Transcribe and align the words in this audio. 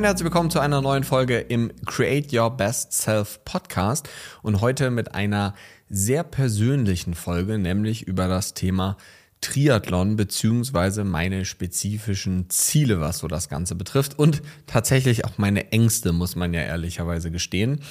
Und 0.00 0.06
herzlich 0.06 0.24
willkommen 0.24 0.48
zu 0.48 0.60
einer 0.60 0.80
neuen 0.80 1.04
Folge 1.04 1.38
im 1.40 1.72
Create 1.84 2.32
Your 2.32 2.48
Best 2.56 2.94
Self 2.94 3.44
Podcast. 3.44 4.08
Und 4.40 4.62
heute 4.62 4.90
mit 4.90 5.14
einer 5.14 5.54
sehr 5.90 6.24
persönlichen 6.24 7.12
Folge, 7.12 7.58
nämlich 7.58 8.08
über 8.08 8.26
das 8.26 8.54
Thema 8.54 8.96
Triathlon 9.42 10.16
beziehungsweise 10.16 11.04
meine 11.04 11.44
spezifischen 11.44 12.48
Ziele, 12.48 12.98
was 12.98 13.18
so 13.18 13.28
das 13.28 13.50
Ganze 13.50 13.74
betrifft. 13.74 14.18
Und 14.18 14.40
tatsächlich 14.66 15.26
auch 15.26 15.36
meine 15.36 15.70
Ängste, 15.70 16.12
muss 16.14 16.34
man 16.34 16.54
ja 16.54 16.62
ehrlicherweise 16.62 17.30
gestehen. 17.30 17.82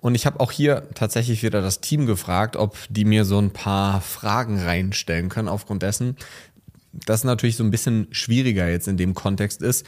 Und 0.00 0.16
ich 0.16 0.26
habe 0.26 0.40
auch 0.40 0.52
hier 0.52 0.90
tatsächlich 0.94 1.42
wieder 1.42 1.62
das 1.62 1.80
Team 1.80 2.04
gefragt, 2.04 2.56
ob 2.56 2.76
die 2.90 3.06
mir 3.06 3.24
so 3.24 3.38
ein 3.38 3.54
paar 3.54 4.02
Fragen 4.02 4.60
reinstellen 4.60 5.30
können, 5.30 5.48
aufgrund 5.48 5.82
dessen, 5.82 6.16
dass 6.92 7.24
natürlich 7.24 7.56
so 7.56 7.64
ein 7.64 7.70
bisschen 7.70 8.08
schwieriger 8.10 8.68
jetzt 8.68 8.86
in 8.86 8.98
dem 8.98 9.14
Kontext 9.14 9.62
ist 9.62 9.86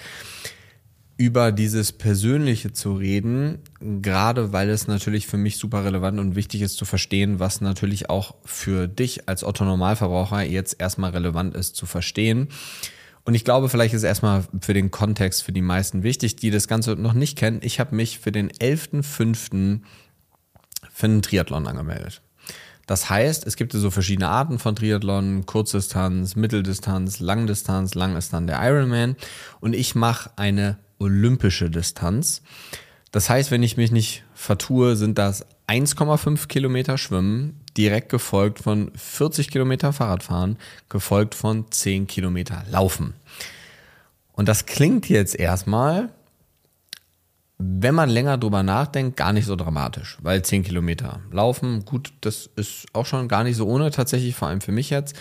über 1.18 1.50
dieses 1.50 1.92
Persönliche 1.92 2.72
zu 2.72 2.92
reden, 2.94 3.58
gerade 3.80 4.52
weil 4.52 4.68
es 4.68 4.86
natürlich 4.86 5.26
für 5.26 5.38
mich 5.38 5.56
super 5.56 5.84
relevant 5.84 6.20
und 6.20 6.36
wichtig 6.36 6.60
ist 6.60 6.76
zu 6.76 6.84
verstehen, 6.84 7.40
was 7.40 7.62
natürlich 7.62 8.10
auch 8.10 8.34
für 8.44 8.86
dich 8.86 9.26
als 9.28 9.42
Otto 9.42 9.64
Normalverbraucher 9.64 10.42
jetzt 10.42 10.78
erstmal 10.78 11.12
relevant 11.12 11.54
ist 11.54 11.74
zu 11.74 11.86
verstehen. 11.86 12.48
Und 13.24 13.34
ich 13.34 13.44
glaube, 13.44 13.68
vielleicht 13.68 13.94
ist 13.94 14.02
erstmal 14.02 14.44
für 14.60 14.74
den 14.74 14.90
Kontext 14.90 15.42
für 15.42 15.52
die 15.52 15.62
meisten 15.62 16.02
wichtig, 16.02 16.36
die 16.36 16.50
das 16.50 16.68
Ganze 16.68 16.92
noch 16.92 17.14
nicht 17.14 17.36
kennen. 17.36 17.60
Ich 17.62 17.80
habe 17.80 17.96
mich 17.96 18.18
für 18.18 18.30
den 18.30 18.50
11.05. 18.50 19.80
für 20.92 21.06
einen 21.06 21.22
Triathlon 21.22 21.66
angemeldet. 21.66 22.22
Das 22.86 23.10
heißt, 23.10 23.44
es 23.46 23.56
gibt 23.56 23.72
so 23.72 23.90
verschiedene 23.90 24.28
Arten 24.28 24.60
von 24.60 24.76
Triathlon, 24.76 25.44
Kurzdistanz, 25.44 26.36
Mitteldistanz, 26.36 27.18
Langdistanz, 27.18 27.96
lang 27.96 28.16
ist 28.16 28.32
dann 28.32 28.46
der 28.46 28.60
Ironman. 28.62 29.16
Und 29.60 29.74
ich 29.74 29.96
mache 29.96 30.30
eine 30.36 30.78
olympische 30.98 31.70
Distanz. 31.70 32.42
Das 33.12 33.30
heißt, 33.30 33.50
wenn 33.50 33.62
ich 33.62 33.76
mich 33.76 33.92
nicht 33.92 34.24
vertue, 34.34 34.96
sind 34.96 35.18
das 35.18 35.46
1,5 35.68 36.48
Kilometer 36.48 36.98
Schwimmen, 36.98 37.60
direkt 37.76 38.08
gefolgt 38.08 38.60
von 38.60 38.90
40 38.94 39.50
Kilometer 39.50 39.92
Fahrradfahren, 39.92 40.58
gefolgt 40.88 41.34
von 41.34 41.70
10 41.70 42.06
Kilometer 42.06 42.64
Laufen. 42.70 43.14
Und 44.32 44.48
das 44.48 44.66
klingt 44.66 45.08
jetzt 45.08 45.34
erstmal, 45.34 46.10
wenn 47.58 47.94
man 47.94 48.10
länger 48.10 48.36
drüber 48.38 48.62
nachdenkt, 48.62 49.16
gar 49.16 49.32
nicht 49.32 49.46
so 49.46 49.56
dramatisch, 49.56 50.18
weil 50.20 50.42
10 50.42 50.62
Kilometer 50.62 51.20
laufen, 51.32 51.84
gut, 51.84 52.12
das 52.20 52.50
ist 52.56 52.86
auch 52.92 53.06
schon 53.06 53.28
gar 53.28 53.44
nicht 53.44 53.56
so 53.56 53.66
ohne, 53.66 53.90
tatsächlich, 53.90 54.34
vor 54.34 54.48
allem 54.48 54.60
für 54.60 54.72
mich 54.72 54.90
jetzt 54.90 55.16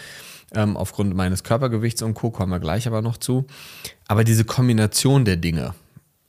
ähm, 0.56 0.78
aufgrund 0.78 1.16
meines 1.16 1.44
Körpergewichts 1.44 2.02
und 2.02 2.14
Co. 2.14 2.32
kommen 2.32 2.52
wir 2.52 2.60
gleich 2.60 2.88
aber 2.88 3.02
noch 3.02 3.18
zu. 3.18 3.46
Aber 4.08 4.24
diese 4.24 4.46
Kombination 4.46 5.26
der 5.26 5.38
Dinge, 5.38 5.74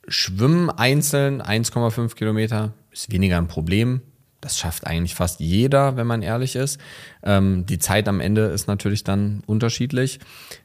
Schwimmen 0.07 0.69
einzeln 0.69 1.41
1,5 1.41 2.15
Kilometer 2.15 2.73
ist 2.91 3.11
weniger 3.11 3.37
ein 3.37 3.47
Problem. 3.47 4.01
Das 4.39 4.57
schafft 4.57 4.85
eigentlich 4.85 5.15
fast 5.15 5.39
jeder, 5.39 5.97
wenn 5.97 6.07
man 6.07 6.21
ehrlich 6.21 6.55
ist. 6.55 6.79
Ähm, 7.23 7.65
die 7.65 7.79
Zeit 7.79 8.07
am 8.07 8.19
Ende 8.19 8.45
ist 8.45 8.67
natürlich 8.67 9.03
dann 9.03 9.41
unterschiedlich. 9.47 10.19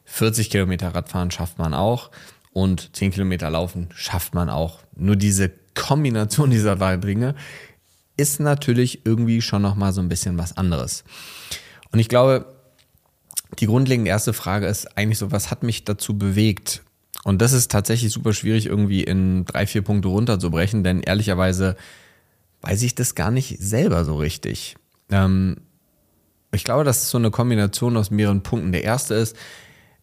40 0.05 0.49
Kilometer 0.49 0.93
Radfahren 0.93 1.31
schafft 1.31 1.57
man 1.57 1.73
auch 1.73 2.11
und 2.51 2.95
10 2.95 3.11
Kilometer 3.11 3.49
Laufen 3.49 3.89
schafft 3.95 4.35
man 4.35 4.49
auch. 4.49 4.79
Nur 4.95 5.15
diese 5.15 5.51
Kombination 5.73 6.49
dieser 6.51 6.75
drei 6.75 6.97
Dinge 6.97 7.35
ist 8.15 8.39
natürlich 8.39 9.05
irgendwie 9.05 9.41
schon 9.41 9.63
nochmal 9.63 9.91
so 9.91 10.01
ein 10.01 10.09
bisschen 10.09 10.37
was 10.37 10.55
anderes. 10.55 11.03
Und 11.91 11.99
ich 11.99 12.09
glaube, 12.09 12.52
die 13.59 13.65
grundlegende 13.65 14.09
erste 14.09 14.33
Frage 14.33 14.67
ist 14.67 14.97
eigentlich 14.97 15.19
so, 15.19 15.31
was 15.31 15.51
hat 15.51 15.63
mich 15.63 15.83
dazu 15.83 16.17
bewegt? 16.17 16.83
Und 17.23 17.41
das 17.41 17.53
ist 17.53 17.71
tatsächlich 17.71 18.11
super 18.11 18.33
schwierig 18.33 18.65
irgendwie 18.65 19.03
in 19.03 19.45
drei, 19.45 19.65
vier 19.65 19.81
Punkte 19.81 20.09
runterzubrechen, 20.09 20.83
denn 20.83 21.01
ehrlicherweise 21.01 21.75
weiß 22.61 22.81
ich 22.83 22.95
das 22.95 23.15
gar 23.15 23.31
nicht 23.31 23.57
selber 23.59 24.03
so 24.05 24.15
richtig. 24.17 24.75
Ähm, 25.09 25.57
ich 26.51 26.63
glaube, 26.63 26.83
das 26.83 27.03
ist 27.03 27.09
so 27.09 27.17
eine 27.17 27.31
Kombination 27.31 27.97
aus 27.97 28.11
mehreren 28.11 28.43
Punkten. 28.43 28.71
Der 28.71 28.83
erste 28.83 29.15
ist, 29.15 29.35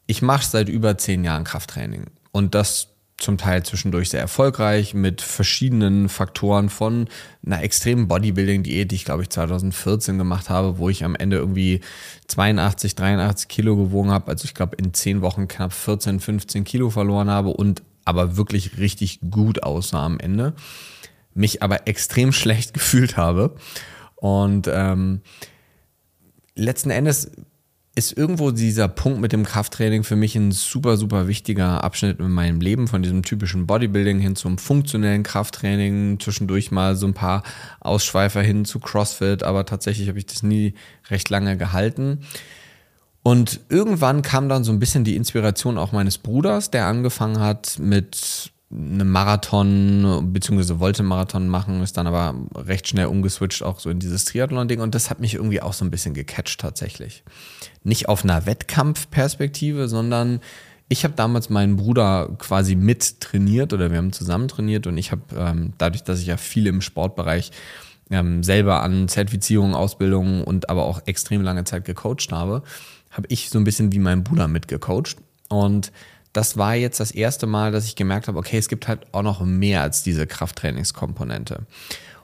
ich 0.07 0.23
mache 0.23 0.47
seit 0.47 0.69
über 0.69 0.99
zehn 0.99 1.25
Jahren 1.25 1.45
Krafttraining 1.45 2.07
und 2.33 2.55
das 2.55 2.89
zum 3.21 3.39
Teil 3.39 3.63
zwischendurch 3.63 4.11
sehr 4.11 4.21
erfolgreich 4.21 4.95
mit 4.95 5.21
verschiedenen 5.21 6.09
Faktoren 6.09 6.69
von 6.69 7.09
einer 7.45 7.63
extremen 7.63 8.09
Bodybuilding-Diät, 8.09 8.91
die 8.91 8.95
ich 8.97 9.05
glaube 9.05 9.23
ich 9.23 9.31
2014 9.31 10.19
gemacht 10.19 10.51
habe, 10.51 10.79
wo 10.79 10.89
ich 10.89 11.05
am 11.05 11.15
Ende 11.15 11.37
irgendwie 11.37 11.81
82, 12.27 12.95
83 12.95 13.49
Kilo 13.49 13.77
gewogen 13.77 14.11
habe. 14.11 14.29
Also 14.29 14.45
ich 14.47 14.55
glaube 14.55 14.77
in 14.77 14.95
zehn 14.95 15.21
Wochen 15.21 15.49
knapp 15.49 15.73
14, 15.73 16.19
15 16.21 16.65
Kilo 16.65 16.91
verloren 16.91 17.31
habe 17.31 17.51
und 17.51 17.83
aber 18.05 18.37
wirklich 18.37 18.79
richtig 18.79 19.21
gut 19.31 19.63
aussah 19.63 20.05
am 20.05 20.19
Ende. 20.19 20.55
Mich 21.35 21.63
aber 21.63 21.87
extrem 21.87 22.33
schlecht 22.33 22.75
gefühlt 22.75 23.17
habe. 23.17 23.55
Und 24.17 24.69
ähm, 24.71 25.21
letzten 26.55 26.91
Endes 26.91 27.31
ist 28.01 28.17
irgendwo 28.17 28.51
dieser 28.51 28.89
Punkt 28.89 29.21
mit 29.21 29.33
dem 29.33 29.45
Krafttraining 29.45 30.05
für 30.05 30.17
mich 30.17 30.35
ein 30.35 30.53
super, 30.53 30.97
super 30.97 31.29
wichtiger 31.29 31.85
Abschnitt 31.85 32.19
in 32.19 32.31
meinem 32.31 32.63
Leben, 32.63 32.89
von 32.89 33.03
diesem 33.03 33.23
typischen 33.23 33.67
Bodybuilding 33.67 34.19
hin 34.21 34.37
zum 34.37 34.57
funktionellen 34.57 35.23
Krafttraining, 35.23 36.19
zwischendurch 36.19 36.71
mal 36.71 36.97
so 36.97 37.07
ein 37.07 37.13
paar 37.13 37.43
Ausschweifer 37.81 38.41
hin 38.41 38.65
zu 38.65 38.81
CrossFit, 38.81 39.43
aber 39.43 39.67
tatsächlich 39.67 40.09
habe 40.09 40.19
ich 40.19 40.25
das 40.25 40.43
nie 40.43 40.73
recht 41.11 41.29
lange 41.29 41.59
gehalten. 41.59 42.21
Und 43.23 43.61
irgendwann 43.69 44.23
kam 44.23 44.49
dann 44.49 44.65
so 44.65 44.73
ein 44.73 44.79
bisschen 44.79 45.05
die 45.05 45.17
Inspiration 45.17 45.77
auch 45.77 45.93
meines 45.93 46.17
Bruders, 46.17 46.71
der 46.71 46.87
angefangen 46.87 47.39
hat 47.39 47.79
mit 47.79 48.51
einem 48.73 49.11
Marathon 49.11 50.33
beziehungsweise 50.33 50.79
wollte 50.79 51.01
einen 51.01 51.09
Marathon 51.09 51.49
machen, 51.49 51.83
ist 51.83 51.97
dann 51.97 52.07
aber 52.07 52.35
recht 52.55 52.87
schnell 52.87 53.07
umgeswitcht 53.07 53.65
auch 53.65 53.81
so 53.81 53.91
in 53.91 53.99
dieses 53.99 54.25
Triathlon-Ding 54.27 54.81
und 54.81 54.95
das 54.95 55.11
hat 55.11 55.19
mich 55.19 55.35
irgendwie 55.35 55.61
auch 55.61 55.73
so 55.73 55.85
ein 55.85 55.91
bisschen 55.91 56.15
gecatcht 56.15 56.61
tatsächlich. 56.61 57.25
Nicht 57.83 58.09
auf 58.09 58.23
einer 58.23 58.47
Wettkampfperspektive, 58.47 59.89
sondern 59.89 60.41
ich 60.89 61.05
habe 61.05 61.15
damals 61.15 61.51
meinen 61.51 61.77
Bruder 61.77 62.31
quasi 62.39 62.77
mit 62.77 63.21
trainiert 63.21 63.73
oder 63.73 63.91
wir 63.91 63.99
haben 63.99 64.13
zusammen 64.13 64.47
trainiert 64.47 64.87
und 64.87 64.99
ich 64.99 65.11
habe 65.11 65.23
ähm, 65.37 65.73
dadurch, 65.79 66.05
dass 66.05 66.21
ich 66.21 66.27
ja 66.27 66.37
viel 66.37 66.67
im 66.69 66.81
Sportbereich 66.81 67.51
ähm, 68.11 68.45
selber 68.45 68.83
an 68.83 69.09
Zertifizierungen, 69.09 69.75
Ausbildungen 69.75 70.45
und 70.45 70.69
aber 70.69 70.85
auch 70.85 71.01
extrem 71.07 71.43
lange 71.43 71.65
Zeit 71.65 71.85
gecoacht 71.85 72.31
habe, 72.31 72.63
habe 73.11 73.27
ich 73.31 73.51
so 73.51 73.59
ein 73.59 73.65
bisschen 73.65 73.93
wie 73.93 73.99
mein 73.99 74.23
Bruder 74.23 74.47
mitgecoacht 74.47 75.17
und 75.49 75.91
das 76.33 76.57
war 76.57 76.75
jetzt 76.75 77.01
das 77.01 77.11
erste 77.11 77.47
Mal, 77.47 77.73
dass 77.73 77.87
ich 77.87 77.97
gemerkt 77.97 78.29
habe, 78.29 78.39
okay, 78.39 78.59
es 78.59 78.69
gibt 78.69 78.89
halt 78.89 79.07
auch 79.13 79.23
noch 79.23 79.45
mehr 79.45 79.83
als 79.83 80.03
diese 80.03 80.27
Krafttrainingskomponente. 80.27 81.67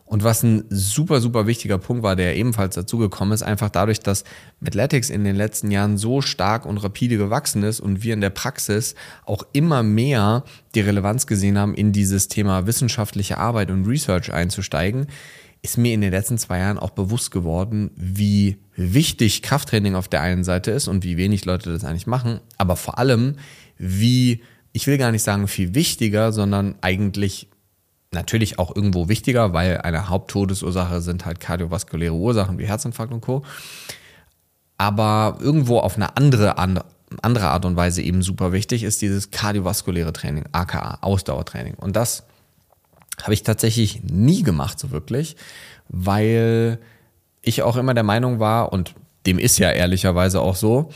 Und 0.07 0.23
was 0.23 0.45
ein 0.45 0.65
super, 0.71 1.21
super 1.21 1.49
wichtiger 1.49 1.79
Punkt 1.79 2.05
war, 2.05 2.15
der 2.15 2.37
ebenfalls 2.37 2.77
dazugekommen 2.77 3.35
ist, 3.35 3.43
einfach 3.43 3.71
dadurch, 3.71 3.99
dass 3.99 4.23
Athletics 4.65 5.11
in 5.11 5.25
den 5.25 5.35
letzten 5.35 5.73
Jahren 5.73 5.99
so 5.99 6.23
stark 6.23 6.65
und 6.65 6.79
rapide 6.79 7.17
gewachsen 7.17 7.65
ist 7.65 7.81
und 7.81 8.05
wir 8.05 8.15
in 8.15 8.21
der 8.21 8.31
Praxis 8.31 8.95
auch 9.25 9.43
immer 9.53 9.83
mehr 9.83 10.45
die 10.77 10.81
Relevanz 10.81 11.27
gesehen 11.27 11.59
haben, 11.59 11.75
in 11.75 11.91
dieses 11.91 12.29
Thema 12.29 12.69
wissenschaftliche 12.69 13.39
Arbeit 13.39 13.73
und 13.73 13.87
Research 13.87 14.33
einzusteigen, 14.33 15.09
ist 15.63 15.77
mir 15.77 15.93
in 15.93 16.01
den 16.01 16.13
letzten 16.13 16.39
zwei 16.39 16.61
Jahren 16.61 16.79
auch 16.79 16.91
bewusst 16.91 17.33
geworden, 17.33 17.91
wie 17.97 18.59
wichtig 18.77 19.43
Krafttraining 19.43 19.97
auf 19.97 20.07
der 20.07 20.21
einen 20.21 20.45
Seite 20.45 20.71
ist 20.71 20.87
und 20.87 21.03
wie 21.03 21.17
wenig 21.17 21.45
Leute 21.45 21.73
das 21.73 21.83
eigentlich 21.83 22.07
machen, 22.07 22.39
aber 22.59 22.77
vor 22.77 22.99
allem, 23.01 23.35
wie, 23.79 24.43
ich 24.73 24.87
will 24.87 24.99
gar 24.99 25.13
nicht 25.13 25.23
sagen 25.23 25.49
viel 25.49 25.75
wichtiger, 25.75 26.33
sondern 26.33 26.77
eigentlich 26.81 27.49
natürlich 28.13 28.59
auch 28.59 28.75
irgendwo 28.75 29.09
wichtiger, 29.09 29.53
weil 29.53 29.79
eine 29.79 30.09
Haupttodesursache 30.09 31.01
sind 31.01 31.27
halt 31.27 31.41
kardiovaskuläre 31.41 32.15
Ursachen 32.15 32.59
wie 32.59 32.67
Herzinfarkt 32.67 33.13
und 33.13 33.21
Co. 33.21 33.43
Aber 34.79 35.39
irgendwo 35.41 35.79
auf 35.79 35.97
eine 35.97 36.17
andere, 36.17 36.57
andere 36.59 37.49
Art 37.49 37.65
und 37.65 37.77
Weise 37.77 38.03
eben 38.03 38.23
super 38.23 38.53
wichtig 38.53 38.83
ist 38.83 39.03
dieses 39.03 39.31
kardiovaskuläre 39.31 40.13
Training, 40.13 40.45
aka 40.53 40.99
Ausdauertraining. 41.01 41.75
Und 41.75 41.97
das 41.97 42.25
habe 43.23 43.35
ich 43.35 43.43
tatsächlich 43.43 44.03
nie 44.03 44.43
gemacht, 44.43 44.79
so 44.79 44.91
wirklich, 44.91 45.37
weil 45.89 46.79
ich 47.43 47.63
auch 47.63 47.77
immer 47.77 47.95
der 47.95 48.03
Meinung 48.03 48.41
war, 48.41 48.73
und 48.73 48.95
dem 49.25 49.39
ist 49.39 49.59
ja 49.59 49.71
ehrlicherweise 49.71 50.41
auch 50.41 50.57
so, 50.57 50.91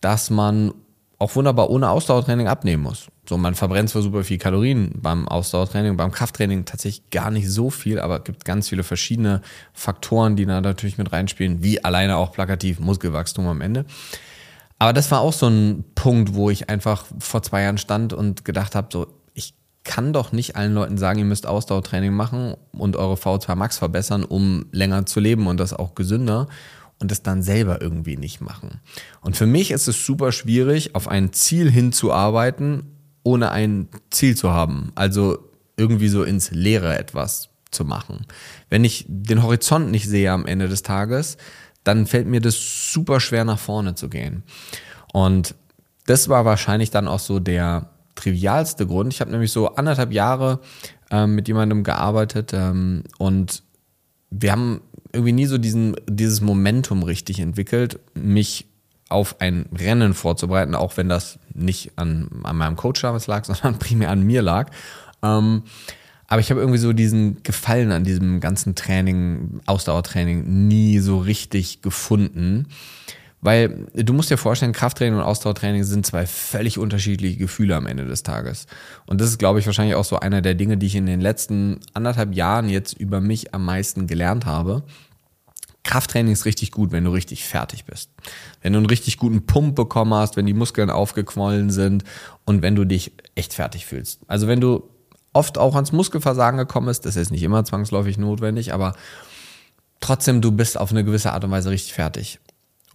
dass 0.00 0.30
man 0.30 0.72
auch 1.18 1.34
wunderbar 1.34 1.70
ohne 1.70 1.88
Ausdauertraining 1.88 2.46
abnehmen 2.46 2.82
muss. 2.82 3.06
So, 3.28 3.38
man 3.38 3.54
verbrennt 3.54 3.88
zwar 3.88 4.02
super 4.02 4.22
viel 4.22 4.38
Kalorien 4.38 4.92
beim 4.94 5.26
Ausdauertraining, 5.26 5.96
beim 5.96 6.12
Krafttraining 6.12 6.64
tatsächlich 6.64 7.10
gar 7.10 7.30
nicht 7.30 7.50
so 7.50 7.70
viel, 7.70 7.98
aber 7.98 8.18
es 8.18 8.24
gibt 8.24 8.44
ganz 8.44 8.68
viele 8.68 8.84
verschiedene 8.84 9.40
Faktoren, 9.72 10.36
die 10.36 10.46
da 10.46 10.60
natürlich 10.60 10.98
mit 10.98 11.12
reinspielen, 11.12 11.62
wie 11.62 11.82
alleine 11.82 12.16
auch 12.16 12.32
plakativ 12.32 12.78
Muskelwachstum 12.80 13.46
am 13.46 13.60
Ende. 13.62 13.86
Aber 14.78 14.92
das 14.92 15.10
war 15.10 15.20
auch 15.20 15.32
so 15.32 15.48
ein 15.48 15.84
Punkt, 15.94 16.34
wo 16.34 16.50
ich 16.50 16.68
einfach 16.68 17.06
vor 17.18 17.42
zwei 17.42 17.62
Jahren 17.62 17.78
stand 17.78 18.12
und 18.12 18.44
gedacht 18.44 18.74
habe, 18.74 18.88
so, 18.92 19.06
ich 19.32 19.54
kann 19.84 20.12
doch 20.12 20.32
nicht 20.32 20.54
allen 20.54 20.74
Leuten 20.74 20.98
sagen, 20.98 21.18
ihr 21.18 21.24
müsst 21.24 21.46
Ausdauertraining 21.46 22.12
machen 22.12 22.56
und 22.72 22.96
eure 22.96 23.14
V2 23.14 23.54
Max 23.54 23.78
verbessern, 23.78 24.22
um 24.22 24.66
länger 24.70 25.06
zu 25.06 25.20
leben 25.20 25.46
und 25.46 25.58
das 25.58 25.72
auch 25.72 25.94
gesünder 25.94 26.46
und 26.98 27.12
es 27.12 27.22
dann 27.22 27.42
selber 27.42 27.80
irgendwie 27.80 28.16
nicht 28.16 28.40
machen. 28.40 28.80
Und 29.20 29.36
für 29.36 29.46
mich 29.46 29.70
ist 29.70 29.88
es 29.88 30.04
super 30.04 30.32
schwierig, 30.32 30.94
auf 30.94 31.08
ein 31.08 31.32
Ziel 31.32 31.70
hinzuarbeiten, 31.70 32.84
ohne 33.22 33.50
ein 33.50 33.88
Ziel 34.10 34.36
zu 34.36 34.50
haben. 34.52 34.92
Also 34.94 35.38
irgendwie 35.76 36.08
so 36.08 36.22
ins 36.22 36.50
Leere 36.50 36.98
etwas 36.98 37.50
zu 37.70 37.84
machen. 37.84 38.26
Wenn 38.70 38.84
ich 38.84 39.04
den 39.08 39.42
Horizont 39.42 39.90
nicht 39.90 40.08
sehe 40.08 40.32
am 40.32 40.46
Ende 40.46 40.68
des 40.68 40.82
Tages, 40.82 41.36
dann 41.84 42.06
fällt 42.06 42.26
mir 42.26 42.40
das 42.40 42.56
super 42.92 43.20
schwer 43.20 43.44
nach 43.44 43.58
vorne 43.58 43.94
zu 43.94 44.08
gehen. 44.08 44.42
Und 45.12 45.54
das 46.06 46.28
war 46.28 46.44
wahrscheinlich 46.44 46.90
dann 46.90 47.08
auch 47.08 47.18
so 47.18 47.38
der 47.40 47.90
trivialste 48.14 48.86
Grund. 48.86 49.12
Ich 49.12 49.20
habe 49.20 49.30
nämlich 49.30 49.52
so 49.52 49.74
anderthalb 49.74 50.12
Jahre 50.12 50.60
ähm, 51.10 51.34
mit 51.34 51.48
jemandem 51.48 51.84
gearbeitet 51.84 52.52
ähm, 52.54 53.04
und 53.18 53.62
wir 54.30 54.52
haben 54.52 54.80
irgendwie 55.16 55.32
nie 55.32 55.46
so 55.46 55.58
diesen, 55.58 55.96
dieses 56.08 56.40
Momentum 56.40 57.02
richtig 57.02 57.40
entwickelt, 57.40 57.98
mich 58.14 58.66
auf 59.08 59.40
ein 59.40 59.66
Rennen 59.76 60.14
vorzubereiten, 60.14 60.74
auch 60.74 60.96
wenn 60.96 61.08
das 61.08 61.38
nicht 61.54 61.92
an, 61.96 62.28
an 62.42 62.56
meinem 62.56 62.76
Coach 62.76 63.02
damals 63.02 63.26
lag, 63.26 63.44
sondern 63.46 63.78
primär 63.78 64.10
an 64.10 64.22
mir 64.22 64.42
lag. 64.42 64.70
Ähm, 65.22 65.62
aber 66.28 66.40
ich 66.40 66.50
habe 66.50 66.60
irgendwie 66.60 66.78
so 66.78 66.92
diesen 66.92 67.42
Gefallen 67.42 67.92
an 67.92 68.04
diesem 68.04 68.40
ganzen 68.40 68.74
Training, 68.74 69.60
Ausdauertraining 69.66 70.66
nie 70.66 70.98
so 70.98 71.18
richtig 71.18 71.82
gefunden. 71.82 72.66
Weil 73.46 73.86
du 73.94 74.12
musst 74.12 74.28
dir 74.28 74.38
vorstellen, 74.38 74.72
Krafttraining 74.72 75.20
und 75.20 75.24
Ausdauertraining 75.24 75.84
sind 75.84 76.04
zwei 76.04 76.26
völlig 76.26 76.80
unterschiedliche 76.80 77.36
Gefühle 77.36 77.76
am 77.76 77.86
Ende 77.86 78.04
des 78.04 78.24
Tages. 78.24 78.66
Und 79.06 79.20
das 79.20 79.28
ist, 79.28 79.38
glaube 79.38 79.60
ich, 79.60 79.66
wahrscheinlich 79.66 79.94
auch 79.94 80.04
so 80.04 80.18
einer 80.18 80.42
der 80.42 80.56
Dinge, 80.56 80.76
die 80.76 80.86
ich 80.86 80.96
in 80.96 81.06
den 81.06 81.20
letzten 81.20 81.78
anderthalb 81.94 82.34
Jahren 82.34 82.68
jetzt 82.68 82.94
über 82.94 83.20
mich 83.20 83.54
am 83.54 83.64
meisten 83.64 84.08
gelernt 84.08 84.46
habe. 84.46 84.82
Krafttraining 85.84 86.32
ist 86.32 86.44
richtig 86.44 86.72
gut, 86.72 86.90
wenn 86.90 87.04
du 87.04 87.12
richtig 87.12 87.44
fertig 87.44 87.84
bist. 87.84 88.10
Wenn 88.62 88.72
du 88.72 88.80
einen 88.80 88.86
richtig 88.86 89.16
guten 89.16 89.46
Pump 89.46 89.76
bekommen 89.76 90.14
hast, 90.14 90.36
wenn 90.36 90.46
die 90.46 90.52
Muskeln 90.52 90.90
aufgequollen 90.90 91.70
sind 91.70 92.02
und 92.46 92.62
wenn 92.62 92.74
du 92.74 92.84
dich 92.84 93.12
echt 93.36 93.54
fertig 93.54 93.86
fühlst. 93.86 94.22
Also 94.26 94.48
wenn 94.48 94.60
du 94.60 94.90
oft 95.32 95.56
auch 95.56 95.76
ans 95.76 95.92
Muskelversagen 95.92 96.58
gekommen 96.58 96.88
bist, 96.88 97.06
das 97.06 97.14
ist 97.14 97.30
nicht 97.30 97.44
immer 97.44 97.64
zwangsläufig 97.64 98.18
notwendig, 98.18 98.74
aber 98.74 98.96
trotzdem, 100.00 100.40
du 100.40 100.50
bist 100.50 100.76
auf 100.76 100.90
eine 100.90 101.04
gewisse 101.04 101.32
Art 101.32 101.44
und 101.44 101.52
Weise 101.52 101.70
richtig 101.70 101.92
fertig. 101.92 102.40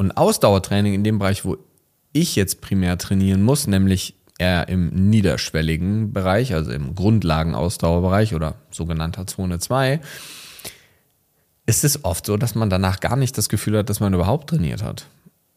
Und 0.02 0.18
Ausdauertraining 0.18 0.96
in 0.96 1.04
dem 1.04 1.20
Bereich, 1.20 1.46
wo 1.46 1.58
ich 2.12 2.36
jetzt 2.36 2.60
primär 2.60 2.98
trainieren 2.98 3.44
muss, 3.44 3.68
nämlich 3.68 4.16
eher 4.40 4.68
im 4.68 4.90
niederschwelligen 5.12 6.12
Bereich, 6.12 6.56
also 6.56 6.72
im 6.72 6.96
Grundlagenausdauerbereich 6.96 8.34
oder 8.34 8.56
sogenannter 8.72 9.28
Zone 9.28 9.60
2, 9.60 10.02
ist 11.68 11.84
es 11.84 12.04
oft 12.04 12.26
so, 12.26 12.36
dass 12.36 12.56
man 12.56 12.72
danach 12.72 13.00
gar 13.00 13.16
nicht 13.16 13.38
das 13.38 13.48
Gefühl 13.48 13.78
hat, 13.78 13.92
dass 13.92 14.00
man 14.00 14.16
überhaupt 14.16 14.50
trainiert 14.50 14.82
hat. 14.82 15.06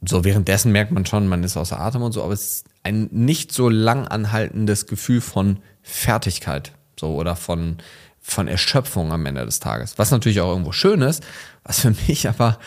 So 0.06 0.24
währenddessen 0.24 0.72
merkt 0.72 0.92
man 0.92 1.06
schon, 1.06 1.26
man 1.26 1.42
ist 1.42 1.56
außer 1.56 1.80
Atem 1.80 2.02
und 2.02 2.12
so, 2.12 2.22
aber 2.22 2.34
es 2.34 2.56
ist 2.56 2.66
ein 2.82 3.08
nicht 3.12 3.50
so 3.50 3.70
lang 3.70 4.06
anhaltendes 4.06 4.86
Gefühl 4.86 5.22
von 5.22 5.56
Fertigkeit, 5.80 6.72
so 7.00 7.14
oder 7.14 7.34
von 7.34 7.78
von 8.26 8.48
Erschöpfung 8.48 9.12
am 9.12 9.26
Ende 9.26 9.44
des 9.44 9.60
Tages. 9.60 9.98
Was 9.98 10.10
natürlich 10.10 10.40
auch 10.40 10.48
irgendwo 10.48 10.72
schön 10.72 11.02
ist, 11.02 11.22
was 11.62 11.80
für 11.80 11.94
mich 12.08 12.26
aber 12.26 12.58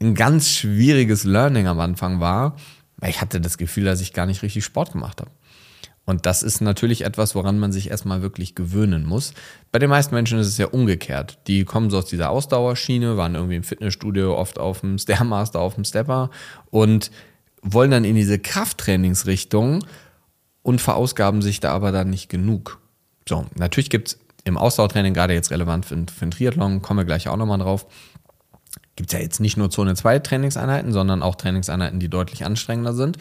ein 0.00 0.14
ganz 0.14 0.50
schwieriges 0.50 1.24
Learning 1.24 1.66
am 1.66 1.80
Anfang 1.80 2.20
war, 2.20 2.56
weil 2.98 3.10
ich 3.10 3.20
hatte 3.20 3.40
das 3.40 3.58
Gefühl, 3.58 3.84
dass 3.84 4.00
ich 4.00 4.12
gar 4.12 4.26
nicht 4.26 4.42
richtig 4.42 4.64
Sport 4.64 4.92
gemacht 4.92 5.20
habe. 5.20 5.30
Und 6.06 6.24
das 6.24 6.44
ist 6.44 6.60
natürlich 6.60 7.04
etwas, 7.04 7.34
woran 7.34 7.58
man 7.58 7.72
sich 7.72 7.90
erstmal 7.90 8.22
wirklich 8.22 8.54
gewöhnen 8.54 9.04
muss. 9.04 9.34
Bei 9.72 9.80
den 9.80 9.90
meisten 9.90 10.14
Menschen 10.14 10.38
ist 10.38 10.46
es 10.46 10.56
ja 10.56 10.66
umgekehrt. 10.66 11.38
Die 11.48 11.64
kommen 11.64 11.90
so 11.90 11.98
aus 11.98 12.06
dieser 12.06 12.30
Ausdauerschiene, 12.30 13.16
waren 13.16 13.34
irgendwie 13.34 13.56
im 13.56 13.64
Fitnessstudio, 13.64 14.38
oft 14.38 14.58
auf 14.60 14.80
dem 14.80 14.98
Stairmaster, 14.98 15.58
auf 15.58 15.74
dem 15.74 15.84
Stepper 15.84 16.30
und 16.70 17.10
wollen 17.60 17.90
dann 17.90 18.04
in 18.04 18.14
diese 18.14 18.38
Krafttrainingsrichtung 18.38 19.84
und 20.62 20.80
verausgaben 20.80 21.42
sich 21.42 21.58
da 21.58 21.72
aber 21.72 21.90
dann 21.90 22.10
nicht 22.10 22.28
genug. 22.28 22.80
So, 23.28 23.46
natürlich 23.56 23.90
gibt's 23.90 24.18
im 24.44 24.56
Ausdauertraining, 24.56 25.12
gerade 25.12 25.34
jetzt 25.34 25.50
relevant 25.50 25.86
für, 25.86 25.96
für 25.96 26.24
den 26.24 26.30
Triathlon, 26.30 26.82
kommen 26.82 27.00
wir 27.00 27.04
gleich 27.04 27.28
auch 27.28 27.36
nochmal 27.36 27.58
drauf, 27.58 27.86
gibt's 28.96 29.12
ja 29.12 29.20
jetzt 29.20 29.40
nicht 29.40 29.56
nur 29.56 29.70
Zone 29.70 29.94
2 29.94 30.18
Trainingseinheiten, 30.18 30.92
sondern 30.92 31.22
auch 31.22 31.36
Trainingseinheiten, 31.36 32.00
die 32.00 32.08
deutlich 32.08 32.44
anstrengender 32.44 32.94
sind. 32.94 33.18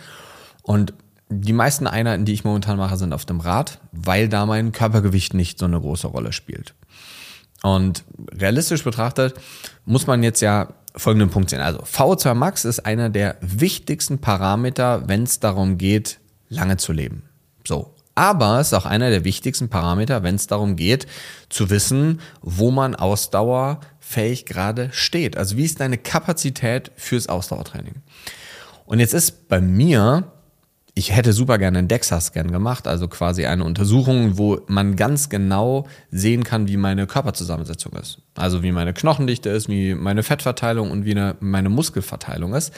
Und 0.64 0.94
die 1.30 1.54
meisten 1.54 1.88
Einheiten, 1.88 2.26
die 2.26 2.34
ich 2.34 2.44
momentan 2.44 2.78
mache, 2.78 2.98
sind 2.98 3.14
auf 3.14 3.26
dem 3.26 3.40
Rad, 3.40 3.80
weil 3.92 4.30
da 4.30 4.46
mein 4.46 4.72
Körpergewicht 4.72 5.34
nicht 5.34 5.60
so 5.60 5.66
eine 5.66 5.80
große 5.80 6.08
Rolle 6.08 6.34
spielt. 6.34 6.76
Und 7.64 8.04
realistisch 8.32 8.84
betrachtet 8.84 9.34
muss 9.86 10.08
man 10.08 10.24
jetzt 10.24 10.42
ja 10.42 10.70
folgenden 10.96 11.30
Punkt 11.30 11.50
sehen. 11.50 11.62
Also 11.62 11.80
VO2 11.80 12.34
Max 12.36 12.64
ist 12.64 12.86
einer 12.86 13.10
der 13.10 13.38
wichtigsten 13.42 14.20
Parameter, 14.20 15.08
wenn 15.08 15.24
es 15.24 15.40
darum 15.40 15.78
geht, 15.78 16.20
lange 16.48 16.78
zu 16.78 16.94
leben. 16.94 17.24
So. 17.68 17.95
Aber 18.16 18.60
es 18.60 18.68
ist 18.68 18.74
auch 18.74 18.86
einer 18.86 19.10
der 19.10 19.26
wichtigsten 19.26 19.70
Parameter, 19.70 20.24
wenn 20.24 20.36
es 20.36 20.48
darum 20.48 20.78
geht, 20.78 21.06
zu 21.50 21.70
wissen, 21.70 22.22
wo 22.42 22.72
man 22.72 22.96
ausdauerfähig 22.96 24.46
gerade 24.46 24.90
steht. 24.94 25.36
Also 25.38 25.58
wie 25.58 25.66
ist 25.66 25.82
deine 25.82 25.98
Kapazität 25.98 26.92
fürs 26.96 27.28
Ausdauertraining? 27.28 27.96
Und 28.86 29.00
jetzt 29.00 29.14
ist 29.14 29.50
bei 29.50 29.60
mir 29.60 30.32
ich 30.98 31.14
hätte 31.14 31.34
super 31.34 31.58
gerne 31.58 31.80
einen 31.80 31.90
DEXA-Scan 31.90 32.48
gemacht, 32.52 32.88
also 32.88 33.10
quasi 33.10 33.46
eine 33.46 33.66
Untersuchung, 33.66 34.38
wo 34.38 34.62
man 34.68 34.96
ganz 34.96 35.28
genau 35.28 35.88
sehen 36.10 36.46
kann, 36.46 36.70
wie 36.70 36.78
meine 36.78 37.06
Körperzusammensetzung 37.06 37.92
ist. 37.94 38.20
Also 38.36 38.64
wie 38.64 38.72
meine 38.72 38.94
Knochendichte 38.94 39.50
ist, 39.50 39.68
wie 39.68 39.94
meine 39.94 40.24
Fettverteilung 40.24 40.92
und 40.92 41.04
wie 41.04 41.12
eine, 41.12 41.36
meine 41.42 41.68
Muskelverteilung 41.68 42.56
ist. 42.56 42.74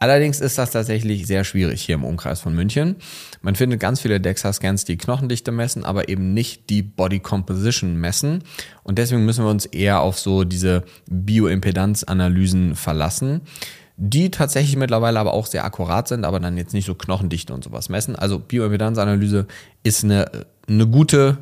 Allerdings 0.00 0.40
ist 0.40 0.56
das 0.56 0.70
tatsächlich 0.70 1.26
sehr 1.26 1.44
schwierig 1.44 1.82
hier 1.82 1.96
im 1.96 2.04
Umkreis 2.04 2.40
von 2.40 2.54
München. 2.54 2.96
Man 3.42 3.54
findet 3.54 3.80
ganz 3.80 4.00
viele 4.00 4.18
DEXA-Scans, 4.18 4.86
die 4.86 4.96
Knochendichte 4.96 5.52
messen, 5.52 5.84
aber 5.84 6.08
eben 6.08 6.32
nicht 6.32 6.70
die 6.70 6.82
Body 6.82 7.20
Composition 7.20 7.96
messen. 7.96 8.42
Und 8.82 8.98
deswegen 8.98 9.26
müssen 9.26 9.44
wir 9.44 9.50
uns 9.50 9.66
eher 9.66 10.00
auf 10.00 10.18
so 10.18 10.44
diese 10.44 10.84
Bioimpedanzanalysen 11.08 12.74
verlassen 12.74 13.42
die 14.02 14.30
tatsächlich 14.30 14.76
mittlerweile 14.76 15.20
aber 15.20 15.34
auch 15.34 15.44
sehr 15.44 15.62
akkurat 15.62 16.08
sind, 16.08 16.24
aber 16.24 16.40
dann 16.40 16.56
jetzt 16.56 16.72
nicht 16.72 16.86
so 16.86 16.94
Knochendichte 16.94 17.52
und 17.52 17.62
sowas 17.62 17.90
messen. 17.90 18.16
Also 18.16 18.38
Bioimpedanzanalyse 18.38 19.46
ist 19.82 20.04
eine, 20.04 20.46
eine 20.66 20.86
gute 20.86 21.36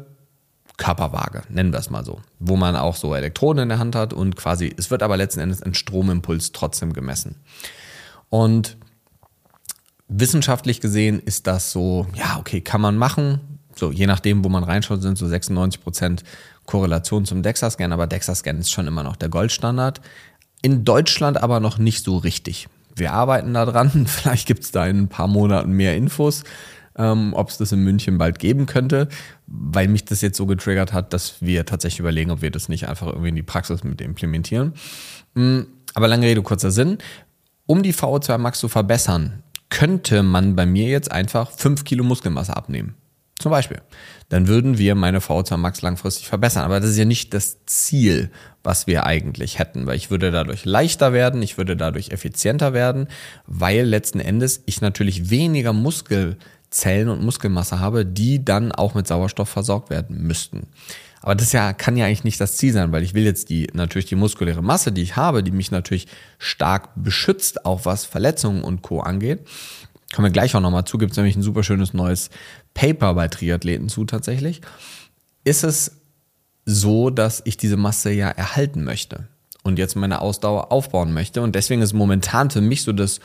Körperwaage, 0.77 1.43
nennen 1.49 1.73
wir 1.73 1.79
es 1.79 1.89
mal 1.89 2.05
so, 2.05 2.21
wo 2.41 2.57
man 2.57 2.75
auch 2.75 2.97
so 2.97 3.15
Elektroden 3.15 3.63
in 3.63 3.69
der 3.69 3.79
Hand 3.79 3.95
hat 3.95 4.13
und 4.13 4.35
quasi, 4.35 4.75
es 4.77 4.91
wird 4.91 5.05
aber 5.05 5.17
letzten 5.17 5.39
Endes 5.39 5.63
ein 5.63 5.75
Stromimpuls 5.75 6.51
trotzdem 6.51 6.95
gemessen. 6.95 7.37
Und 8.31 8.77
wissenschaftlich 10.09 10.81
gesehen 10.81 11.21
ist 11.21 11.47
das 11.47 11.71
so, 11.71 12.07
ja, 12.15 12.39
okay, 12.39 12.61
kann 12.61 12.81
man 12.81 12.97
machen. 12.97 13.41
So, 13.75 13.93
je 13.93 14.07
nachdem, 14.07 14.45
wo 14.45 14.49
man 14.49 14.65
reinschaut, 14.65 15.03
sind 15.03 15.17
so 15.17 15.27
96 15.29 15.81
Prozent 15.81 16.25
Korrelation 16.67 17.25
zum 17.25 17.43
DEXA-Scan, 17.43 17.93
aber 17.93 18.07
DEXA-Scan 18.07 18.59
ist 18.59 18.71
schon 18.71 18.87
immer 18.87 19.03
noch 19.03 19.17
der 19.17 19.29
Goldstandard. 19.29 20.01
In 20.63 20.85
Deutschland 20.85 21.41
aber 21.43 21.61
noch 21.61 21.79
nicht 21.79 22.05
so 22.05 22.17
richtig. 22.17 22.69
Wir 22.97 23.13
arbeiten 23.13 23.55
da 23.55 23.65
dran. 23.65 23.91
Vielleicht 24.07 24.47
gibt 24.47 24.65
es 24.65 24.73
da 24.73 24.87
in 24.87 25.03
ein 25.03 25.09
paar 25.09 25.29
Monaten 25.29 25.73
mehr 25.73 25.97
Infos, 25.97 26.43
ähm, 26.97 27.33
ob 27.35 27.51
es 27.51 27.59
das 27.59 27.71
in 27.71 27.85
München 27.85 28.19
bald 28.19 28.39
geben 28.39 28.67
könnte, 28.67 29.09
weil 29.47 29.87
mich 29.89 30.05
das 30.05 30.21
jetzt 30.21 30.37
so 30.37 30.47
getriggert 30.47 30.93
hat, 30.93 31.13
dass 31.13 31.41
wir 31.41 31.65
tatsächlich 31.65 32.01
überlegen, 32.01 32.33
ob 32.33 32.43
wir 32.43 32.51
das 32.51 32.69
nicht 32.69 32.89
einfach 32.89 33.07
irgendwie 33.07 33.29
in 33.29 33.37
die 33.37 33.43
Praxis 33.43 33.85
mit 33.85 34.01
implementieren. 34.01 34.75
Mm, 35.35 35.61
aber 35.95 36.09
lange 36.09 36.27
Rede, 36.27 36.43
kurzer 36.43 36.71
Sinn. 36.71 36.99
Um 37.69 37.83
die 37.83 37.93
VO2 37.93 38.39
Max 38.39 38.61
zu 38.61 38.69
verbessern, 38.69 39.43
könnte 39.69 40.23
man 40.23 40.57
bei 40.57 40.65
mir 40.65 40.89
jetzt 40.89 41.13
einfach 41.13 41.51
5 41.51 41.85
Kilo 41.85 42.03
Muskelmasse 42.03 42.57
abnehmen. 42.57 42.95
Zum 43.39 43.51
Beispiel. 43.51 43.83
Dann 44.31 44.49
würden 44.49 44.79
wir 44.79 44.95
meine 44.95 45.19
VO2 45.19 45.59
Max 45.59 45.83
langfristig 45.83 46.29
verbessern. 46.29 46.65
Aber 46.65 46.81
das 46.81 46.89
ist 46.89 46.97
ja 46.97 47.05
nicht 47.05 47.35
das 47.35 47.59
Ziel, 47.67 48.31
was 48.63 48.87
wir 48.87 49.05
eigentlich 49.05 49.59
hätten, 49.59 49.87
weil 49.87 49.97
ich 49.97 50.11
würde 50.11 50.31
dadurch 50.31 50.65
leichter 50.65 51.13
werden, 51.13 51.43
ich 51.43 51.59
würde 51.59 51.77
dadurch 51.77 52.09
effizienter 52.09 52.73
werden, 52.73 53.09
weil 53.47 53.85
letzten 53.85 54.21
Endes 54.21 54.63
ich 54.65 54.81
natürlich 54.81 55.29
weniger 55.29 55.75
Muskelzellen 55.75 57.11
und 57.11 57.23
Muskelmasse 57.23 57.81
habe, 57.81 58.07
die 58.07 58.43
dann 58.47 58.73
auch 58.73 58.95
mit 58.95 59.07
Sauerstoff 59.07 59.51
versorgt 59.51 59.91
werden 59.91 60.23
müssten. 60.23 60.69
Aber 61.21 61.35
das 61.35 61.53
ja, 61.53 61.73
kann 61.73 61.97
ja 61.97 62.07
eigentlich 62.07 62.25
nicht 62.25 62.41
das 62.41 62.57
Ziel 62.57 62.73
sein, 62.73 62.93
weil 62.93 63.03
ich 63.03 63.15
will 63.15 63.25
jetzt 63.25 63.51
die, 63.51 63.69
natürlich 63.73 64.07
die 64.07 64.15
muskuläre 64.15 64.63
Masse, 64.63 64.93
die 64.93 65.03
ich 65.03 65.17
habe, 65.17 65.43
die 65.43 65.51
mich 65.51 65.71
natürlich 65.71 66.07
stark 66.39 66.91
beschützt, 66.95 67.65
auch 67.65 67.85
was 67.85 68.05
Verletzungen 68.05 68.63
und 68.63 68.83
Co. 68.83 69.01
angeht, 69.01 69.47
kommen 70.15 70.27
wir 70.27 70.33
gleich 70.33 70.55
auch 70.55 70.61
nochmal 70.61 70.85
zu, 70.85 70.99
gibt 70.99 71.13
es 71.13 71.17
nämlich 71.17 71.37
ein 71.37 71.43
super 71.43 71.63
schönes 71.63 71.93
neues 71.93 72.31
Paper 72.75 73.15
bei 73.15 73.29
Triathleten 73.29 73.89
zu 73.89 74.05
tatsächlich, 74.05 74.61
ist 75.45 75.65
es 75.65 76.01
so, 76.65 77.11
dass 77.11 77.43
ich 77.45 77.57
diese 77.57 77.77
Masse 77.77 78.11
ja 78.11 78.29
erhalten 78.29 78.85
möchte 78.85 79.29
und 79.65 79.79
jetzt 79.79 79.97
meine 79.97 80.21
Ausdauer 80.21 80.71
aufbauen 80.71 81.13
möchte. 81.13 81.43
Und 81.43 81.55
deswegen 81.55 81.83
ist 81.83 81.95
momentan 81.95 82.51
für 82.51 82.61
mich 82.61 82.83
so 82.83 82.93
das 82.93 83.21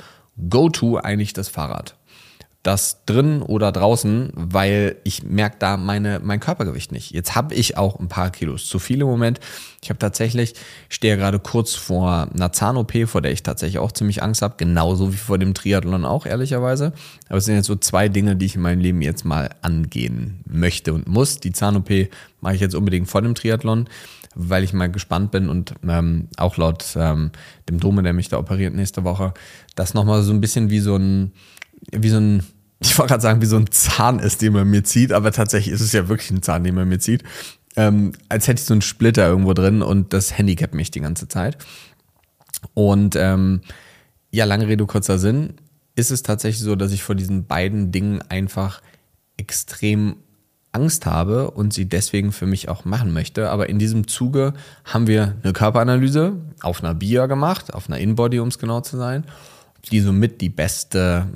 Go-To 0.49 0.97
eigentlich 0.97 1.33
das 1.33 1.49
Fahrrad 1.49 1.95
das 2.63 3.03
drin 3.05 3.41
oder 3.41 3.73
draußen, 3.73 4.31
weil 4.35 4.95
ich 5.03 5.23
merke 5.23 5.57
da 5.59 5.75
meine, 5.75 6.21
mein 6.23 6.39
Körpergewicht 6.39 6.93
nicht. 6.93 7.11
Jetzt 7.11 7.35
habe 7.35 7.53
ich 7.53 7.77
auch 7.77 7.99
ein 7.99 8.07
paar 8.07 8.31
Kilos 8.31 8.67
zu 8.67 8.79
viel 8.79 9.01
im 9.01 9.07
Moment. 9.07 9.41
Ich 9.81 9.89
habe 9.89 9.99
tatsächlich, 9.99 10.53
stehe 10.87 11.17
gerade 11.17 11.39
kurz 11.39 11.75
vor 11.75 12.29
einer 12.33 12.53
Zahn-OP, 12.53 12.93
vor 13.05 13.21
der 13.21 13.33
ich 13.33 13.43
tatsächlich 13.43 13.79
auch 13.79 13.91
ziemlich 13.91 14.23
Angst 14.23 14.41
habe, 14.41 14.55
genauso 14.55 15.11
wie 15.11 15.17
vor 15.17 15.37
dem 15.37 15.53
Triathlon 15.53 16.05
auch, 16.05 16.25
ehrlicherweise. 16.25 16.93
Aber 17.27 17.39
es 17.39 17.45
sind 17.45 17.55
jetzt 17.55 17.67
so 17.67 17.75
zwei 17.75 18.07
Dinge, 18.07 18.37
die 18.37 18.45
ich 18.45 18.55
in 18.55 18.61
meinem 18.61 18.79
Leben 18.79 19.01
jetzt 19.01 19.25
mal 19.25 19.49
angehen 19.61 20.39
möchte 20.45 20.93
und 20.93 21.05
muss. 21.05 21.41
Die 21.41 21.51
Zahn-OP 21.51 21.89
mache 22.39 22.55
ich 22.55 22.61
jetzt 22.61 22.75
unbedingt 22.75 23.09
vor 23.09 23.21
dem 23.21 23.35
Triathlon, 23.35 23.89
weil 24.35 24.63
ich 24.63 24.71
mal 24.71 24.89
gespannt 24.89 25.31
bin 25.31 25.49
und 25.49 25.73
ähm, 25.85 26.29
auch 26.37 26.55
laut 26.55 26.85
ähm, 26.95 27.31
dem 27.67 27.81
Dome, 27.81 28.03
der 28.03 28.13
mich 28.13 28.29
da 28.29 28.37
operiert 28.37 28.73
nächste 28.73 29.03
Woche, 29.03 29.33
das 29.75 29.93
nochmal 29.93 30.23
so 30.23 30.31
ein 30.31 30.39
bisschen 30.39 30.69
wie 30.69 30.79
so 30.79 30.95
ein 30.95 31.33
wie 31.91 32.09
so 32.09 32.17
ein, 32.17 32.43
ich 32.79 32.97
wollte 32.97 33.11
gerade 33.11 33.21
sagen, 33.21 33.41
wie 33.41 33.47
so 33.47 33.57
ein 33.57 33.71
Zahn 33.71 34.19
ist, 34.19 34.41
den 34.41 34.53
man 34.53 34.69
mir 34.69 34.83
zieht, 34.83 35.11
aber 35.11 35.31
tatsächlich 35.31 35.73
ist 35.73 35.81
es 35.81 35.91
ja 35.91 36.07
wirklich 36.09 36.31
ein 36.31 36.41
Zahn, 36.41 36.63
den 36.63 36.75
man 36.75 36.87
mir 36.87 36.99
zieht. 36.99 37.23
Ähm, 37.75 38.11
als 38.29 38.47
hätte 38.47 38.59
ich 38.59 38.65
so 38.65 38.73
einen 38.73 38.81
Splitter 38.81 39.27
irgendwo 39.27 39.53
drin 39.53 39.81
und 39.81 40.13
das 40.13 40.37
handicapt 40.37 40.75
mich 40.75 40.91
die 40.91 40.99
ganze 40.99 41.27
Zeit. 41.27 41.57
Und 42.73 43.15
ähm, 43.15 43.61
ja, 44.29 44.45
lange 44.45 44.67
Rede, 44.67 44.85
kurzer 44.85 45.17
Sinn, 45.17 45.55
ist 45.95 46.11
es 46.11 46.23
tatsächlich 46.23 46.63
so, 46.63 46.75
dass 46.75 46.91
ich 46.91 47.03
vor 47.03 47.15
diesen 47.15 47.45
beiden 47.45 47.91
Dingen 47.91 48.21
einfach 48.29 48.81
extrem 49.37 50.17
Angst 50.71 51.05
habe 51.05 51.51
und 51.51 51.71
sie 51.71 51.85
deswegen 51.85 52.31
für 52.31 52.47
mich 52.47 52.67
auch 52.67 52.83
machen 52.83 53.13
möchte. 53.13 53.49
Aber 53.49 53.69
in 53.69 53.77
diesem 53.77 54.07
Zuge 54.07 54.53
haben 54.85 55.07
wir 55.07 55.35
eine 55.43 55.53
Körperanalyse 55.53 56.33
auf 56.61 56.83
einer 56.83 56.95
BIA 56.95 57.27
gemacht, 57.27 57.73
auf 57.73 57.87
einer 57.87 57.99
Inbody, 57.99 58.39
um 58.39 58.47
es 58.47 58.57
genau 58.57 58.81
zu 58.81 58.97
sein, 58.97 59.23
die 59.91 60.01
somit 60.01 60.41
die 60.41 60.49
beste 60.49 61.27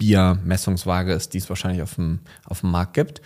Biermessungswaage 0.00 1.12
ist, 1.12 1.34
die 1.34 1.38
es 1.38 1.48
wahrscheinlich 1.48 1.82
auf 1.82 1.94
dem, 1.94 2.20
auf 2.46 2.60
dem 2.60 2.70
Markt 2.72 2.94
gibt. 2.94 3.20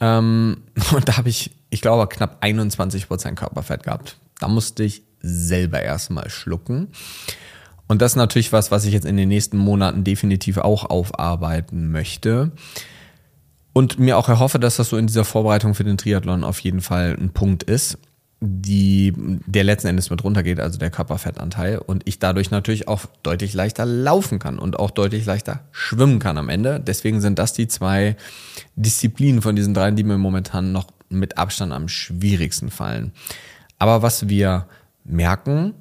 Ähm, 0.00 0.62
und 0.92 1.08
da 1.08 1.18
habe 1.18 1.28
ich, 1.28 1.52
ich 1.70 1.80
glaube, 1.80 2.08
knapp 2.08 2.38
21 2.40 3.06
Prozent 3.06 3.38
Körperfett 3.38 3.84
gehabt. 3.84 4.16
Da 4.40 4.48
musste 4.48 4.82
ich 4.82 5.02
selber 5.20 5.80
erstmal 5.80 6.28
schlucken. 6.30 6.88
Und 7.86 8.02
das 8.02 8.12
ist 8.12 8.16
natürlich 8.16 8.52
was, 8.52 8.70
was 8.70 8.86
ich 8.86 8.94
jetzt 8.94 9.06
in 9.06 9.16
den 9.16 9.28
nächsten 9.28 9.58
Monaten 9.58 10.02
definitiv 10.02 10.58
auch 10.58 10.88
aufarbeiten 10.88 11.92
möchte. 11.92 12.52
Und 13.74 13.98
mir 13.98 14.16
auch 14.16 14.28
erhoffe, 14.28 14.58
dass 14.58 14.76
das 14.76 14.88
so 14.88 14.96
in 14.96 15.06
dieser 15.06 15.24
Vorbereitung 15.24 15.74
für 15.74 15.84
den 15.84 15.98
Triathlon 15.98 16.44
auf 16.44 16.60
jeden 16.60 16.80
Fall 16.80 17.16
ein 17.20 17.30
Punkt 17.30 17.62
ist 17.62 17.98
die, 18.40 19.12
der 19.46 19.64
letzten 19.64 19.88
Endes 19.88 20.10
mit 20.10 20.22
runtergeht, 20.22 20.60
also 20.60 20.78
der 20.78 20.90
Körperfettanteil, 20.90 21.78
und 21.78 22.02
ich 22.06 22.18
dadurch 22.18 22.50
natürlich 22.50 22.88
auch 22.88 23.06
deutlich 23.22 23.54
leichter 23.54 23.86
laufen 23.86 24.38
kann 24.38 24.58
und 24.58 24.78
auch 24.78 24.90
deutlich 24.90 25.24
leichter 25.24 25.60
schwimmen 25.72 26.18
kann 26.18 26.36
am 26.38 26.48
Ende. 26.48 26.80
Deswegen 26.80 27.20
sind 27.20 27.38
das 27.38 27.52
die 27.52 27.68
zwei 27.68 28.16
Disziplinen 28.76 29.40
von 29.40 29.56
diesen 29.56 29.72
drei, 29.72 29.90
die 29.90 30.04
mir 30.04 30.18
momentan 30.18 30.72
noch 30.72 30.88
mit 31.08 31.38
Abstand 31.38 31.72
am 31.72 31.88
schwierigsten 31.88 32.70
fallen. 32.70 33.12
Aber 33.78 34.02
was 34.02 34.28
wir 34.28 34.66
merken, 35.04 35.74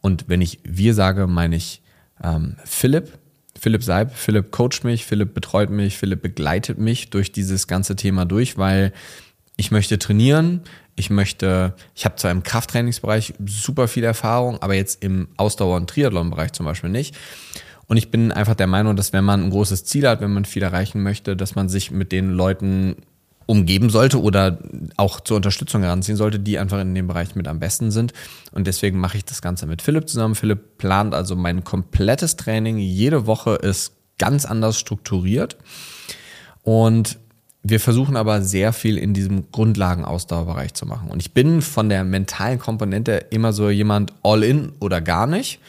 und 0.00 0.28
wenn 0.28 0.40
ich 0.40 0.60
wir 0.64 0.94
sage, 0.94 1.26
meine 1.26 1.56
ich 1.56 1.82
ähm, 2.22 2.56
Philipp, 2.64 3.18
Philipp 3.58 3.82
Seib, 3.82 4.14
Philipp 4.14 4.50
coacht 4.50 4.84
mich, 4.84 5.06
Philipp 5.06 5.32
betreut 5.32 5.70
mich, 5.70 5.96
Philipp 5.96 6.22
begleitet 6.22 6.78
mich 6.78 7.10
durch 7.10 7.32
dieses 7.32 7.66
ganze 7.66 7.96
Thema 7.96 8.24
durch, 8.26 8.58
weil 8.58 8.92
ich 9.56 9.70
möchte 9.70 9.98
trainieren, 9.98 10.60
ich 10.96 11.10
möchte, 11.10 11.74
ich 11.94 12.04
habe 12.04 12.16
zwar 12.16 12.30
im 12.30 12.42
Krafttrainingsbereich 12.42 13.34
super 13.44 13.88
viel 13.88 14.04
Erfahrung, 14.04 14.62
aber 14.62 14.74
jetzt 14.74 15.02
im 15.02 15.28
Ausdauer- 15.36 15.76
und 15.76 15.90
Triathlon-Bereich 15.90 16.52
zum 16.52 16.66
Beispiel 16.66 16.90
nicht. 16.90 17.16
Und 17.86 17.96
ich 17.96 18.10
bin 18.10 18.32
einfach 18.32 18.54
der 18.54 18.66
Meinung, 18.66 18.96
dass 18.96 19.12
wenn 19.12 19.24
man 19.24 19.42
ein 19.42 19.50
großes 19.50 19.84
Ziel 19.84 20.08
hat, 20.08 20.20
wenn 20.20 20.32
man 20.32 20.44
viel 20.44 20.62
erreichen 20.62 21.02
möchte, 21.02 21.36
dass 21.36 21.54
man 21.54 21.68
sich 21.68 21.90
mit 21.90 22.12
den 22.12 22.30
Leuten 22.30 22.96
umgeben 23.46 23.90
sollte 23.90 24.22
oder 24.22 24.58
auch 24.96 25.20
zur 25.20 25.36
Unterstützung 25.36 25.82
heranziehen 25.82 26.16
sollte, 26.16 26.38
die 26.38 26.58
einfach 26.58 26.80
in 26.80 26.94
dem 26.94 27.06
Bereich 27.06 27.34
mit 27.34 27.46
am 27.46 27.60
besten 27.60 27.90
sind. 27.90 28.12
Und 28.52 28.66
deswegen 28.66 28.98
mache 28.98 29.18
ich 29.18 29.24
das 29.24 29.42
Ganze 29.42 29.66
mit 29.66 29.82
Philipp 29.82 30.08
zusammen. 30.08 30.34
Philipp 30.34 30.78
plant 30.78 31.14
also 31.14 31.36
mein 31.36 31.62
komplettes 31.64 32.36
Training. 32.36 32.78
Jede 32.78 33.26
Woche 33.26 33.56
ist 33.56 33.92
ganz 34.18 34.46
anders 34.46 34.78
strukturiert. 34.78 35.58
Und 36.62 37.18
wir 37.66 37.80
versuchen 37.80 38.16
aber 38.16 38.42
sehr 38.42 38.74
viel 38.74 38.98
in 38.98 39.14
diesem 39.14 39.50
Grundlagenausdauerbereich 39.50 40.74
zu 40.74 40.84
machen. 40.84 41.10
Und 41.10 41.20
ich 41.20 41.32
bin 41.32 41.62
von 41.62 41.88
der 41.88 42.04
mentalen 42.04 42.58
Komponente 42.58 43.12
immer 43.30 43.54
so 43.54 43.70
jemand 43.70 44.12
all 44.22 44.44
in 44.44 44.72
oder 44.80 45.00
gar 45.00 45.26
nicht. 45.26 45.60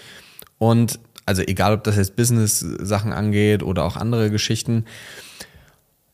Und 0.58 1.00
also 1.26 1.42
egal, 1.42 1.74
ob 1.74 1.86
das 1.86 1.96
jetzt 1.96 2.18
Business-Sachen 2.18 3.14
angeht 3.14 3.64
oder 3.64 3.86
auch 3.86 3.96
andere 3.96 4.30
Geschichten. 4.30 4.84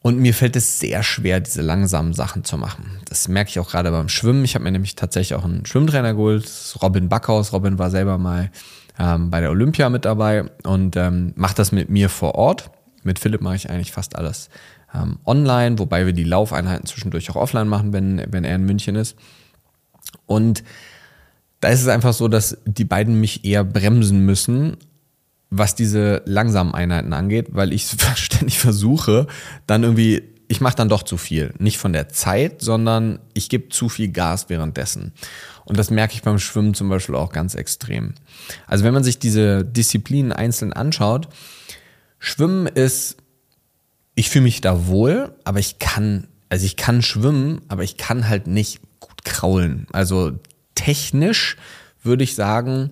Und 0.03 0.19
mir 0.19 0.35
fällt 0.35 0.55
es 0.55 0.79
sehr 0.79 1.01
schwer, 1.01 1.39
diese 1.39 1.63
langsamen 1.63 2.13
Sachen 2.13 2.43
zu 2.43 2.59
machen. 2.59 2.99
Das 3.09 3.27
merke 3.27 3.49
ich 3.49 3.59
auch 3.59 3.69
gerade 3.71 3.89
beim 3.89 4.07
Schwimmen. 4.07 4.45
Ich 4.45 4.53
habe 4.53 4.63
mir 4.63 4.71
nämlich 4.71 4.95
tatsächlich 4.95 5.37
auch 5.37 5.45
einen 5.45 5.65
Schwimmtrainer 5.65 6.13
geholt, 6.13 6.47
Robin 6.81 7.09
Backhaus. 7.09 7.53
Robin 7.53 7.79
war 7.79 7.89
selber 7.89 8.19
mal 8.19 8.51
ähm, 8.99 9.31
bei 9.31 9.41
der 9.41 9.49
Olympia 9.49 9.89
mit 9.89 10.05
dabei 10.05 10.45
und 10.63 10.95
ähm, 10.95 11.33
macht 11.35 11.57
das 11.57 11.71
mit 11.71 11.89
mir 11.89 12.09
vor 12.09 12.35
Ort. 12.35 12.69
Mit 13.03 13.17
Philipp 13.17 13.41
mache 13.41 13.55
ich 13.55 13.69
eigentlich 13.69 13.91
fast 13.91 14.15
alles 14.15 14.49
ähm, 14.93 15.19
online, 15.25 15.79
wobei 15.79 16.05
wir 16.05 16.13
die 16.13 16.23
Laufeinheiten 16.23 16.85
zwischendurch 16.85 17.29
auch 17.29 17.35
offline 17.35 17.67
machen, 17.67 17.93
wenn, 17.93 18.23
wenn 18.29 18.43
er 18.43 18.55
in 18.55 18.65
München 18.65 18.95
ist. 18.95 19.15
Und 20.25 20.63
da 21.59 21.69
ist 21.69 21.81
es 21.81 21.87
einfach 21.87 22.13
so, 22.13 22.27
dass 22.27 22.57
die 22.65 22.85
beiden 22.85 23.19
mich 23.19 23.45
eher 23.45 23.63
bremsen 23.63 24.25
müssen, 24.25 24.77
was 25.49 25.75
diese 25.75 26.23
langsamen 26.25 26.73
Einheiten 26.73 27.13
angeht, 27.13 27.47
weil 27.51 27.71
ich 27.71 27.87
ständig 28.15 28.59
versuche, 28.59 29.27
dann 29.67 29.83
irgendwie, 29.83 30.23
ich 30.47 30.59
mache 30.61 30.75
dann 30.75 30.89
doch 30.89 31.03
zu 31.03 31.17
viel. 31.17 31.53
Nicht 31.59 31.77
von 31.77 31.93
der 31.93 32.09
Zeit, 32.09 32.61
sondern 32.61 33.19
ich 33.33 33.49
gebe 33.49 33.69
zu 33.69 33.89
viel 33.89 34.09
Gas 34.11 34.49
währenddessen. 34.49 35.13
Und 35.65 35.77
das 35.77 35.91
merke 35.91 36.15
ich 36.15 36.23
beim 36.23 36.39
Schwimmen 36.39 36.73
zum 36.73 36.89
Beispiel 36.89 37.15
auch 37.15 37.31
ganz 37.31 37.55
extrem. 37.55 38.15
Also 38.65 38.83
wenn 38.83 38.93
man 38.93 39.03
sich 39.03 39.19
diese 39.19 39.63
Disziplinen 39.63 40.31
einzeln 40.31 40.73
anschaut, 40.73 41.29
Schwimmen 42.17 42.67
ist 42.67 43.17
ich 44.15 44.29
fühle 44.29 44.43
mich 44.43 44.61
da 44.61 44.87
wohl, 44.87 45.33
aber 45.43 45.59
ich 45.59 45.79
kann, 45.79 46.27
also 46.49 46.65
ich 46.65 46.75
kann 46.75 47.01
schwimmen, 47.01 47.61
aber 47.67 47.83
ich 47.83 47.97
kann 47.97 48.27
halt 48.27 48.47
nicht 48.47 48.81
gut 48.99 49.23
kraulen. 49.23 49.87
Also 49.91 50.33
technisch 50.75 51.57
würde 52.03 52.23
ich 52.23 52.35
sagen, 52.35 52.91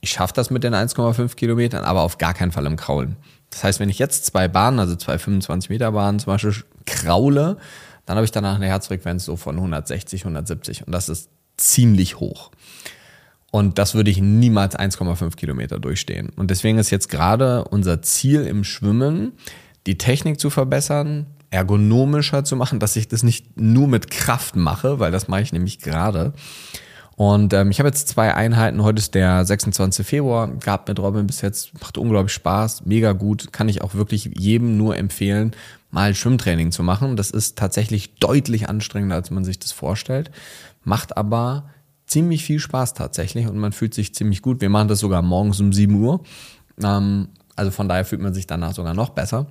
ich 0.00 0.10
schaffe 0.10 0.32
das 0.34 0.50
mit 0.50 0.64
den 0.64 0.74
1,5 0.74 1.34
Kilometern, 1.36 1.84
aber 1.84 2.02
auf 2.02 2.18
gar 2.18 2.34
keinen 2.34 2.52
Fall 2.52 2.66
im 2.66 2.76
Kraulen. 2.76 3.16
Das 3.50 3.64
heißt, 3.64 3.80
wenn 3.80 3.88
ich 3.88 3.98
jetzt 3.98 4.24
zwei 4.24 4.48
Bahnen, 4.48 4.78
also 4.78 4.96
zwei 4.96 5.18
25 5.18 5.70
Meter 5.70 5.92
Bahnen 5.92 6.20
zum 6.20 6.32
Beispiel 6.32 6.54
kraule, 6.86 7.58
dann 8.06 8.16
habe 8.16 8.24
ich 8.24 8.30
danach 8.30 8.56
eine 8.56 8.66
Herzfrequenz 8.66 9.24
so 9.24 9.36
von 9.36 9.56
160, 9.56 10.22
170 10.22 10.86
und 10.86 10.92
das 10.92 11.08
ist 11.08 11.28
ziemlich 11.56 12.18
hoch. 12.18 12.50
Und 13.50 13.78
das 13.78 13.94
würde 13.94 14.10
ich 14.10 14.20
niemals 14.20 14.78
1,5 14.78 15.34
Kilometer 15.34 15.80
durchstehen. 15.80 16.30
Und 16.36 16.50
deswegen 16.50 16.78
ist 16.78 16.90
jetzt 16.90 17.08
gerade 17.08 17.64
unser 17.64 18.00
Ziel 18.00 18.46
im 18.46 18.62
Schwimmen, 18.62 19.32
die 19.86 19.98
Technik 19.98 20.40
zu 20.40 20.50
verbessern, 20.50 21.26
ergonomischer 21.50 22.44
zu 22.44 22.56
machen, 22.56 22.78
dass 22.78 22.96
ich 22.96 23.08
das 23.08 23.22
nicht 23.22 23.60
nur 23.60 23.88
mit 23.88 24.10
Kraft 24.10 24.56
mache, 24.56 24.98
weil 24.98 25.10
das 25.10 25.28
mache 25.28 25.42
ich 25.42 25.52
nämlich 25.52 25.80
gerade. 25.80 26.32
Und 27.16 27.52
ähm, 27.52 27.70
ich 27.70 27.78
habe 27.80 27.88
jetzt 27.88 28.08
zwei 28.08 28.34
Einheiten. 28.34 28.82
Heute 28.82 28.98
ist 28.98 29.14
der 29.14 29.44
26. 29.44 30.06
Februar. 30.06 30.48
Gab 30.48 30.88
mit 30.88 30.98
Robin 30.98 31.26
bis 31.26 31.42
jetzt, 31.42 31.78
macht 31.78 31.98
unglaublich 31.98 32.32
Spaß, 32.32 32.86
mega 32.86 33.12
gut. 33.12 33.52
Kann 33.52 33.68
ich 33.68 33.82
auch 33.82 33.94
wirklich 33.94 34.30
jedem 34.38 34.78
nur 34.78 34.96
empfehlen, 34.96 35.50
mal 35.90 36.14
Schwimmtraining 36.14 36.72
zu 36.72 36.82
machen. 36.82 37.16
Das 37.16 37.30
ist 37.30 37.58
tatsächlich 37.58 38.14
deutlich 38.14 38.70
anstrengender, 38.70 39.16
als 39.16 39.30
man 39.30 39.44
sich 39.44 39.58
das 39.58 39.72
vorstellt. 39.72 40.30
Macht 40.82 41.18
aber 41.18 41.68
ziemlich 42.06 42.42
viel 42.42 42.58
Spaß 42.58 42.94
tatsächlich 42.94 43.46
und 43.46 43.58
man 43.58 43.72
fühlt 43.72 43.92
sich 43.92 44.14
ziemlich 44.14 44.40
gut. 44.40 44.60
Wir 44.60 44.70
machen 44.70 44.88
das 44.88 45.00
sogar 45.00 45.20
morgens 45.20 45.60
um 45.60 45.74
7 45.74 45.94
Uhr. 46.02 46.22
Ähm, 46.82 47.28
also 47.60 47.70
von 47.70 47.88
daher 47.88 48.06
fühlt 48.06 48.22
man 48.22 48.32
sich 48.32 48.46
danach 48.46 48.72
sogar 48.72 48.94
noch 48.94 49.10
besser. 49.10 49.46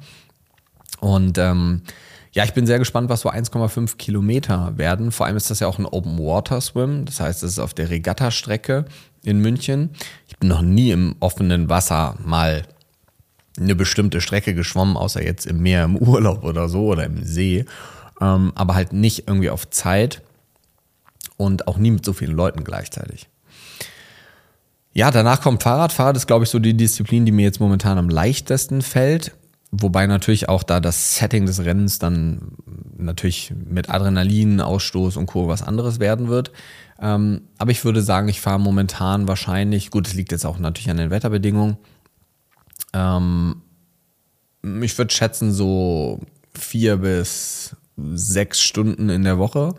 Und 0.99 1.37
ähm, 1.37 1.83
ja, 2.31 2.43
ich 2.43 2.53
bin 2.53 2.65
sehr 2.65 2.79
gespannt, 2.79 3.07
was 3.07 3.21
so 3.21 3.29
1,5 3.29 3.97
Kilometer 3.97 4.77
werden. 4.77 5.11
Vor 5.11 5.27
allem 5.27 5.37
ist 5.37 5.51
das 5.51 5.59
ja 5.59 5.67
auch 5.67 5.77
ein 5.77 5.85
Open 5.85 6.17
Water 6.17 6.59
Swim. 6.59 7.05
Das 7.05 7.19
heißt, 7.19 7.43
es 7.43 7.51
ist 7.51 7.59
auf 7.59 7.75
der 7.75 7.91
Regatta-Strecke 7.91 8.85
in 9.23 9.39
München. 9.39 9.91
Ich 10.27 10.37
bin 10.37 10.49
noch 10.49 10.63
nie 10.63 10.89
im 10.89 11.15
offenen 11.19 11.69
Wasser 11.69 12.15
mal 12.25 12.63
eine 13.59 13.75
bestimmte 13.75 14.21
Strecke 14.21 14.55
geschwommen, 14.55 14.97
außer 14.97 15.23
jetzt 15.23 15.45
im 15.45 15.61
Meer, 15.61 15.83
im 15.83 15.95
Urlaub 15.95 16.43
oder 16.43 16.67
so 16.67 16.87
oder 16.87 17.05
im 17.05 17.23
See. 17.23 17.65
Ähm, 18.19 18.53
aber 18.55 18.73
halt 18.73 18.91
nicht 18.91 19.27
irgendwie 19.27 19.51
auf 19.51 19.69
Zeit 19.69 20.23
und 21.37 21.67
auch 21.67 21.77
nie 21.77 21.91
mit 21.91 22.03
so 22.03 22.13
vielen 22.13 22.35
Leuten 22.35 22.63
gleichzeitig. 22.63 23.29
Ja, 24.93 25.11
danach 25.11 25.41
kommt 25.41 25.63
Fahrrad. 25.63 25.93
Fahrrad 25.93 26.17
ist, 26.17 26.27
glaube 26.27 26.45
ich, 26.45 26.49
so 26.49 26.59
die 26.59 26.75
Disziplin, 26.75 27.25
die 27.25 27.31
mir 27.31 27.43
jetzt 27.43 27.59
momentan 27.59 27.97
am 27.97 28.09
leichtesten 28.09 28.81
fällt. 28.81 29.33
wobei 29.71 30.07
natürlich 30.07 30.49
auch 30.49 30.63
da 30.63 30.79
das 30.79 31.15
Setting 31.17 31.45
des 31.45 31.63
Rennens 31.63 31.99
dann 31.99 32.53
natürlich 32.97 33.53
mit 33.65 33.89
Adrenalin, 33.89 34.61
Ausstoß 34.61 35.15
und 35.17 35.27
Co. 35.27 35.47
was 35.47 35.61
anderes 35.61 35.99
werden 35.99 36.27
wird. 36.27 36.51
Ähm, 36.99 37.41
aber 37.57 37.71
ich 37.71 37.85
würde 37.85 38.01
sagen, 38.01 38.27
ich 38.29 38.41
fahre 38.41 38.59
momentan 38.59 39.27
wahrscheinlich, 39.27 39.91
gut, 39.91 40.07
es 40.07 40.15
liegt 40.15 40.31
jetzt 40.31 40.45
auch 40.45 40.59
natürlich 40.59 40.89
an 40.89 40.97
den 40.97 41.11
Wetterbedingungen. 41.11 41.77
Ähm, 42.93 43.61
ich 44.81 44.97
würde 44.97 45.13
schätzen, 45.13 45.51
so 45.53 46.19
vier 46.53 46.97
bis 46.97 47.75
sechs 47.95 48.61
Stunden 48.61 49.09
in 49.09 49.23
der 49.23 49.37
Woche 49.37 49.75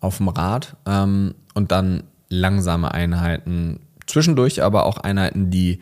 auf 0.00 0.16
dem 0.18 0.28
Rad 0.28 0.76
ähm, 0.86 1.34
und 1.54 1.70
dann 1.70 2.04
langsame 2.28 2.92
Einheiten. 2.92 3.80
Zwischendurch 4.06 4.62
aber 4.62 4.86
auch 4.86 4.98
Einheiten, 4.98 5.50
die 5.50 5.80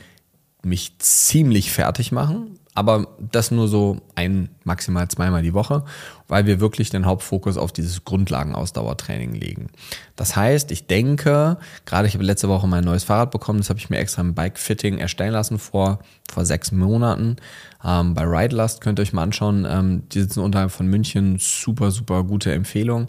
mich 0.63 0.99
ziemlich 0.99 1.73
fertig 1.73 2.13
machen, 2.13 2.59
aber 2.75 3.09
das 3.19 3.51
nur 3.51 3.69
so 3.69 4.01
ein, 4.15 4.49
maximal 4.65 5.07
zweimal 5.09 5.43
die 5.43 5.53
Woche, 5.53 5.85
weil 6.29 6.47
wir 6.47 6.61
wirklich 6.61 6.89
den 6.89 7.05
Hauptfokus 7.05 7.59
auf 7.59 7.73
dieses 7.73 8.05
Grundlagenausdauertraining 8.05 9.35
legen. 9.35 9.69
Das 10.17 10.37
heißt, 10.37 10.71
ich 10.71 10.87
denke, 10.87 11.59
gerade 11.85 12.09
ich 12.09 12.15
habe 12.15 12.25
letzte 12.25 12.49
Woche 12.49 12.67
mein 12.67 12.85
neues 12.85 13.05
Fahrrad 13.05 13.31
bekommen, 13.31 13.59
das 13.59 13.69
habe 13.69 13.79
ich 13.79 13.91
mir 13.91 13.99
extra 13.99 14.23
im 14.23 14.35
Bike-Fitting 14.35 14.99
erstellen 14.99 15.33
lassen 15.33 15.59
vor, 15.59 15.99
vor 16.33 16.47
sechs 16.47 16.73
Monaten. 16.73 17.37
Ähm, 17.85 18.15
bei 18.15 18.23
Ridelust 18.25 18.81
könnt 18.81 18.99
ihr 18.99 19.03
euch 19.03 19.13
mal 19.13 19.25
anschauen. 19.25 19.67
Ähm, 19.69 20.09
die 20.09 20.21
sitzen 20.21 20.41
unterhalb 20.41 20.71
von 20.71 20.87
München. 20.87 21.37
Super, 21.39 21.91
super 21.91 22.25
gute 22.25 22.53
Empfehlung. 22.53 23.09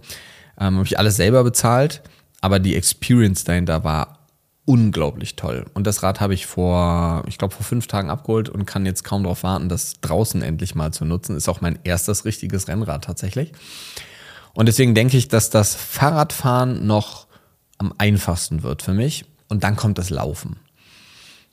Ähm, 0.60 0.75
habe 0.75 0.86
ich 0.86 1.00
alles 1.00 1.15
selber 1.15 1.43
bezahlt, 1.43 2.01
aber 2.41 2.60
die 2.60 2.75
Experience 2.75 3.46
dahinter 3.46 3.86
war 3.86 4.22
unglaublich 4.65 5.36
toll. 5.36 5.65
Und 5.74 5.86
das 5.88 6.03
Rad 6.03 6.22
habe 6.22 6.34
ich 6.34 6.46
vor, 6.46 7.24
ich 7.27 7.38
glaube, 7.38 7.53
vor 7.53 7.65
fünf 7.65 7.88
Tagen 7.88 8.10
abgeholt 8.10 8.50
und 8.50 8.65
kann 8.65 8.86
jetzt 8.86 9.03
kaum 9.03 9.24
darauf 9.24 9.43
warten, 9.43 9.70
das 9.70 9.96
draußen 10.01 10.41
endlich 10.41 10.75
mal 10.75 10.93
zu 10.93 11.05
nutzen. 11.05 11.36
Ist 11.36 11.50
auch 11.50 11.62
mein 11.62 11.79
erstes 11.84 12.25
richtiges 12.25 12.67
Rennrad 12.67 13.03
tatsächlich. 13.03 13.51
Und 14.53 14.67
deswegen 14.67 14.96
denke 14.96 15.17
ich, 15.17 15.27
dass 15.27 15.50
das 15.50 15.75
Fahrradfahren 15.75 16.86
noch 16.86 17.27
am 17.77 17.93
einfachsten 17.98 18.63
wird 18.63 18.82
für 18.82 18.93
mich. 18.93 19.25
Und 19.50 19.63
dann 19.63 19.75
kommt 19.75 19.98
das 19.98 20.10
Laufen. 20.10 20.58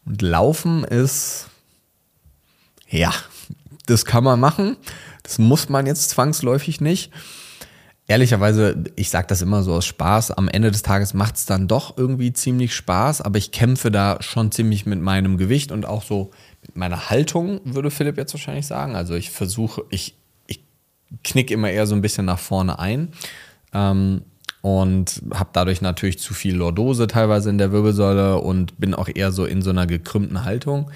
Und 0.06 0.22
Laufen 0.22 0.84
ist, 0.84 1.48
ja, 2.88 3.12
das 3.86 4.04
kann 4.04 4.22
man 4.22 4.38
machen. 4.38 4.76
Das 5.24 5.38
muss 5.38 5.68
man 5.68 5.86
jetzt 5.86 6.10
zwangsläufig 6.10 6.80
nicht 6.80 7.12
ehrlicherweise, 8.10 8.76
ich 8.96 9.08
sage 9.08 9.28
das 9.28 9.40
immer 9.40 9.62
so 9.62 9.72
aus 9.72 9.86
Spaß, 9.86 10.32
am 10.32 10.48
Ende 10.48 10.72
des 10.72 10.82
Tages 10.82 11.14
macht 11.14 11.36
es 11.36 11.46
dann 11.46 11.68
doch 11.68 11.96
irgendwie 11.96 12.32
ziemlich 12.32 12.74
Spaß, 12.74 13.20
aber 13.20 13.38
ich 13.38 13.52
kämpfe 13.52 13.92
da 13.92 14.18
schon 14.20 14.50
ziemlich 14.50 14.84
mit 14.84 15.00
meinem 15.00 15.38
Gewicht 15.38 15.70
und 15.70 15.86
auch 15.86 16.02
so 16.02 16.32
mit 16.62 16.76
meiner 16.76 17.08
Haltung, 17.08 17.60
würde 17.62 17.92
Philipp 17.92 18.16
jetzt 18.16 18.34
wahrscheinlich 18.34 18.66
sagen. 18.66 18.96
Also 18.96 19.14
ich 19.14 19.30
versuche, 19.30 19.84
ich, 19.90 20.16
ich 20.48 20.60
knick 21.22 21.52
immer 21.52 21.70
eher 21.70 21.86
so 21.86 21.94
ein 21.94 22.02
bisschen 22.02 22.26
nach 22.26 22.40
vorne 22.40 22.80
ein. 22.80 23.12
Ähm, 23.72 24.22
und 24.60 25.22
habe 25.32 25.50
dadurch 25.52 25.80
natürlich 25.80 26.18
zu 26.18 26.34
viel 26.34 26.56
Lordose 26.56 27.06
teilweise 27.06 27.48
in 27.48 27.58
der 27.58 27.70
Wirbelsäule 27.70 28.38
und 28.38 28.78
bin 28.78 28.92
auch 28.94 29.08
eher 29.08 29.30
so 29.30 29.46
in 29.46 29.62
so 29.62 29.70
einer 29.70 29.86
gekrümmten 29.86 30.44
Haltung. 30.44 30.90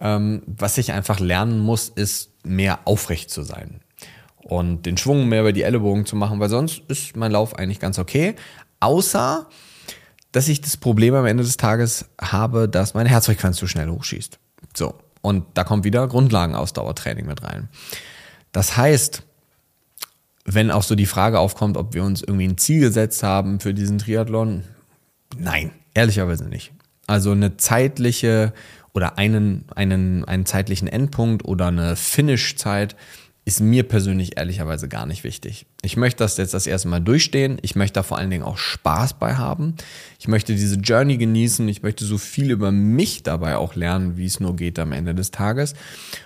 Ähm, 0.00 0.42
was 0.46 0.76
ich 0.78 0.92
einfach 0.92 1.20
lernen 1.20 1.60
muss, 1.60 1.88
ist 1.88 2.32
mehr 2.44 2.80
aufrecht 2.84 3.30
zu 3.30 3.42
sein 3.42 3.80
und 4.46 4.86
den 4.86 4.96
Schwung 4.96 5.28
mehr 5.28 5.40
über 5.40 5.52
die 5.52 5.62
Ellenbogen 5.62 6.06
zu 6.06 6.14
machen, 6.14 6.38
weil 6.38 6.48
sonst 6.48 6.82
ist 6.86 7.16
mein 7.16 7.32
Lauf 7.32 7.58
eigentlich 7.58 7.80
ganz 7.80 7.98
okay. 7.98 8.36
Außer, 8.78 9.48
dass 10.30 10.46
ich 10.46 10.60
das 10.60 10.76
Problem 10.76 11.14
am 11.14 11.26
Ende 11.26 11.42
des 11.42 11.56
Tages 11.56 12.06
habe, 12.20 12.68
dass 12.68 12.94
meine 12.94 13.08
Herzfrequenz 13.08 13.56
zu 13.56 13.66
schnell 13.66 13.88
hochschießt. 13.88 14.38
So. 14.74 14.94
Und 15.20 15.44
da 15.54 15.64
kommt 15.64 15.84
wieder 15.84 16.06
Grundlagenausdauertraining 16.06 17.26
mit 17.26 17.42
rein. 17.42 17.68
Das 18.52 18.76
heißt, 18.76 19.24
wenn 20.44 20.70
auch 20.70 20.84
so 20.84 20.94
die 20.94 21.06
Frage 21.06 21.40
aufkommt, 21.40 21.76
ob 21.76 21.94
wir 21.94 22.04
uns 22.04 22.22
irgendwie 22.22 22.46
ein 22.46 22.58
Ziel 22.58 22.80
gesetzt 22.80 23.24
haben 23.24 23.58
für 23.58 23.74
diesen 23.74 23.98
Triathlon, 23.98 24.62
nein, 25.36 25.72
ehrlicherweise 25.94 26.44
nicht. 26.44 26.72
Also 27.08 27.32
eine 27.32 27.56
zeitliche 27.56 28.52
oder 28.92 29.18
einen, 29.18 29.64
einen, 29.74 30.24
einen 30.24 30.46
zeitlichen 30.46 30.86
Endpunkt 30.86 31.44
oder 31.44 31.66
eine 31.66 31.96
Finish-Zeit 31.96 32.94
ist 33.46 33.60
mir 33.60 33.84
persönlich 33.84 34.36
ehrlicherweise 34.36 34.88
gar 34.88 35.06
nicht 35.06 35.22
wichtig. 35.22 35.66
Ich 35.80 35.96
möchte 35.96 36.24
das 36.24 36.36
jetzt 36.36 36.52
das 36.52 36.66
erste 36.66 36.88
Mal 36.88 36.98
durchstehen. 36.98 37.58
Ich 37.62 37.76
möchte 37.76 37.94
da 37.94 38.02
vor 38.02 38.18
allen 38.18 38.28
Dingen 38.28 38.42
auch 38.42 38.58
Spaß 38.58 39.14
bei 39.14 39.36
haben. 39.36 39.76
Ich 40.18 40.26
möchte 40.26 40.52
diese 40.52 40.74
Journey 40.74 41.16
genießen. 41.16 41.66
Ich 41.68 41.80
möchte 41.80 42.04
so 42.04 42.18
viel 42.18 42.50
über 42.50 42.72
mich 42.72 43.22
dabei 43.22 43.56
auch 43.56 43.76
lernen, 43.76 44.16
wie 44.16 44.26
es 44.26 44.40
nur 44.40 44.56
geht 44.56 44.80
am 44.80 44.90
Ende 44.90 45.14
des 45.14 45.30
Tages. 45.30 45.74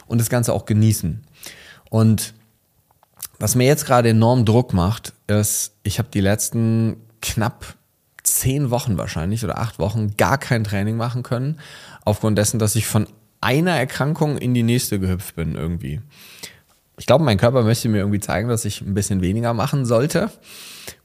Und 0.07 0.19
das 0.19 0.31
Ganze 0.31 0.55
auch 0.55 0.65
genießen. 0.65 1.21
Und 1.91 2.33
was 3.39 3.55
mir 3.55 3.67
jetzt 3.67 3.85
gerade 3.85 4.09
enorm 4.09 4.47
Druck 4.47 4.73
macht, 4.73 5.13
ist, 5.27 5.75
ich 5.83 5.99
habe 5.99 6.09
die 6.13 6.23
letzten 6.23 6.97
knapp 7.21 7.77
zehn 8.23 8.71
Wochen 8.71 8.97
wahrscheinlich 8.97 9.45
oder 9.45 9.59
acht 9.59 9.79
Wochen 9.79 10.17
gar 10.17 10.39
kein 10.39 10.65
Training 10.65 10.97
machen 10.97 11.23
können, 11.23 11.59
aufgrund 12.03 12.39
dessen, 12.39 12.59
dass 12.59 12.77
ich 12.77 12.87
von 12.87 13.07
einer 13.43 13.73
Erkrankung 13.73 14.39
in 14.39 14.55
die 14.55 14.63
nächste 14.63 14.99
gehüpft 14.99 15.37
bin 15.37 15.55
irgendwie 15.55 16.01
ich 17.01 17.07
glaube, 17.07 17.25
mein 17.25 17.39
Körper 17.39 17.63
möchte 17.63 17.89
mir 17.89 18.01
irgendwie 18.01 18.21
zeigen, 18.21 18.51
dass 18.51 18.67
ich 18.67 18.83
ein 18.83 18.93
bisschen 18.93 19.23
weniger 19.23 19.55
machen 19.55 19.87
sollte 19.87 20.31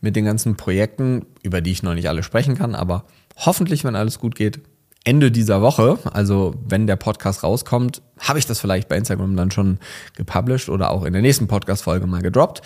mit 0.02 0.18
den 0.18 0.26
ganzen 0.26 0.58
Projekten, 0.58 1.26
über 1.42 1.62
die 1.62 1.72
ich 1.72 1.84
noch 1.84 1.94
nicht 1.94 2.10
alle 2.10 2.22
sprechen 2.22 2.58
kann, 2.58 2.76
aber 2.76 3.06
hoffentlich, 3.38 3.86
wenn 3.86 3.96
alles 3.96 4.20
gut 4.20 4.36
geht, 4.36 4.60
Ende 5.06 5.32
dieser 5.32 5.62
Woche, 5.62 5.98
also 6.12 6.54
wenn 6.68 6.86
der 6.86 6.98
Podcast 6.98 7.44
rauskommt, 7.44 8.02
habe 8.20 8.40
ich 8.40 8.46
das 8.46 8.60
vielleicht 8.60 8.90
bei 8.90 8.98
Instagram 8.98 9.38
dann 9.38 9.52
schon 9.52 9.80
gepublished 10.18 10.68
oder 10.68 10.92
auch 10.92 11.06
in 11.06 11.14
der 11.14 11.22
nächsten 11.22 11.48
Podcast-Folge 11.48 12.08
mal 12.08 12.22
gedroppt. 12.22 12.62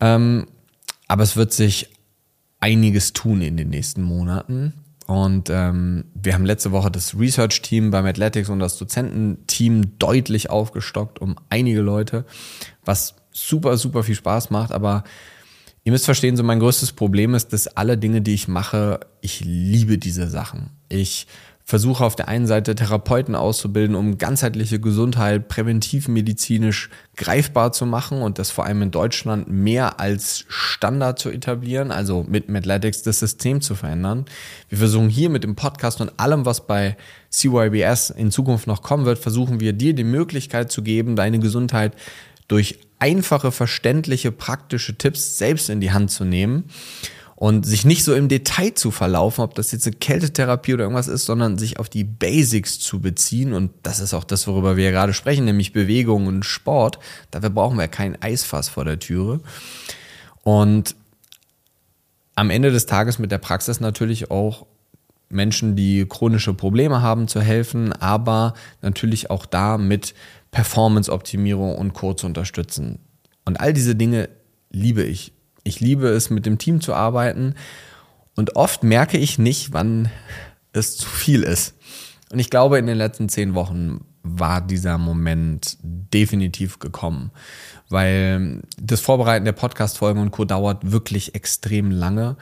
Ähm, 0.00 0.46
aber 1.08 1.24
es 1.24 1.34
wird 1.34 1.52
sich 1.52 1.88
einiges 2.60 3.12
tun 3.12 3.40
in 3.40 3.56
den 3.56 3.70
nächsten 3.70 4.02
Monaten. 4.02 4.81
Und 5.12 5.50
ähm, 5.50 6.04
wir 6.14 6.32
haben 6.32 6.46
letzte 6.46 6.72
Woche 6.72 6.90
das 6.90 7.18
Research-Team 7.18 7.90
beim 7.90 8.06
Athletics 8.06 8.48
und 8.48 8.60
das 8.60 8.78
Dozententeam 8.78 9.98
deutlich 9.98 10.48
aufgestockt 10.48 11.20
um 11.20 11.36
einige 11.50 11.82
Leute, 11.82 12.24
was 12.82 13.16
super, 13.30 13.76
super 13.76 14.04
viel 14.04 14.14
Spaß 14.14 14.48
macht. 14.48 14.72
Aber 14.72 15.04
ihr 15.84 15.92
müsst 15.92 16.06
verstehen, 16.06 16.38
so 16.38 16.42
mein 16.42 16.60
größtes 16.60 16.92
Problem 16.92 17.34
ist, 17.34 17.52
dass 17.52 17.66
alle 17.66 17.98
Dinge, 17.98 18.22
die 18.22 18.32
ich 18.32 18.48
mache, 18.48 19.00
ich 19.20 19.40
liebe 19.44 19.98
diese 19.98 20.30
Sachen. 20.30 20.70
Ich 20.88 21.26
versuche 21.64 22.04
auf 22.04 22.16
der 22.16 22.28
einen 22.28 22.46
Seite 22.46 22.74
Therapeuten 22.74 23.34
auszubilden, 23.34 23.94
um 23.94 24.18
ganzheitliche 24.18 24.80
Gesundheit 24.80 25.48
präventivmedizinisch 25.48 26.90
greifbar 27.16 27.72
zu 27.72 27.86
machen 27.86 28.20
und 28.20 28.38
das 28.38 28.50
vor 28.50 28.66
allem 28.66 28.82
in 28.82 28.90
Deutschland 28.90 29.48
mehr 29.48 30.00
als 30.00 30.44
Standard 30.48 31.18
zu 31.18 31.30
etablieren, 31.30 31.90
also 31.90 32.24
mit 32.28 32.48
Medletics 32.48 33.02
das 33.02 33.20
System 33.20 33.60
zu 33.60 33.74
verändern. 33.74 34.24
Wir 34.68 34.78
versuchen 34.78 35.08
hier 35.08 35.30
mit 35.30 35.44
dem 35.44 35.54
Podcast 35.54 36.00
und 36.00 36.12
allem, 36.18 36.44
was 36.44 36.66
bei 36.66 36.96
CYBS 37.30 38.10
in 38.10 38.30
Zukunft 38.30 38.66
noch 38.66 38.82
kommen 38.82 39.04
wird, 39.04 39.18
versuchen 39.18 39.60
wir 39.60 39.72
dir 39.72 39.94
die 39.94 40.04
Möglichkeit 40.04 40.72
zu 40.72 40.82
geben, 40.82 41.16
deine 41.16 41.38
Gesundheit 41.38 41.94
durch 42.48 42.78
einfache, 42.98 43.52
verständliche, 43.52 44.32
praktische 44.32 44.96
Tipps 44.98 45.38
selbst 45.38 45.70
in 45.70 45.80
die 45.80 45.92
Hand 45.92 46.10
zu 46.10 46.24
nehmen 46.24 46.64
und 47.42 47.66
sich 47.66 47.84
nicht 47.84 48.04
so 48.04 48.14
im 48.14 48.28
Detail 48.28 48.72
zu 48.74 48.92
verlaufen, 48.92 49.42
ob 49.42 49.56
das 49.56 49.72
jetzt 49.72 49.84
eine 49.88 49.96
Kältetherapie 49.96 50.74
oder 50.74 50.84
irgendwas 50.84 51.08
ist, 51.08 51.24
sondern 51.24 51.58
sich 51.58 51.80
auf 51.80 51.88
die 51.88 52.04
Basics 52.04 52.78
zu 52.78 53.00
beziehen. 53.00 53.52
Und 53.52 53.72
das 53.82 53.98
ist 53.98 54.14
auch 54.14 54.22
das, 54.22 54.46
worüber 54.46 54.76
wir 54.76 54.92
gerade 54.92 55.12
sprechen, 55.12 55.44
nämlich 55.44 55.72
Bewegung 55.72 56.28
und 56.28 56.44
Sport. 56.44 57.00
Dafür 57.32 57.50
brauchen 57.50 57.78
wir 57.78 57.88
kein 57.88 58.22
Eisfass 58.22 58.68
vor 58.68 58.84
der 58.84 59.00
Türe. 59.00 59.40
Und 60.44 60.94
am 62.36 62.50
Ende 62.50 62.70
des 62.70 62.86
Tages 62.86 63.18
mit 63.18 63.32
der 63.32 63.38
Praxis 63.38 63.80
natürlich 63.80 64.30
auch 64.30 64.64
Menschen, 65.28 65.74
die 65.74 66.06
chronische 66.08 66.54
Probleme 66.54 67.02
haben, 67.02 67.26
zu 67.26 67.40
helfen, 67.40 67.92
aber 67.92 68.54
natürlich 68.82 69.30
auch 69.30 69.46
da 69.46 69.78
mit 69.78 70.14
Performance-Optimierung 70.52 71.74
und 71.74 71.92
Co. 71.92 72.14
zu 72.14 72.24
unterstützen. 72.24 73.00
Und 73.44 73.58
all 73.58 73.72
diese 73.72 73.96
Dinge 73.96 74.28
liebe 74.70 75.02
ich 75.02 75.32
ich 75.64 75.80
liebe 75.80 76.08
es, 76.08 76.30
mit 76.30 76.46
dem 76.46 76.58
Team 76.58 76.80
zu 76.80 76.94
arbeiten. 76.94 77.54
Und 78.34 78.56
oft 78.56 78.82
merke 78.82 79.18
ich 79.18 79.38
nicht, 79.38 79.72
wann 79.72 80.10
es 80.72 80.96
zu 80.96 81.08
viel 81.08 81.42
ist. 81.42 81.74
Und 82.32 82.38
ich 82.38 82.50
glaube, 82.50 82.78
in 82.78 82.86
den 82.86 82.96
letzten 82.96 83.28
zehn 83.28 83.54
Wochen 83.54 84.06
war 84.22 84.60
dieser 84.60 84.98
Moment 84.98 85.76
definitiv 85.82 86.78
gekommen, 86.78 87.30
weil 87.88 88.62
das 88.80 89.00
Vorbereiten 89.00 89.44
der 89.44 89.52
Podcast-Folgen 89.52 90.20
und 90.20 90.30
Co. 90.30 90.44
dauert 90.44 90.92
wirklich 90.92 91.34
extrem 91.34 91.90
lange. 91.90 92.36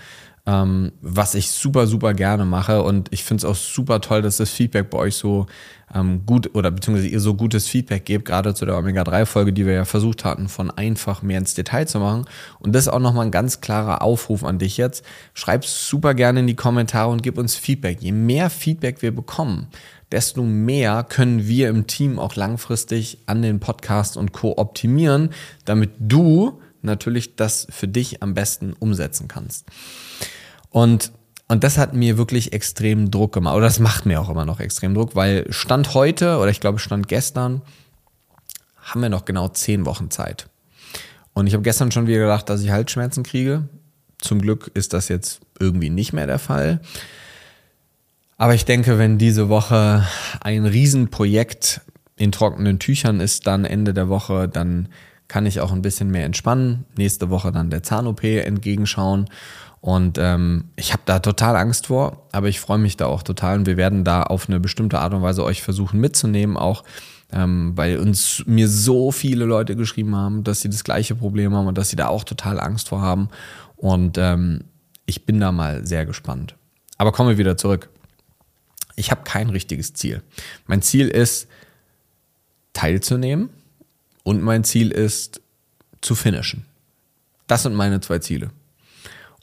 Ähm, 0.46 0.92
was 1.00 1.34
ich 1.34 1.50
super, 1.50 1.86
super 1.86 2.14
gerne 2.14 2.44
mache. 2.44 2.82
Und 2.82 3.08
ich 3.12 3.24
finde 3.24 3.42
es 3.42 3.44
auch 3.44 3.56
super 3.56 4.00
toll, 4.00 4.22
dass 4.22 4.38
das 4.38 4.50
Feedback 4.50 4.90
bei 4.90 4.98
euch 4.98 5.16
so 5.16 5.46
ähm, 5.94 6.24
gut 6.24 6.54
oder 6.54 6.70
beziehungsweise 6.70 7.08
ihr 7.08 7.20
so 7.20 7.34
gutes 7.34 7.66
Feedback 7.68 8.04
gebt, 8.04 8.24
gerade 8.24 8.54
zu 8.54 8.64
der 8.64 8.78
Omega-3-Folge, 8.78 9.52
die 9.52 9.66
wir 9.66 9.72
ja 9.72 9.84
versucht 9.84 10.24
hatten, 10.24 10.48
von 10.48 10.70
einfach 10.70 11.22
mehr 11.22 11.38
ins 11.38 11.54
Detail 11.54 11.86
zu 11.86 11.98
machen. 11.98 12.24
Und 12.58 12.74
das 12.74 12.84
ist 12.84 12.92
auch 12.92 13.00
nochmal 13.00 13.26
ein 13.26 13.32
ganz 13.32 13.60
klarer 13.60 14.02
Aufruf 14.02 14.44
an 14.44 14.58
dich 14.58 14.76
jetzt. 14.76 15.04
Schreib 15.34 15.64
super 15.64 16.14
gerne 16.14 16.40
in 16.40 16.46
die 16.46 16.56
Kommentare 16.56 17.10
und 17.10 17.22
gib 17.22 17.38
uns 17.38 17.56
Feedback. 17.56 18.00
Je 18.00 18.12
mehr 18.12 18.50
Feedback 18.50 19.02
wir 19.02 19.14
bekommen, 19.14 19.68
desto 20.12 20.42
mehr 20.42 21.04
können 21.08 21.46
wir 21.46 21.68
im 21.68 21.86
Team 21.86 22.18
auch 22.18 22.36
langfristig 22.36 23.18
an 23.26 23.42
den 23.42 23.60
Podcast 23.60 24.16
und 24.16 24.32
Co. 24.32 24.56
optimieren, 24.56 25.30
damit 25.64 25.90
du 25.98 26.60
natürlich 26.82 27.36
das 27.36 27.66
für 27.70 27.88
dich 27.88 28.22
am 28.22 28.34
besten 28.34 28.72
umsetzen 28.72 29.28
kannst. 29.28 29.66
Und, 30.70 31.12
und 31.48 31.64
das 31.64 31.78
hat 31.78 31.94
mir 31.94 32.18
wirklich 32.18 32.52
extrem 32.52 33.10
Druck 33.10 33.32
gemacht. 33.32 33.56
Oder 33.56 33.66
das 33.66 33.80
macht 33.80 34.06
mir 34.06 34.20
auch 34.20 34.28
immer 34.28 34.44
noch 34.44 34.60
extrem 34.60 34.94
Druck, 34.94 35.16
weil 35.16 35.46
Stand 35.52 35.94
heute, 35.94 36.38
oder 36.38 36.50
ich 36.50 36.60
glaube 36.60 36.78
Stand 36.78 37.08
gestern, 37.08 37.62
haben 38.82 39.02
wir 39.02 39.08
noch 39.08 39.24
genau 39.24 39.48
zehn 39.48 39.86
Wochen 39.86 40.10
Zeit. 40.10 40.48
Und 41.32 41.46
ich 41.46 41.54
habe 41.54 41.62
gestern 41.62 41.92
schon 41.92 42.06
wieder 42.06 42.20
gedacht, 42.20 42.48
dass 42.48 42.62
ich 42.62 42.70
Halsschmerzen 42.70 43.22
kriege. 43.22 43.68
Zum 44.18 44.40
Glück 44.40 44.70
ist 44.74 44.92
das 44.92 45.08
jetzt 45.08 45.40
irgendwie 45.58 45.90
nicht 45.90 46.12
mehr 46.12 46.26
der 46.26 46.38
Fall. 46.38 46.80
Aber 48.36 48.54
ich 48.54 48.64
denke, 48.64 48.98
wenn 48.98 49.18
diese 49.18 49.48
Woche 49.48 50.06
ein 50.40 50.64
Riesenprojekt 50.64 51.82
in 52.16 52.32
trockenen 52.32 52.78
Tüchern 52.78 53.20
ist, 53.20 53.46
dann 53.46 53.64
Ende 53.64 53.94
der 53.94 54.08
Woche, 54.08 54.48
dann 54.48 54.88
kann 55.30 55.46
ich 55.46 55.60
auch 55.60 55.70
ein 55.72 55.80
bisschen 55.80 56.10
mehr 56.10 56.24
entspannen. 56.24 56.86
Nächste 56.96 57.30
Woche 57.30 57.52
dann 57.52 57.70
der 57.70 57.84
Zahn-OP 57.84 58.24
entgegenschauen. 58.24 59.30
Und 59.80 60.18
ähm, 60.18 60.64
ich 60.74 60.92
habe 60.92 61.02
da 61.06 61.20
total 61.20 61.56
Angst 61.56 61.86
vor, 61.86 62.26
aber 62.32 62.48
ich 62.48 62.58
freue 62.58 62.78
mich 62.78 62.96
da 62.96 63.06
auch 63.06 63.22
total. 63.22 63.58
Und 63.58 63.66
wir 63.66 63.76
werden 63.76 64.02
da 64.02 64.24
auf 64.24 64.48
eine 64.48 64.58
bestimmte 64.58 64.98
Art 64.98 65.14
und 65.14 65.22
Weise 65.22 65.44
euch 65.44 65.62
versuchen 65.62 66.00
mitzunehmen, 66.00 66.56
auch 66.56 66.82
ähm, 67.32 67.72
weil 67.76 67.98
uns 67.98 68.42
mir 68.46 68.68
so 68.68 69.12
viele 69.12 69.44
Leute 69.44 69.76
geschrieben 69.76 70.16
haben, 70.16 70.42
dass 70.42 70.62
sie 70.62 70.68
das 70.68 70.82
gleiche 70.82 71.14
Problem 71.14 71.54
haben 71.54 71.68
und 71.68 71.78
dass 71.78 71.90
sie 71.90 71.96
da 71.96 72.08
auch 72.08 72.24
total 72.24 72.58
Angst 72.58 72.88
vor 72.88 73.00
haben. 73.00 73.28
Und 73.76 74.18
ähm, 74.18 74.64
ich 75.06 75.26
bin 75.26 75.38
da 75.38 75.52
mal 75.52 75.86
sehr 75.86 76.06
gespannt. 76.06 76.56
Aber 76.98 77.12
kommen 77.12 77.28
wir 77.28 77.38
wieder 77.38 77.56
zurück. 77.56 77.88
Ich 78.96 79.12
habe 79.12 79.22
kein 79.22 79.48
richtiges 79.48 79.94
Ziel. 79.94 80.22
Mein 80.66 80.82
Ziel 80.82 81.06
ist, 81.06 81.46
teilzunehmen 82.72 83.48
und 84.22 84.42
mein 84.42 84.64
Ziel 84.64 84.90
ist, 84.90 85.40
zu 86.00 86.14
finishen. 86.14 86.64
Das 87.46 87.62
sind 87.62 87.74
meine 87.74 88.00
zwei 88.00 88.18
Ziele. 88.18 88.50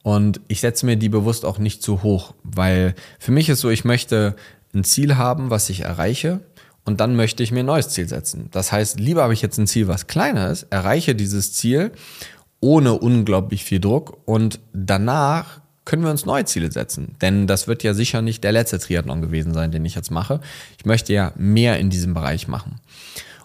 Und 0.04 0.40
ich 0.48 0.62
setze 0.62 0.86
mir 0.86 0.96
die 0.96 1.10
bewusst 1.10 1.44
auch 1.44 1.60
nicht 1.60 1.84
zu 1.84 2.02
hoch, 2.02 2.34
weil 2.44 2.96
für 3.20 3.32
mich 3.32 3.50
ist 3.50 3.60
so, 3.60 3.70
ich 3.70 3.84
möchte 3.84 4.36
ein 4.74 4.84
Ziel 4.84 5.18
haben, 5.18 5.50
was 5.50 5.70
ich 5.70 5.82
erreiche. 5.82 6.40
Und 6.86 7.02
dann 7.02 7.18
möchte 7.18 7.44
ich 7.44 7.52
mir 7.52 7.60
ein 7.60 7.66
neues 7.66 7.90
Ziel 7.90 8.08
setzen. 8.08 8.48
Das 8.52 8.72
heißt, 8.72 8.98
lieber 8.98 9.24
habe 9.24 9.34
ich 9.34 9.42
jetzt 9.42 9.58
ein 9.58 9.68
Ziel, 9.68 9.90
was 9.90 10.08
kleiner 10.08 10.50
ist, 10.50 10.68
erreiche 10.70 11.16
dieses 11.16 11.52
Ziel 11.52 11.92
ohne 12.60 12.94
unglaublich 12.94 13.64
viel 13.64 13.80
Druck 13.80 14.18
und 14.26 14.60
danach 14.74 15.60
können 15.86 16.04
wir 16.04 16.12
uns 16.12 16.26
neue 16.26 16.46
Ziele 16.46 16.72
setzen. 16.72 17.16
Denn 17.22 17.48
das 17.48 17.68
wird 17.68 17.84
ja 17.84 17.94
sicher 17.94 18.22
nicht 18.22 18.44
der 18.44 18.52
letzte 18.52 18.80
Triathlon 18.80 19.22
gewesen 19.22 19.54
sein, 19.54 19.72
den 19.72 19.86
ich 19.86 19.96
jetzt 19.96 20.12
mache. 20.12 20.42
Ich 20.78 20.86
möchte 20.86 21.14
ja 21.14 21.32
mehr 21.36 21.80
in 21.80 21.90
diesem 21.90 22.14
Bereich 22.14 22.48
machen. 22.48 22.80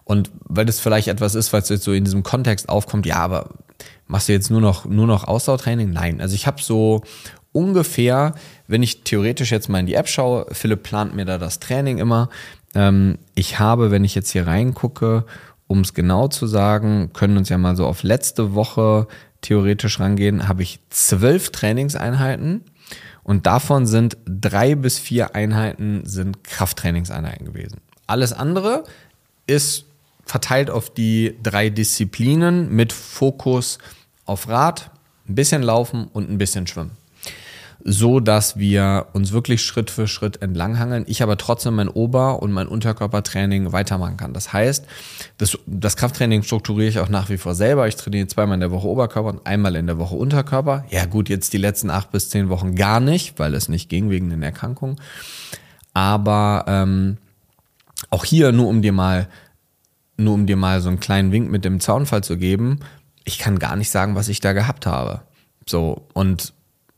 Und 0.04 0.30
weil 0.44 0.66
das 0.66 0.80
vielleicht 0.80 1.08
etwas 1.08 1.34
ist, 1.34 1.52
was 1.52 1.68
jetzt 1.68 1.84
so 1.84 1.92
in 1.92 2.04
diesem 2.04 2.22
Kontext 2.22 2.68
aufkommt, 2.68 3.06
ja, 3.06 3.16
aber 3.16 3.50
machst 4.06 4.28
du 4.28 4.32
jetzt 4.32 4.50
nur 4.50 4.60
noch, 4.60 4.84
nur 4.84 5.06
noch 5.06 5.24
Ausdauertraining? 5.24 5.90
Nein. 5.90 6.20
Also 6.20 6.34
ich 6.34 6.46
habe 6.46 6.60
so 6.60 7.02
ungefähr, 7.52 8.34
wenn 8.66 8.82
ich 8.82 9.04
theoretisch 9.04 9.52
jetzt 9.52 9.68
mal 9.68 9.78
in 9.78 9.86
die 9.86 9.94
App 9.94 10.08
schaue, 10.08 10.46
Philipp 10.52 10.82
plant 10.82 11.14
mir 11.14 11.24
da 11.24 11.38
das 11.38 11.60
Training 11.60 11.98
immer. 11.98 12.28
Ähm, 12.74 13.18
ich 13.34 13.58
habe, 13.58 13.90
wenn 13.90 14.04
ich 14.04 14.14
jetzt 14.14 14.30
hier 14.30 14.46
reingucke, 14.46 15.24
um 15.66 15.80
es 15.80 15.94
genau 15.94 16.28
zu 16.28 16.46
sagen, 16.46 17.10
können 17.12 17.36
uns 17.36 17.48
ja 17.48 17.58
mal 17.58 17.76
so 17.76 17.86
auf 17.86 18.02
letzte 18.02 18.54
Woche 18.54 19.06
theoretisch 19.40 20.00
rangehen, 20.00 20.48
habe 20.48 20.62
ich 20.62 20.80
zwölf 20.90 21.50
Trainingseinheiten 21.50 22.62
und 23.22 23.46
davon 23.46 23.86
sind 23.86 24.16
drei 24.26 24.74
bis 24.74 24.98
vier 24.98 25.34
Einheiten 25.34 26.04
sind 26.04 26.44
Krafttrainingseinheiten 26.44 27.46
gewesen. 27.46 27.80
Alles 28.06 28.32
andere 28.32 28.84
ist 29.46 29.86
verteilt 30.24 30.70
auf 30.70 30.90
die 30.90 31.36
drei 31.42 31.70
Disziplinen 31.70 32.74
mit 32.74 32.92
Fokus 32.92 33.78
auf 34.24 34.48
Rad, 34.48 34.90
ein 35.28 35.34
bisschen 35.34 35.62
Laufen 35.62 36.08
und 36.12 36.30
ein 36.30 36.38
bisschen 36.38 36.66
Schwimmen. 36.66 36.92
So 37.84 38.20
dass 38.20 38.56
wir 38.56 39.06
uns 39.12 39.32
wirklich 39.32 39.62
Schritt 39.62 39.90
für 39.90 40.06
Schritt 40.06 40.40
entlanghangeln, 40.40 41.04
ich 41.08 41.20
aber 41.20 41.36
trotzdem 41.36 41.74
mein 41.74 41.88
Ober- 41.88 42.40
und 42.40 42.52
mein 42.52 42.68
Unterkörpertraining 42.68 43.72
weitermachen 43.72 44.16
kann. 44.16 44.32
Das 44.32 44.52
heißt, 44.52 44.86
das, 45.38 45.58
das 45.66 45.96
Krafttraining 45.96 46.44
strukturiere 46.44 46.88
ich 46.88 47.00
auch 47.00 47.08
nach 47.08 47.28
wie 47.28 47.38
vor 47.38 47.56
selber. 47.56 47.88
Ich 47.88 47.96
trainiere 47.96 48.28
zweimal 48.28 48.54
in 48.54 48.60
der 48.60 48.70
Woche 48.70 48.86
Oberkörper 48.86 49.30
und 49.30 49.46
einmal 49.48 49.74
in 49.74 49.88
der 49.88 49.98
Woche 49.98 50.14
Unterkörper. 50.14 50.84
Ja, 50.90 51.06
gut, 51.06 51.28
jetzt 51.28 51.52
die 51.54 51.58
letzten 51.58 51.90
acht 51.90 52.12
bis 52.12 52.30
zehn 52.30 52.48
Wochen 52.50 52.76
gar 52.76 53.00
nicht, 53.00 53.40
weil 53.40 53.52
es 53.54 53.68
nicht 53.68 53.88
ging 53.88 54.10
wegen 54.10 54.30
den 54.30 54.44
Erkrankungen. 54.44 55.00
Aber 55.92 56.64
ähm, 56.68 57.18
auch 58.10 58.24
hier, 58.24 58.52
nur 58.52 58.68
um 58.68 58.80
dir 58.80 58.92
mal, 58.92 59.26
nur 60.16 60.34
um 60.34 60.46
dir 60.46 60.56
mal 60.56 60.80
so 60.80 60.88
einen 60.88 61.00
kleinen 61.00 61.32
Wink 61.32 61.50
mit 61.50 61.64
dem 61.64 61.80
Zaunfall 61.80 62.22
zu 62.22 62.36
geben, 62.36 62.80
ich 63.24 63.38
kann 63.38 63.58
gar 63.58 63.76
nicht 63.76 63.90
sagen, 63.90 64.14
was 64.14 64.28
ich 64.28 64.40
da 64.40 64.52
gehabt 64.52 64.86
habe. 64.86 65.22
So, 65.66 66.06
und 66.12 66.52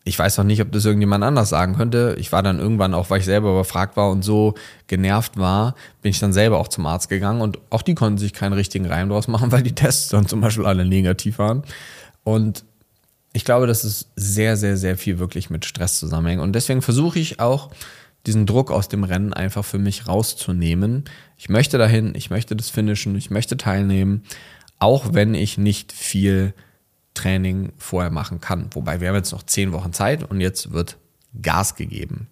ich 0.04 0.18
weiß 0.18 0.38
auch 0.38 0.44
nicht, 0.44 0.60
ob 0.60 0.70
das 0.70 0.84
irgendjemand 0.84 1.24
anders 1.24 1.48
sagen 1.48 1.76
könnte. 1.76 2.14
Ich 2.18 2.30
war 2.30 2.42
dann 2.42 2.58
irgendwann 2.58 2.92
auch, 2.92 3.08
weil 3.08 3.20
ich 3.20 3.24
selber 3.24 3.50
überfragt 3.50 3.96
war 3.96 4.10
und 4.10 4.22
so 4.22 4.54
genervt 4.86 5.38
war, 5.38 5.74
bin 6.02 6.10
ich 6.10 6.18
dann 6.18 6.34
selber 6.34 6.58
auch 6.58 6.68
zum 6.68 6.84
Arzt 6.84 7.08
gegangen 7.08 7.40
und 7.40 7.58
auch 7.70 7.80
die 7.80 7.94
konnten 7.94 8.18
sich 8.18 8.34
keinen 8.34 8.52
richtigen 8.52 8.86
Reim 8.86 9.08
draus 9.08 9.28
machen, 9.28 9.50
weil 9.52 9.62
die 9.62 9.74
Tests 9.74 10.08
dann 10.08 10.26
zum 10.26 10.42
Beispiel 10.42 10.66
alle 10.66 10.84
negativ 10.84 11.38
waren. 11.38 11.62
Und 12.22 12.64
ich 13.32 13.44
glaube, 13.44 13.66
dass 13.66 13.82
es 13.82 14.10
sehr, 14.14 14.56
sehr, 14.56 14.76
sehr 14.76 14.96
viel 14.96 15.18
wirklich 15.18 15.50
mit 15.50 15.64
Stress 15.64 15.98
zusammenhängt. 15.98 16.42
Und 16.42 16.52
deswegen 16.52 16.82
versuche 16.82 17.18
ich 17.18 17.40
auch, 17.40 17.70
diesen 18.26 18.46
Druck 18.46 18.70
aus 18.70 18.88
dem 18.88 19.04
Rennen 19.04 19.32
einfach 19.32 19.64
für 19.64 19.78
mich 19.78 20.08
rauszunehmen. 20.08 21.04
Ich 21.36 21.48
möchte 21.48 21.78
dahin, 21.78 22.14
ich 22.14 22.30
möchte 22.30 22.56
das 22.56 22.70
finishen, 22.70 23.16
ich 23.16 23.30
möchte 23.30 23.56
teilnehmen, 23.56 24.22
auch 24.78 25.12
wenn 25.12 25.34
ich 25.34 25.58
nicht 25.58 25.92
viel 25.92 26.54
Training 27.12 27.72
vorher 27.78 28.10
machen 28.10 28.40
kann. 28.40 28.70
Wobei 28.72 29.00
wir 29.00 29.08
haben 29.08 29.16
jetzt 29.16 29.32
noch 29.32 29.42
zehn 29.42 29.72
Wochen 29.72 29.92
Zeit 29.92 30.28
und 30.28 30.40
jetzt 30.40 30.72
wird 30.72 30.96
Gas 31.40 31.76
gegeben. 31.76 32.28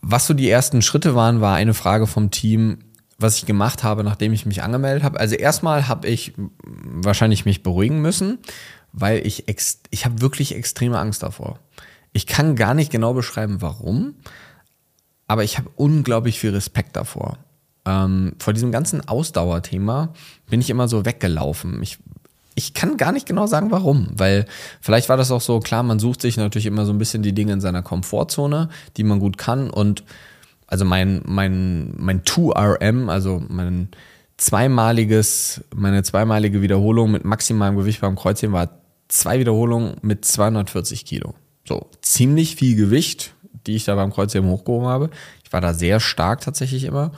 Was 0.00 0.26
so 0.26 0.34
die 0.34 0.48
ersten 0.48 0.80
Schritte 0.80 1.14
waren, 1.14 1.40
war 1.40 1.56
eine 1.56 1.74
Frage 1.74 2.06
vom 2.06 2.30
Team, 2.30 2.78
was 3.18 3.36
ich 3.36 3.46
gemacht 3.46 3.82
habe, 3.82 4.04
nachdem 4.04 4.32
ich 4.32 4.46
mich 4.46 4.62
angemeldet 4.62 5.02
habe. 5.02 5.18
Also 5.18 5.34
erstmal 5.34 5.88
habe 5.88 6.08
ich 6.08 6.34
wahrscheinlich 6.62 7.44
mich 7.44 7.62
beruhigen 7.62 8.00
müssen, 8.00 8.38
weil 8.92 9.26
ich, 9.26 9.44
ich 9.90 10.04
habe 10.04 10.20
wirklich 10.20 10.54
extreme 10.54 10.98
Angst 10.98 11.22
davor. 11.22 11.58
Ich 12.12 12.26
kann 12.26 12.56
gar 12.56 12.74
nicht 12.74 12.90
genau 12.90 13.14
beschreiben, 13.14 13.60
warum, 13.60 14.14
aber 15.26 15.44
ich 15.44 15.58
habe 15.58 15.70
unglaublich 15.76 16.40
viel 16.40 16.50
Respekt 16.50 16.96
davor. 16.96 17.38
Ähm, 17.84 18.32
vor 18.38 18.52
diesem 18.52 18.72
ganzen 18.72 19.06
Ausdauerthema 19.06 20.12
bin 20.48 20.60
ich 20.60 20.70
immer 20.70 20.88
so 20.88 21.04
weggelaufen. 21.04 21.82
Ich, 21.82 21.98
ich 22.54 22.74
kann 22.74 22.96
gar 22.96 23.12
nicht 23.12 23.26
genau 23.26 23.46
sagen, 23.46 23.70
warum, 23.70 24.08
weil 24.14 24.46
vielleicht 24.80 25.08
war 25.08 25.16
das 25.16 25.30
auch 25.30 25.40
so, 25.40 25.60
klar, 25.60 25.82
man 25.82 25.98
sucht 25.98 26.22
sich 26.22 26.36
natürlich 26.36 26.66
immer 26.66 26.86
so 26.86 26.92
ein 26.92 26.98
bisschen 26.98 27.22
die 27.22 27.34
Dinge 27.34 27.52
in 27.52 27.60
seiner 27.60 27.82
Komfortzone, 27.82 28.68
die 28.96 29.04
man 29.04 29.20
gut 29.20 29.38
kann 29.38 29.70
und 29.70 30.02
also 30.66 30.84
mein, 30.84 31.22
mein, 31.24 31.94
mein 31.96 32.22
2RM, 32.22 33.08
also 33.08 33.42
mein 33.48 33.88
zweimaliges, 34.36 35.64
meine 35.74 36.02
zweimalige 36.02 36.62
Wiederholung 36.62 37.10
mit 37.10 37.24
maximalem 37.24 37.76
Gewicht 37.76 38.00
beim 38.00 38.16
Kreuzheben 38.16 38.52
war 38.52 38.70
zwei 39.08 39.40
Wiederholungen 39.40 39.96
mit 40.02 40.24
240 40.24 41.04
Kilo. 41.04 41.34
So, 41.68 41.86
ziemlich 42.00 42.56
viel 42.56 42.76
Gewicht, 42.76 43.34
die 43.66 43.76
ich 43.76 43.84
da 43.84 43.94
beim 43.94 44.10
Kreuzheben 44.10 44.48
hochgehoben 44.48 44.88
habe. 44.88 45.10
Ich 45.44 45.52
war 45.52 45.60
da 45.60 45.74
sehr 45.74 46.00
stark 46.00 46.40
tatsächlich 46.40 46.84
immer. 46.84 47.12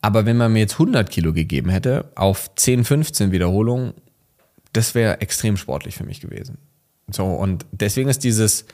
Aber 0.00 0.24
wenn 0.24 0.38
man 0.38 0.54
mir 0.54 0.60
jetzt 0.60 0.72
100 0.72 1.10
Kilo 1.10 1.34
gegeben 1.34 1.68
hätte 1.68 2.10
auf 2.14 2.54
10, 2.54 2.86
15 2.86 3.32
Wiederholungen, 3.32 3.92
das 4.72 4.94
wäre 4.94 5.20
extrem 5.20 5.58
sportlich 5.58 5.94
für 5.94 6.04
mich 6.04 6.22
gewesen. 6.22 6.56
So, 7.10 7.26
und 7.26 7.66
deswegen 7.70 8.08
ist 8.08 8.24
dieses 8.24 8.64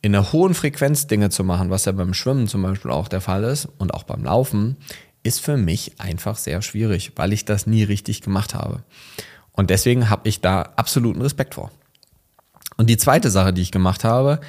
in 0.00 0.14
einer 0.14 0.32
hohen 0.32 0.54
Frequenz 0.54 1.06
Dinge 1.06 1.28
zu 1.28 1.44
machen, 1.44 1.68
was 1.68 1.84
ja 1.84 1.92
beim 1.92 2.14
Schwimmen 2.14 2.48
zum 2.48 2.62
Beispiel 2.62 2.90
auch 2.90 3.08
der 3.08 3.20
Fall 3.20 3.44
ist 3.44 3.68
und 3.76 3.92
auch 3.92 4.04
beim 4.04 4.24
Laufen, 4.24 4.78
ist 5.22 5.42
für 5.42 5.58
mich 5.58 6.00
einfach 6.00 6.38
sehr 6.38 6.62
schwierig, 6.62 7.12
weil 7.16 7.34
ich 7.34 7.44
das 7.44 7.66
nie 7.66 7.82
richtig 7.82 8.22
gemacht 8.22 8.54
habe. 8.54 8.82
Und 9.52 9.68
deswegen 9.68 10.08
habe 10.08 10.26
ich 10.26 10.40
da 10.40 10.62
absoluten 10.62 11.20
Respekt 11.20 11.54
vor. 11.54 11.70
Und 12.76 12.90
die 12.90 12.96
zweite 12.96 13.30
Sache, 13.30 13.52
die 13.52 13.62
ich 13.62 13.72
gemacht 13.72 14.04
habe, 14.04 14.40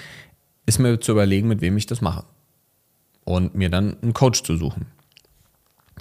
ist 0.65 0.79
mir 0.79 0.99
zu 0.99 1.13
überlegen, 1.13 1.47
mit 1.47 1.61
wem 1.61 1.77
ich 1.77 1.85
das 1.85 2.01
mache. 2.01 2.23
Und 3.23 3.55
mir 3.55 3.69
dann 3.69 3.97
einen 4.01 4.13
Coach 4.13 4.43
zu 4.43 4.57
suchen. 4.57 4.85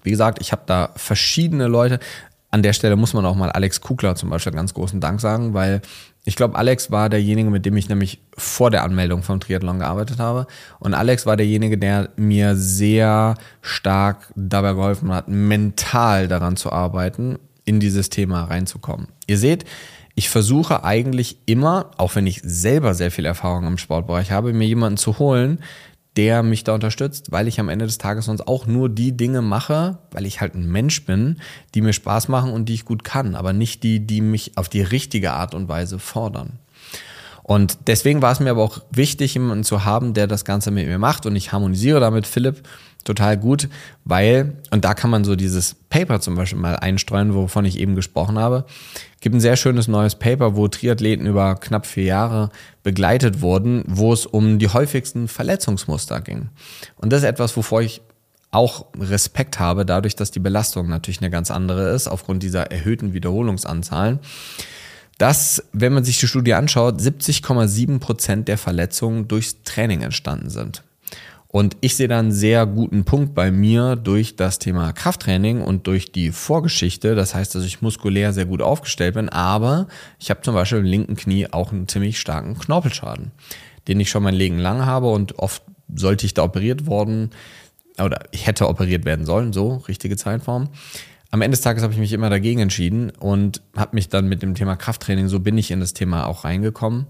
Wie 0.03 0.11
gesagt, 0.11 0.41
ich 0.41 0.53
habe 0.53 0.63
da 0.67 0.91
verschiedene 0.97 1.67
Leute. 1.67 1.99
An 2.51 2.63
der 2.63 2.73
Stelle 2.73 2.97
muss 2.97 3.13
man 3.15 3.27
auch 3.27 3.35
mal 3.35 3.51
Alex 3.51 3.81
Kugler 3.81 4.15
zum 4.15 4.31
Beispiel 4.31 4.53
ganz 4.53 4.73
großen 4.75 5.01
Dank 5.01 5.21
sagen, 5.21 5.53
weil 5.53 5.83
Ich 6.29 6.35
glaube, 6.35 6.57
Alex 6.57 6.91
war 6.91 7.09
derjenige, 7.09 7.51
mit 7.51 7.65
dem 7.65 7.77
ich 7.77 7.89
nämlich 7.89 8.19
vor 8.37 8.73
der 8.73 8.83
Anmeldung 8.83 9.23
vom 9.23 9.39
Triathlon 9.39 9.79
gearbeitet 9.79 10.19
habe. 10.19 10.49
Und 10.81 10.93
Alex 10.93 11.25
war 11.25 11.37
derjenige, 11.37 11.79
der 11.79 12.11
mir 12.17 12.57
sehr 12.57 13.37
stark 13.63 14.33
dabei 14.35 14.73
geholfen 14.73 15.13
hat, 15.15 15.29
mental 15.29 16.27
daran 16.27 16.57
zu 16.57 16.73
arbeiten, 16.73 17.39
in 17.65 17.79
dieses 17.79 18.11
Thema 18.11 18.43
reinzukommen. 18.43 19.07
Ihr 19.29 19.39
seht, 19.39 19.67
ich 20.17 20.31
versuche 20.31 20.83
eigentlich 20.83 21.37
immer, 21.45 21.91
auch 21.99 22.17
wenn 22.17 22.27
ich 22.27 22.41
selber 22.43 22.95
sehr 22.95 23.11
viel 23.11 23.27
Erfahrung 23.27 23.67
im 23.67 23.79
Sportbereich 23.79 24.33
habe, 24.33 24.55
mir 24.55 24.67
jemanden 24.67 24.97
zu 24.97 25.19
holen, 25.19 25.61
der 26.17 26.43
mich 26.43 26.65
da 26.65 26.75
unterstützt, 26.75 27.31
weil 27.31 27.47
ich 27.47 27.61
am 27.61 27.69
Ende 27.69 27.85
des 27.85 27.99
Tages 27.99 28.25
sonst 28.25 28.49
auch 28.49 28.67
nur 28.67 28.89
die 28.89 29.15
Dinge 29.15 29.43
mache, 29.43 29.99
weil 30.11 30.25
ich 30.25 30.41
halt 30.41 30.55
ein 30.55 30.67
Mensch 30.73 31.05
bin, 31.05 31.37
die 31.75 31.83
mir 31.83 31.93
Spaß 31.93 32.29
machen 32.29 32.51
und 32.51 32.71
die 32.71 32.75
ich 32.75 32.87
gut 32.87 33.05
kann, 33.05 33.35
aber 33.35 33.53
nicht 33.53 33.83
die, 33.83 34.01
die 34.07 34.23
mich 34.23 34.57
auf 34.57 34.71
die 34.71 34.81
richtige 34.81 35.33
Art 35.33 35.55
und 35.55 35.69
Weise 35.69 35.99
fordern. 35.99 36.59
Und 37.43 37.79
deswegen 37.87 38.23
war 38.23 38.33
es 38.33 38.41
mir 38.41 38.51
aber 38.51 38.65
auch 38.65 38.81
wichtig, 38.91 39.35
jemanden 39.35 39.65
zu 39.65 39.85
haben, 39.85 40.15
der 40.15 40.27
das 40.27 40.47
Ganze 40.47 40.71
mit 40.71 40.87
mir 40.87 40.99
macht. 40.99 41.27
Und 41.27 41.37
ich 41.37 41.53
harmonisiere 41.53 42.01
damit 42.01 42.27
Philipp 42.27 42.63
total 43.07 43.39
gut, 43.39 43.69
weil, 44.05 44.57
und 44.71 44.85
da 44.85 44.95
kann 44.95 45.11
man 45.11 45.25
so 45.25 45.37
dieses 45.37 45.75
Paper 45.89 46.21
zum 46.21 46.35
Beispiel 46.35 46.59
mal 46.59 46.77
einstreuen, 46.77 47.35
wovon 47.35 47.65
ich 47.65 47.79
eben 47.79 47.95
gesprochen 47.95 48.39
habe. 48.39 48.67
Gibt 49.21 49.35
ein 49.35 49.41
sehr 49.41 49.57
schönes 49.57 49.89
neues 49.89 50.15
Paper, 50.17 50.57
wo 50.57 50.69
Triathleten 50.69 51.27
über 51.27 51.55
knapp 51.55 51.87
vier 51.87 52.05
Jahre 52.05 52.51
begleitet 52.83 53.41
wurden, 53.41 53.85
wo 53.87 54.13
es 54.13 54.27
um 54.27 54.59
die 54.59 54.69
häufigsten 54.69 55.29
Verletzungsmuster 55.29 56.21
ging. 56.21 56.51
Und 56.97 57.13
das 57.13 57.21
ist 57.23 57.29
etwas, 57.29 57.57
wovor 57.57 57.81
ich 57.81 58.03
auch 58.51 58.87
Respekt 58.99 59.59
habe, 59.59 59.85
dadurch, 59.85 60.17
dass 60.17 60.31
die 60.31 60.41
Belastung 60.41 60.89
natürlich 60.89 61.21
eine 61.21 61.31
ganz 61.31 61.51
andere 61.51 61.91
ist, 61.91 62.09
aufgrund 62.09 62.43
dieser 62.43 62.71
erhöhten 62.71 63.13
Wiederholungsanzahlen 63.13 64.21
dass, 65.19 65.65
wenn 65.73 65.95
man 65.95 66.05
sich 66.05 66.19
die 66.19 66.27
Studie 66.27 66.55
anschaut, 66.55 67.01
70,7 67.01 67.99
Prozent 68.01 68.49
der 68.49 68.59
Verletzungen 68.59 69.29
durchs 69.29 69.63
Training 69.63 70.03
entstanden 70.03 70.51
sind. 70.51 70.83
Und 71.57 71.79
ich 71.81 71.97
sehe 71.97 72.07
da 72.07 72.19
einen 72.19 72.33
sehr 72.33 72.67
guten 72.67 73.07
Punkt 73.07 73.35
bei 73.35 73.51
mir 73.51 73.97
durch 73.97 74.37
das 74.37 74.59
Thema 74.59 74.93
Krafttraining 74.93 75.63
und 75.63 75.87
durch 75.87 76.13
die 76.13 76.31
Vorgeschichte. 76.31 77.15
Das 77.15 77.35
heißt, 77.35 77.55
dass 77.55 77.65
ich 77.65 77.81
muskulär 77.81 78.35
sehr 78.35 78.45
gut 78.45 78.61
aufgestellt 78.61 79.15
bin, 79.15 79.31
aber 79.31 79.89
ich 80.21 80.29
habe 80.29 80.43
zum 80.43 80.53
Beispiel 80.53 80.81
im 80.81 80.85
linken 80.85 81.17
Knie 81.17 81.51
auch 81.51 81.73
einen 81.73 81.89
ziemlich 81.89 82.21
starken 82.21 82.59
Knorpelschaden, 82.59 83.31
den 83.89 83.99
ich 84.01 84.11
schon 84.11 84.23
mein 84.23 84.35
Leben 84.35 84.59
lang 84.59 84.85
habe 84.85 85.11
und 85.11 85.39
oft 85.39 85.63
sollte 85.95 86.27
ich 86.27 86.35
da 86.35 86.43
operiert 86.43 86.85
worden 86.85 87.31
oder 87.99 88.25
ich 88.33 88.47
hätte 88.47 88.69
operiert 88.69 89.07
werden 89.07 89.25
sollen, 89.25 89.55
so 89.55 89.77
richtige 89.89 90.19
Zeitform. 90.19 90.69
Am 91.31 91.41
Ende 91.41 91.57
des 91.57 91.63
Tages 91.63 91.83
habe 91.83 91.95
ich 91.95 91.99
mich 91.99 92.13
immer 92.13 92.29
dagegen 92.29 92.61
entschieden 92.61 93.09
und 93.19 93.63
habe 93.75 93.97
mich 93.97 94.11
dann 94.11 94.29
mit 94.29 94.43
dem 94.43 94.55
Thema 94.55 94.77
Krafttraining, 94.77 95.29
so 95.29 95.41
bin 95.41 95.57
ich 95.57 95.71
in 95.71 95.81
das 95.81 95.95
Thema 95.95 96.27
auch 96.27 96.45
reingekommen 96.45 97.07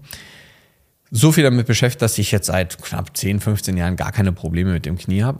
so 1.11 1.31
viel 1.31 1.43
damit 1.43 1.67
beschäftigt, 1.67 2.01
dass 2.01 2.17
ich 2.17 2.31
jetzt 2.31 2.47
seit 2.47 2.81
knapp 2.81 3.15
10, 3.15 3.39
15 3.39 3.77
Jahren 3.77 3.95
gar 3.95 4.11
keine 4.11 4.31
Probleme 4.31 4.73
mit 4.73 4.85
dem 4.85 4.97
Knie 4.97 5.23
habe. 5.23 5.39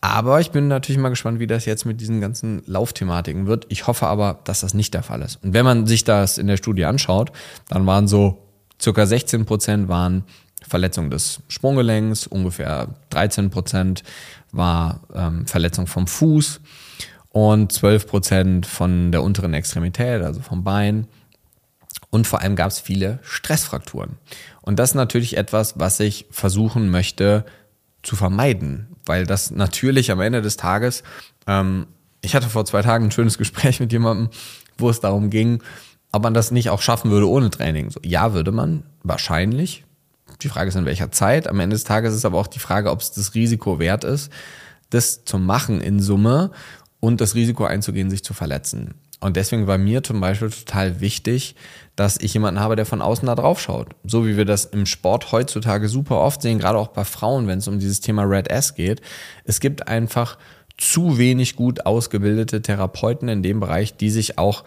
Aber 0.00 0.40
ich 0.40 0.50
bin 0.50 0.68
natürlich 0.68 1.00
mal 1.00 1.08
gespannt, 1.08 1.40
wie 1.40 1.46
das 1.46 1.64
jetzt 1.64 1.86
mit 1.86 2.00
diesen 2.00 2.20
ganzen 2.20 2.62
Laufthematiken 2.66 3.46
wird. 3.46 3.64
Ich 3.70 3.86
hoffe 3.86 4.06
aber, 4.06 4.40
dass 4.44 4.60
das 4.60 4.74
nicht 4.74 4.92
der 4.92 5.02
Fall 5.02 5.22
ist. 5.22 5.42
Und 5.42 5.54
wenn 5.54 5.64
man 5.64 5.86
sich 5.86 6.04
das 6.04 6.36
in 6.36 6.46
der 6.46 6.58
Studie 6.58 6.84
anschaut, 6.84 7.32
dann 7.68 7.86
waren 7.86 8.06
so 8.06 8.42
circa 8.80 9.06
16 9.06 9.46
Prozent 9.46 9.88
waren 9.88 10.24
Verletzung 10.68 11.10
des 11.10 11.40
Sprunggelenks, 11.48 12.26
ungefähr 12.26 12.88
13 13.10 13.50
Prozent 13.50 14.02
war 14.52 15.00
ähm, 15.14 15.46
Verletzung 15.46 15.86
vom 15.86 16.06
Fuß 16.06 16.60
und 17.30 17.72
12 17.72 18.06
Prozent 18.06 18.66
von 18.66 19.10
der 19.10 19.22
unteren 19.22 19.54
Extremität, 19.54 20.22
also 20.22 20.40
vom 20.40 20.64
Bein. 20.64 21.06
Und 22.14 22.28
vor 22.28 22.42
allem 22.42 22.54
gab 22.54 22.70
es 22.70 22.78
viele 22.78 23.18
Stressfrakturen. 23.24 24.18
Und 24.62 24.78
das 24.78 24.90
ist 24.90 24.94
natürlich 24.94 25.36
etwas, 25.36 25.80
was 25.80 25.98
ich 25.98 26.26
versuchen 26.30 26.88
möchte 26.88 27.44
zu 28.04 28.14
vermeiden, 28.14 28.86
weil 29.04 29.26
das 29.26 29.50
natürlich 29.50 30.12
am 30.12 30.20
Ende 30.20 30.40
des 30.40 30.56
Tages, 30.56 31.02
ähm, 31.48 31.88
ich 32.22 32.36
hatte 32.36 32.48
vor 32.48 32.66
zwei 32.66 32.82
Tagen 32.82 33.06
ein 33.06 33.10
schönes 33.10 33.36
Gespräch 33.36 33.80
mit 33.80 33.90
jemandem, 33.90 34.28
wo 34.78 34.88
es 34.90 35.00
darum 35.00 35.28
ging, 35.28 35.60
ob 36.12 36.22
man 36.22 36.34
das 36.34 36.52
nicht 36.52 36.70
auch 36.70 36.82
schaffen 36.82 37.10
würde 37.10 37.28
ohne 37.28 37.50
Training. 37.50 37.90
So, 37.90 37.98
ja, 38.04 38.32
würde 38.32 38.52
man, 38.52 38.84
wahrscheinlich. 39.02 39.82
Die 40.42 40.48
Frage 40.48 40.68
ist 40.68 40.76
in 40.76 40.84
welcher 40.84 41.10
Zeit. 41.10 41.48
Am 41.48 41.58
Ende 41.58 41.74
des 41.74 41.82
Tages 41.82 42.14
ist 42.14 42.24
aber 42.24 42.38
auch 42.38 42.46
die 42.46 42.60
Frage, 42.60 42.92
ob 42.92 43.00
es 43.00 43.10
das 43.10 43.34
Risiko 43.34 43.80
wert 43.80 44.04
ist, 44.04 44.30
das 44.90 45.24
zu 45.24 45.36
machen 45.36 45.80
in 45.80 45.98
Summe 45.98 46.52
und 47.00 47.20
das 47.20 47.34
Risiko 47.34 47.64
einzugehen, 47.64 48.08
sich 48.08 48.22
zu 48.22 48.34
verletzen. 48.34 48.94
Und 49.20 49.36
deswegen 49.36 49.66
war 49.66 49.78
mir 49.78 50.02
zum 50.02 50.20
Beispiel 50.20 50.50
total 50.50 51.00
wichtig, 51.00 51.54
dass 51.96 52.18
ich 52.18 52.34
jemanden 52.34 52.60
habe, 52.60 52.76
der 52.76 52.86
von 52.86 53.00
außen 53.00 53.26
da 53.26 53.34
drauf 53.34 53.60
schaut. 53.60 53.94
So 54.04 54.26
wie 54.26 54.36
wir 54.36 54.44
das 54.44 54.64
im 54.64 54.86
Sport 54.86 55.32
heutzutage 55.32 55.88
super 55.88 56.20
oft 56.20 56.42
sehen, 56.42 56.58
gerade 56.58 56.78
auch 56.78 56.88
bei 56.88 57.04
Frauen, 57.04 57.46
wenn 57.46 57.58
es 57.58 57.68
um 57.68 57.78
dieses 57.78 58.00
Thema 58.00 58.24
Red 58.24 58.50
S 58.50 58.74
geht. 58.74 59.00
Es 59.44 59.60
gibt 59.60 59.88
einfach 59.88 60.38
zu 60.76 61.18
wenig 61.18 61.56
gut 61.56 61.86
ausgebildete 61.86 62.62
Therapeuten 62.62 63.28
in 63.28 63.42
dem 63.42 63.60
Bereich, 63.60 63.96
die 63.96 64.10
sich 64.10 64.38
auch 64.38 64.64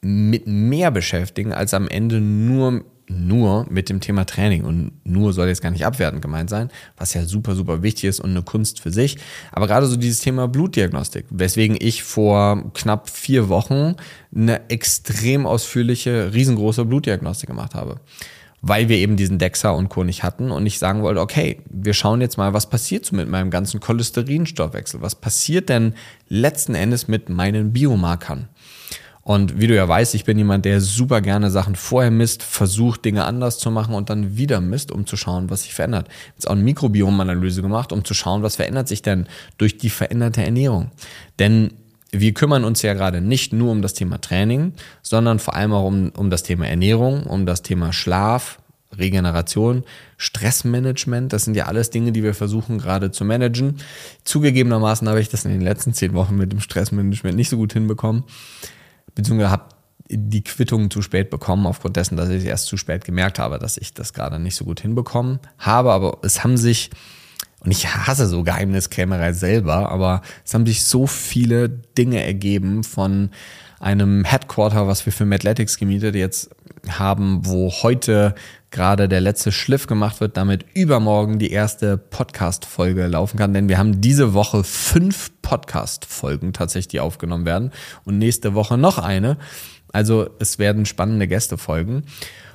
mit 0.00 0.46
mehr 0.46 0.90
beschäftigen, 0.90 1.52
als 1.52 1.74
am 1.74 1.88
Ende 1.88 2.20
nur 2.20 2.84
nur 3.08 3.66
mit 3.70 3.88
dem 3.88 4.00
Thema 4.00 4.24
Training 4.24 4.64
und 4.64 4.92
nur 5.04 5.32
soll 5.32 5.48
jetzt 5.48 5.62
gar 5.62 5.70
nicht 5.70 5.86
abwertend 5.86 6.22
gemeint 6.22 6.50
sein, 6.50 6.70
was 6.96 7.14
ja 7.14 7.24
super, 7.24 7.54
super 7.54 7.82
wichtig 7.82 8.04
ist 8.04 8.20
und 8.20 8.30
eine 8.30 8.42
Kunst 8.42 8.80
für 8.80 8.90
sich. 8.90 9.16
Aber 9.52 9.66
gerade 9.66 9.86
so 9.86 9.96
dieses 9.96 10.20
Thema 10.20 10.48
Blutdiagnostik, 10.48 11.26
weswegen 11.30 11.76
ich 11.80 12.02
vor 12.02 12.72
knapp 12.74 13.08
vier 13.08 13.48
Wochen 13.48 13.96
eine 14.34 14.68
extrem 14.70 15.46
ausführliche, 15.46 16.32
riesengroße 16.32 16.84
Blutdiagnostik 16.84 17.48
gemacht 17.48 17.74
habe. 17.74 18.00
Weil 18.60 18.88
wir 18.88 18.96
eben 18.96 19.16
diesen 19.16 19.38
DEXA 19.38 19.70
und 19.70 19.88
Co. 19.88 20.02
nicht 20.02 20.24
hatten 20.24 20.50
und 20.50 20.66
ich 20.66 20.80
sagen 20.80 21.02
wollte, 21.02 21.20
okay, 21.20 21.60
wir 21.70 21.94
schauen 21.94 22.20
jetzt 22.20 22.38
mal, 22.38 22.54
was 22.54 22.68
passiert 22.68 23.04
so 23.04 23.14
mit 23.14 23.28
meinem 23.28 23.50
ganzen 23.50 23.78
Cholesterinstoffwechsel? 23.78 25.00
Was 25.00 25.14
passiert 25.14 25.68
denn 25.68 25.94
letzten 26.28 26.74
Endes 26.74 27.06
mit 27.06 27.28
meinen 27.28 27.72
Biomarkern? 27.72 28.48
Und 29.28 29.60
wie 29.60 29.66
du 29.66 29.76
ja 29.76 29.86
weißt, 29.86 30.14
ich 30.14 30.24
bin 30.24 30.38
jemand, 30.38 30.64
der 30.64 30.80
super 30.80 31.20
gerne 31.20 31.50
Sachen 31.50 31.76
vorher 31.76 32.10
misst, 32.10 32.42
versucht 32.42 33.04
Dinge 33.04 33.26
anders 33.26 33.58
zu 33.58 33.70
machen 33.70 33.94
und 33.94 34.08
dann 34.08 34.38
wieder 34.38 34.62
misst, 34.62 34.90
um 34.90 35.04
zu 35.04 35.18
schauen, 35.18 35.50
was 35.50 35.64
sich 35.64 35.74
verändert. 35.74 36.08
Jetzt 36.32 36.48
auch 36.48 36.52
eine 36.52 36.62
Mikrobiomanalyse 36.62 37.60
gemacht, 37.60 37.92
um 37.92 38.06
zu 38.06 38.14
schauen, 38.14 38.42
was 38.42 38.56
verändert 38.56 38.88
sich 38.88 39.02
denn 39.02 39.26
durch 39.58 39.76
die 39.76 39.90
veränderte 39.90 40.42
Ernährung. 40.42 40.92
Denn 41.38 41.74
wir 42.10 42.32
kümmern 42.32 42.64
uns 42.64 42.80
ja 42.80 42.94
gerade 42.94 43.20
nicht 43.20 43.52
nur 43.52 43.70
um 43.70 43.82
das 43.82 43.92
Thema 43.92 44.18
Training, 44.18 44.72
sondern 45.02 45.40
vor 45.40 45.54
allem 45.54 45.74
auch 45.74 45.84
um, 45.84 46.08
um 46.16 46.30
das 46.30 46.42
Thema 46.42 46.66
Ernährung, 46.66 47.24
um 47.24 47.44
das 47.44 47.60
Thema 47.60 47.92
Schlaf, 47.92 48.60
Regeneration, 48.96 49.84
Stressmanagement. 50.16 51.34
Das 51.34 51.44
sind 51.44 51.54
ja 51.54 51.66
alles 51.66 51.90
Dinge, 51.90 52.12
die 52.12 52.22
wir 52.22 52.32
versuchen 52.32 52.78
gerade 52.78 53.10
zu 53.10 53.26
managen. 53.26 53.76
Zugegebenermaßen 54.24 55.06
habe 55.06 55.20
ich 55.20 55.28
das 55.28 55.44
in 55.44 55.50
den 55.50 55.60
letzten 55.60 55.92
zehn 55.92 56.14
Wochen 56.14 56.36
mit 56.36 56.50
dem 56.50 56.60
Stressmanagement 56.60 57.36
nicht 57.36 57.50
so 57.50 57.58
gut 57.58 57.74
hinbekommen 57.74 58.24
beziehungsweise 59.18 59.50
habe 59.50 59.64
die 60.08 60.44
Quittung 60.44 60.90
zu 60.90 61.02
spät 61.02 61.28
bekommen, 61.28 61.66
aufgrund 61.66 61.96
dessen, 61.96 62.16
dass 62.16 62.28
ich 62.28 62.44
erst 62.44 62.66
zu 62.66 62.76
spät 62.76 63.04
gemerkt 63.04 63.40
habe, 63.40 63.58
dass 63.58 63.76
ich 63.76 63.92
das 63.92 64.12
gerade 64.12 64.38
nicht 64.38 64.54
so 64.54 64.64
gut 64.64 64.80
hinbekommen 64.80 65.40
habe. 65.58 65.92
Aber 65.92 66.18
es 66.22 66.44
haben 66.44 66.56
sich, 66.56 66.90
und 67.60 67.72
ich 67.72 67.88
hasse 67.88 68.28
so 68.28 68.44
Geheimniskrämerei 68.44 69.32
selber, 69.32 69.90
aber 69.90 70.22
es 70.46 70.54
haben 70.54 70.66
sich 70.66 70.84
so 70.84 71.08
viele 71.08 71.68
Dinge 71.68 72.22
ergeben 72.22 72.84
von 72.84 73.30
einem 73.80 74.24
Headquarter, 74.24 74.86
was 74.86 75.04
wir 75.04 75.12
für 75.12 75.26
Mathletics 75.26 75.78
gemietet 75.78 76.14
jetzt 76.14 76.50
haben, 76.88 77.44
wo 77.44 77.70
heute 77.70 78.36
gerade 78.70 79.08
der 79.08 79.20
letzte 79.20 79.52
Schliff 79.52 79.86
gemacht 79.86 80.20
wird, 80.20 80.36
damit 80.36 80.64
übermorgen 80.74 81.38
die 81.38 81.50
erste 81.50 81.96
Podcast-Folge 81.96 83.06
laufen 83.06 83.38
kann. 83.38 83.54
Denn 83.54 83.68
wir 83.68 83.78
haben 83.78 84.00
diese 84.00 84.34
Woche 84.34 84.64
fünf 84.64 85.30
Podcast-Folgen 85.42 86.52
tatsächlich, 86.52 86.88
die 86.88 87.00
aufgenommen 87.00 87.46
werden 87.46 87.72
und 88.04 88.18
nächste 88.18 88.54
Woche 88.54 88.76
noch 88.76 88.98
eine. 88.98 89.38
Also 89.92 90.30
es 90.38 90.58
werden 90.58 90.84
spannende 90.84 91.26
Gäste 91.26 91.56
folgen. 91.56 92.04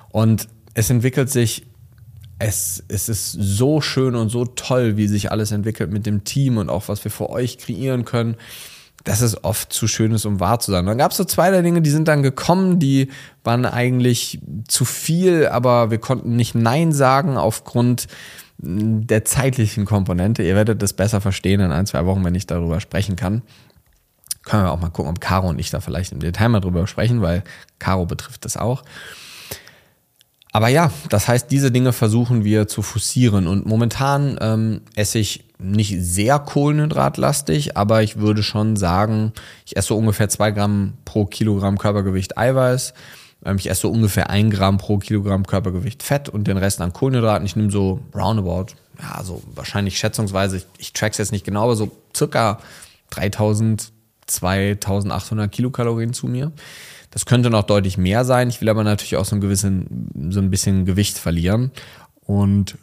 Und 0.10 0.48
es 0.76 0.90
entwickelt 0.90 1.30
sich, 1.30 1.66
es, 2.38 2.84
es 2.88 3.10
ist 3.10 3.32
so 3.32 3.82
schön 3.82 4.16
und 4.16 4.30
so 4.30 4.46
toll, 4.46 4.98
wie 4.98 5.08
sich 5.08 5.32
alles 5.32 5.52
entwickelt 5.52 5.92
mit 5.92 6.06
dem 6.06 6.24
Team 6.24 6.58
und 6.58 6.70
auch 6.70 6.88
was 6.90 7.04
wir 7.04 7.12
für 7.12 7.30
euch 7.30 7.58
kreieren 7.58 8.06
können 8.06 8.36
dass 9.04 9.22
es 9.22 9.44
oft 9.44 9.74
zu 9.74 9.88
schön 9.88 10.12
ist, 10.12 10.26
um 10.26 10.40
wahr 10.40 10.60
zu 10.60 10.72
sein. 10.72 10.86
Dann 10.86 10.98
gab 10.98 11.12
es 11.12 11.18
so 11.18 11.26
zwei 11.26 11.52
der 11.52 11.62
Dinge, 11.62 11.82
die 11.82 11.90
sind 11.90 12.08
dann 12.08 12.24
gekommen, 12.24 12.80
die 12.80 13.10
waren 13.44 13.66
eigentlich 13.66 14.40
zu 14.68 14.86
viel, 14.86 15.48
aber 15.48 15.92
wir 15.92 15.98
konnten 15.98 16.36
nicht 16.36 16.56
Nein 16.56 16.94
sagen 16.94 17.38
aufgrund 17.38 18.08
der 18.60 19.26
zeitlichen 19.26 19.86
Komponente. 19.86 20.44
Ihr 20.44 20.56
werdet 20.56 20.82
das 20.82 20.94
besser 20.94 21.20
verstehen 21.20 21.60
in 21.60 21.72
ein, 21.72 21.86
zwei 21.86 22.06
Wochen, 22.06 22.24
wenn 22.24 22.36
ich 22.36 22.48
darüber 22.48 22.80
sprechen 22.80 23.16
kann. 23.16 23.42
Können 24.44 24.64
wir 24.64 24.72
auch 24.72 24.80
mal 24.80 24.90
gucken, 24.90 25.12
ob 25.12 25.22
Caro 25.22 25.50
und 25.50 25.60
ich 25.60 25.70
da 25.70 25.82
vielleicht 25.82 26.12
im 26.12 26.20
Detail 26.20 26.50
mal 26.50 26.60
drüber 26.60 26.86
sprechen, 26.88 27.22
weil 27.22 27.44
Caro 27.80 28.06
betrifft 28.06 28.46
das 28.46 28.58
auch. 28.58 28.84
Aber 30.52 30.68
ja, 30.68 30.92
das 31.10 31.28
heißt, 31.28 31.50
diese 31.50 31.72
Dinge 31.72 31.94
versuchen 31.94 32.44
wir 32.44 32.68
zu 32.68 32.84
forcieren. 32.84 33.48
Und 33.48 33.66
momentan 33.66 34.38
ähm, 34.40 34.82
esse 34.96 35.18
ich 35.18 35.46
nicht 35.64 35.96
sehr 36.00 36.40
kohlenhydratlastig, 36.40 37.78
aber 37.78 38.04
ich 38.04 38.18
würde 38.18 38.44
schon 38.44 38.76
sagen, 38.76 39.34
ich 39.66 39.78
esse 39.78 39.90
so 39.90 39.98
ungefähr 39.98 40.30
zwei 40.30 40.52
Gramm 40.52 40.94
pro 41.06 41.26
Kilogramm 41.26 41.78
Körpergewicht 41.78 42.38
Eiweiß. 42.38 42.94
Ähm, 43.46 43.58
ich 43.58 43.70
esse 43.70 43.82
so 43.82 43.90
ungefähr 43.90 44.30
ein 44.30 44.50
Gramm 44.50 44.78
pro 44.78 44.98
Kilogramm 44.98 45.46
Körpergewicht 45.46 46.04
Fett 46.04 46.30
und 46.30 46.48
den 46.48 46.58
Rest 46.58 46.82
an 46.82 46.94
Kohlenhydraten. 46.94 47.46
Ich 47.46 47.56
nehme 47.56 47.72
so 47.72 48.02
roundabout, 48.14 48.74
ja, 49.02 49.24
so 49.24 49.42
wahrscheinlich 49.56 49.98
schätzungsweise, 49.98 50.58
ich, 50.58 50.68
ich 50.78 50.94
track's 50.94 51.18
jetzt 51.18 51.32
nicht 51.32 51.46
genau, 51.46 51.64
aber 51.64 51.76
so 51.76 51.92
circa 52.16 52.60
3000, 53.12 53.92
2800 54.28 55.52
Kilokalorien 55.52 56.14
zu 56.14 56.28
mir. 56.28 56.52
Das 57.12 57.26
könnte 57.26 57.52
noch 57.52 57.64
deutlich 57.64 57.98
mehr 57.98 58.26
sein. 58.26 58.50
Ich 58.50 58.60
will 58.60 58.70
aber 58.70 58.84
natürlich 58.84 59.18
auch 59.18 59.26
so 59.26 59.36
ein, 59.36 59.42
gewissen, 59.42 60.10
so 60.32 60.40
ein 60.40 60.50
bisschen 60.50 60.86
Gewicht 60.86 61.18
verlieren 61.18 61.72
und 62.22 62.76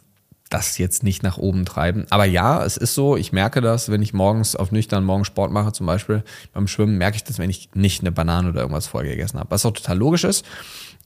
das 0.51 0.77
jetzt 0.77 1.01
nicht 1.01 1.23
nach 1.23 1.37
oben 1.37 1.65
treiben. 1.65 2.05
Aber 2.09 2.25
ja, 2.25 2.63
es 2.63 2.77
ist 2.77 2.93
so, 2.93 3.15
ich 3.15 3.31
merke 3.31 3.61
das, 3.61 3.89
wenn 3.89 4.01
ich 4.01 4.13
morgens 4.13 4.55
auf 4.55 4.71
nüchtern 4.71 5.03
morgen 5.03 5.25
Sport 5.25 5.51
mache, 5.51 5.71
zum 5.71 5.87
Beispiel 5.87 6.23
beim 6.53 6.67
Schwimmen, 6.67 6.97
merke 6.97 7.15
ich 7.15 7.23
das, 7.23 7.39
wenn 7.39 7.49
ich 7.49 7.69
nicht 7.73 8.01
eine 8.01 8.11
Banane 8.11 8.49
oder 8.49 8.61
irgendwas 8.61 8.87
vorher 8.87 9.11
gegessen 9.11 9.39
habe. 9.39 9.49
Was 9.49 9.65
auch 9.65 9.71
total 9.71 9.97
logisch 9.97 10.25
ist. 10.25 10.45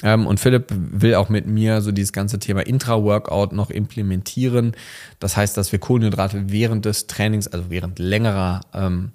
Ähm, 0.03 0.25
und 0.25 0.39
Philipp 0.39 0.73
will 0.75 1.15
auch 1.15 1.29
mit 1.29 1.45
mir 1.45 1.81
so 1.81 1.91
dieses 1.91 2.11
ganze 2.11 2.39
Thema 2.39 2.65
Intra-Workout 2.65 3.53
noch 3.53 3.69
implementieren. 3.69 4.73
Das 5.19 5.37
heißt, 5.37 5.55
dass 5.55 5.71
wir 5.71 5.79
Kohlenhydrate 5.79 6.51
während 6.51 6.85
des 6.85 7.07
Trainings, 7.07 7.47
also 7.47 7.69
während 7.69 7.99
längerer 7.99 8.61
ähm, 8.73 9.11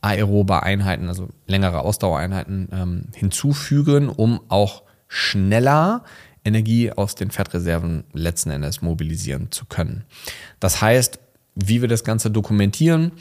aerober 0.00 0.62
Einheiten, 0.62 1.08
also 1.08 1.28
längere 1.46 1.80
Ausdauereinheiten 1.80 2.68
ähm, 2.72 3.02
hinzufügen, 3.14 4.08
um 4.08 4.40
auch 4.48 4.82
schneller 5.06 6.02
Energie 6.46 6.90
aus 6.92 7.14
den 7.14 7.30
Fettreserven 7.30 8.04
letzten 8.12 8.50
Endes 8.50 8.80
mobilisieren 8.80 9.50
zu 9.50 9.66
können. 9.66 10.04
Das 10.60 10.80
heißt, 10.80 11.18
wie 11.56 11.80
wir 11.80 11.88
das 11.88 12.04
Ganze 12.04 12.30
dokumentieren, 12.30 13.12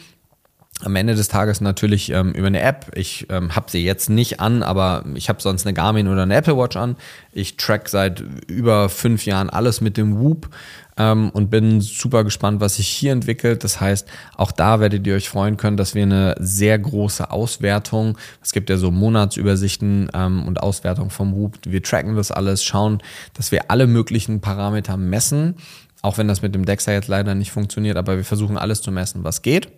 am 0.82 0.96
Ende 0.96 1.16
des 1.16 1.30
Tages 1.30 1.62
natürlich 1.62 2.12
ähm, 2.12 2.34
über 2.34 2.48
eine 2.48 2.60
App. 2.60 2.92
Ich 2.96 3.28
ähm, 3.30 3.56
habe 3.56 3.72
sie 3.72 3.86
jetzt 3.86 4.10
nicht 4.10 4.42
an, 4.42 4.62
aber 4.62 5.06
ich 5.16 5.30
habe 5.30 5.42
sonst 5.42 5.66
eine 5.66 5.74
Garmin 5.74 6.08
oder 6.10 6.24
eine 6.24 6.36
Apple 6.36 6.58
Watch 6.58 6.76
an. 6.76 6.98
Ich 7.32 7.56
track 7.56 7.88
seit 7.88 8.22
über 8.48 8.90
fünf 8.90 9.26
Jahren 9.26 9.50
alles 9.50 9.80
mit 9.80 9.96
dem 9.96 10.20
Whoop 10.20 10.50
ähm, 10.98 11.30
und 11.30 11.50
bin 11.50 11.80
super 11.80 12.26
gespannt, 12.26 12.60
was 12.60 12.76
sich 12.76 12.90
hier 12.90 13.14
entwickelt. 13.14 13.64
Das 13.64 13.80
heißt, 13.80 14.06
auch 14.36 14.52
da 14.52 14.82
werdet 14.82 15.08
ihr 15.08 15.16
euch 15.16 15.30
freuen 15.30 15.56
können, 15.56 15.78
dass 15.78 15.96
wir 15.96 16.04
eine 16.04 16.36
sehr 16.40 16.78
große 16.78 17.32
Auswertung, 17.32 18.18
es 18.44 18.52
gibt 18.52 18.70
ja 18.70 18.76
so 18.76 18.92
Monatsübersichten 18.92 20.10
ähm, 20.14 20.46
und 20.46 20.62
Auswertung 20.62 21.10
vom 21.10 21.36
Whoop. 21.36 21.58
Wir 21.64 21.84
tracken 21.84 22.18
das 22.18 22.32
alles, 22.32 22.66
schauen, 22.66 23.02
dass 23.34 23.54
wir 23.54 23.72
alle 23.72 23.88
möglichen 23.88 24.42
Parameter 24.42 24.98
messen. 24.98 25.56
Auch 26.02 26.18
wenn 26.18 26.28
das 26.28 26.42
mit 26.42 26.54
dem 26.54 26.66
Dexter 26.66 26.92
jetzt 26.92 27.08
leider 27.08 27.34
nicht 27.34 27.52
funktioniert, 27.52 27.96
aber 27.96 28.18
wir 28.18 28.26
versuchen 28.26 28.58
alles 28.58 28.82
zu 28.82 28.92
messen, 28.92 29.24
was 29.24 29.42
geht. 29.42 29.70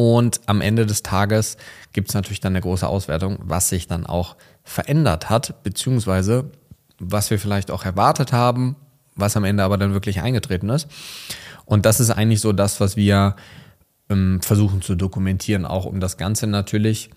Und 0.00 0.40
am 0.46 0.62
Ende 0.62 0.86
des 0.86 1.02
Tages 1.02 1.58
gibt 1.92 2.08
es 2.08 2.14
natürlich 2.14 2.40
dann 2.40 2.54
eine 2.54 2.62
große 2.62 2.88
Auswertung, 2.88 3.36
was 3.42 3.68
sich 3.68 3.86
dann 3.86 4.06
auch 4.06 4.34
verändert 4.64 5.28
hat, 5.28 5.62
beziehungsweise 5.62 6.50
was 6.98 7.28
wir 7.30 7.38
vielleicht 7.38 7.70
auch 7.70 7.84
erwartet 7.84 8.32
haben, 8.32 8.76
was 9.14 9.36
am 9.36 9.44
Ende 9.44 9.62
aber 9.62 9.76
dann 9.76 9.92
wirklich 9.92 10.22
eingetreten 10.22 10.70
ist. 10.70 10.88
Und 11.66 11.84
das 11.84 12.00
ist 12.00 12.08
eigentlich 12.08 12.40
so 12.40 12.54
das, 12.54 12.80
was 12.80 12.96
wir 12.96 13.36
ähm, 14.08 14.40
versuchen 14.40 14.80
zu 14.80 14.94
dokumentieren, 14.94 15.66
auch 15.66 15.84
um 15.84 16.00
das 16.00 16.16
Ganze 16.16 16.46
natürlich 16.46 17.10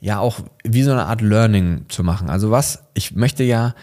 ja 0.00 0.18
auch 0.18 0.40
wie 0.64 0.84
so 0.84 0.92
eine 0.92 1.04
Art 1.04 1.20
Learning 1.20 1.84
zu 1.90 2.02
machen. 2.04 2.30
Also 2.30 2.50
was, 2.50 2.84
ich 2.94 3.14
möchte 3.14 3.44
ja 3.44 3.74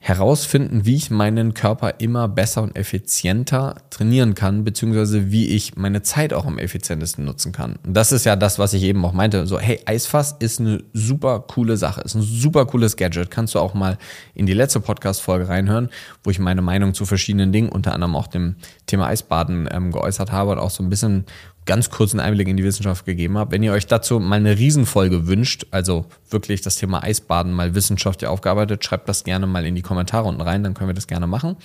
herausfinden, 0.00 0.86
wie 0.86 0.94
ich 0.94 1.10
meinen 1.10 1.54
Körper 1.54 1.94
immer 1.98 2.28
besser 2.28 2.62
und 2.62 2.76
effizienter 2.76 3.74
trainieren 3.90 4.34
kann, 4.34 4.62
beziehungsweise 4.62 5.32
wie 5.32 5.48
ich 5.48 5.76
meine 5.76 6.02
Zeit 6.02 6.32
auch 6.32 6.46
am 6.46 6.58
effizientesten 6.58 7.24
nutzen 7.24 7.50
kann. 7.50 7.76
Und 7.84 7.94
das 7.94 8.12
ist 8.12 8.24
ja 8.24 8.36
das, 8.36 8.60
was 8.60 8.74
ich 8.74 8.84
eben 8.84 9.04
auch 9.04 9.12
meinte. 9.12 9.46
So, 9.48 9.58
hey, 9.58 9.80
Eisfass 9.86 10.36
ist 10.38 10.60
eine 10.60 10.84
super 10.92 11.40
coole 11.40 11.76
Sache, 11.76 12.00
ist 12.02 12.14
ein 12.14 12.22
super 12.22 12.64
cooles 12.66 12.96
Gadget. 12.96 13.32
Kannst 13.32 13.56
du 13.56 13.58
auch 13.58 13.74
mal 13.74 13.98
in 14.34 14.46
die 14.46 14.54
letzte 14.54 14.78
Podcast-Folge 14.78 15.48
reinhören, 15.48 15.88
wo 16.22 16.30
ich 16.30 16.38
meine 16.38 16.62
Meinung 16.62 16.94
zu 16.94 17.04
verschiedenen 17.04 17.50
Dingen, 17.50 17.68
unter 17.68 17.92
anderem 17.92 18.14
auch 18.14 18.28
dem 18.28 18.54
Thema 18.86 19.08
Eisbaden 19.08 19.68
ähm, 19.70 19.90
geäußert 19.90 20.30
habe 20.30 20.52
und 20.52 20.58
auch 20.58 20.70
so 20.70 20.84
ein 20.84 20.90
bisschen 20.90 21.24
ganz 21.68 21.90
kurzen 21.90 22.18
Einblick 22.18 22.48
in 22.48 22.56
die 22.56 22.64
Wissenschaft 22.64 23.04
gegeben 23.04 23.36
habe. 23.36 23.52
Wenn 23.52 23.62
ihr 23.62 23.72
euch 23.72 23.86
dazu 23.86 24.18
mal 24.18 24.36
eine 24.36 24.58
Riesenfolge 24.58 25.26
wünscht, 25.26 25.66
also 25.70 26.06
wirklich 26.30 26.62
das 26.62 26.76
Thema 26.76 27.02
Eisbaden 27.02 27.52
mal 27.52 27.74
wissenschaftlich 27.74 28.26
aufgearbeitet, 28.26 28.82
schreibt 28.82 29.06
das 29.06 29.22
gerne 29.22 29.46
mal 29.46 29.66
in 29.66 29.74
die 29.74 29.82
Kommentare 29.82 30.26
unten 30.26 30.40
rein, 30.40 30.64
dann 30.64 30.72
können 30.72 30.88
wir 30.88 30.94
das 30.94 31.06
gerne 31.06 31.26
machen. 31.26 31.56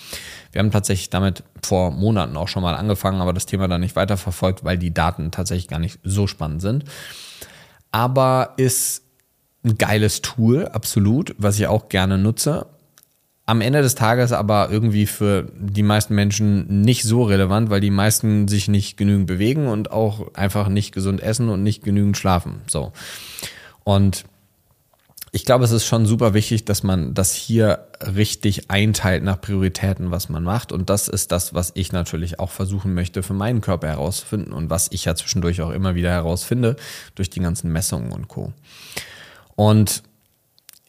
Wir 0.52 0.60
haben 0.60 0.72
tatsächlich 0.72 1.10
damit 1.10 1.44
vor 1.64 1.92
Monaten 1.92 2.36
auch 2.36 2.50
schon 2.50 2.64
mal 2.64 2.76
angefangen, 2.76 3.22
aber 3.22 3.32
das 3.32 3.46
Thema 3.46 3.70
dann 3.70 3.80
nicht 3.80 3.96
weiterverfolgt, 3.96 4.66
weil 4.66 4.78
die 4.78 4.94
Daten 4.94 5.32
tatsächlich 5.32 5.70
gar 5.70 5.80
nicht 5.80 6.00
so 6.04 6.28
spannend 6.28 6.62
sind. 6.62 6.84
Aber 7.92 8.56
ist 8.58 9.04
ein 9.64 9.78
geiles 9.78 10.22
Tool, 10.22 10.68
absolut, 10.68 11.34
was 11.38 11.58
ich 11.58 11.68
auch 11.68 11.88
gerne 11.88 12.18
nutze 12.18 12.66
am 13.46 13.62
Ende 13.62 13.82
des 13.82 13.96
Tages 13.96 14.32
aber 14.32 14.70
irgendwie 14.72 15.06
für 15.06 15.48
die 15.58 15.84
meisten 15.84 16.16
Menschen 16.16 16.82
nicht 16.82 17.04
so 17.04 17.24
relevant, 17.24 17.70
weil 17.70 17.82
die 17.82 17.92
meisten 17.92 18.48
sich 18.48 18.70
nicht 18.70 18.96
genügend 18.96 19.28
bewegen 19.28 19.68
und 19.68 19.92
auch 19.92 20.34
einfach 20.34 20.70
nicht 20.70 20.94
gesund 20.94 21.22
essen 21.22 21.50
und 21.50 21.62
nicht 21.62 21.84
genügend 21.84 22.16
schlafen. 22.16 22.62
So. 22.68 22.94
Und 23.84 24.24
ich 25.36 25.46
glaube, 25.46 25.66
es 25.66 25.72
ist 25.72 25.88
schon 25.88 26.06
super 26.06 26.36
wichtig, 26.36 26.64
dass 26.64 26.84
man 26.84 27.16
das 27.16 27.34
hier 27.34 27.88
richtig 28.16 28.70
einteilt 28.70 29.24
nach 29.24 29.42
Prioritäten, 29.42 30.12
was 30.12 30.30
man 30.30 30.44
macht. 30.44 30.72
Und 30.72 30.92
das 30.92 31.08
ist 31.08 31.32
das, 31.32 31.56
was 31.56 31.72
ich 31.74 31.92
natürlich 31.92 32.40
auch 32.40 32.52
versuchen 32.52 32.94
möchte, 32.94 33.24
für 33.24 33.34
meinen 33.34 33.60
Körper 33.60 33.88
herauszufinden 33.88 34.54
und 34.54 34.70
was 34.70 34.90
ich 34.92 35.06
ja 35.06 35.16
zwischendurch 35.16 35.62
auch 35.62 35.72
immer 35.72 35.96
wieder 35.96 36.12
herausfinde 36.12 36.76
durch 37.16 37.32
die 37.32 37.40
ganzen 37.40 37.72
Messungen 37.72 38.12
und 38.12 38.28
Co. 38.28 38.54
Und 39.56 40.04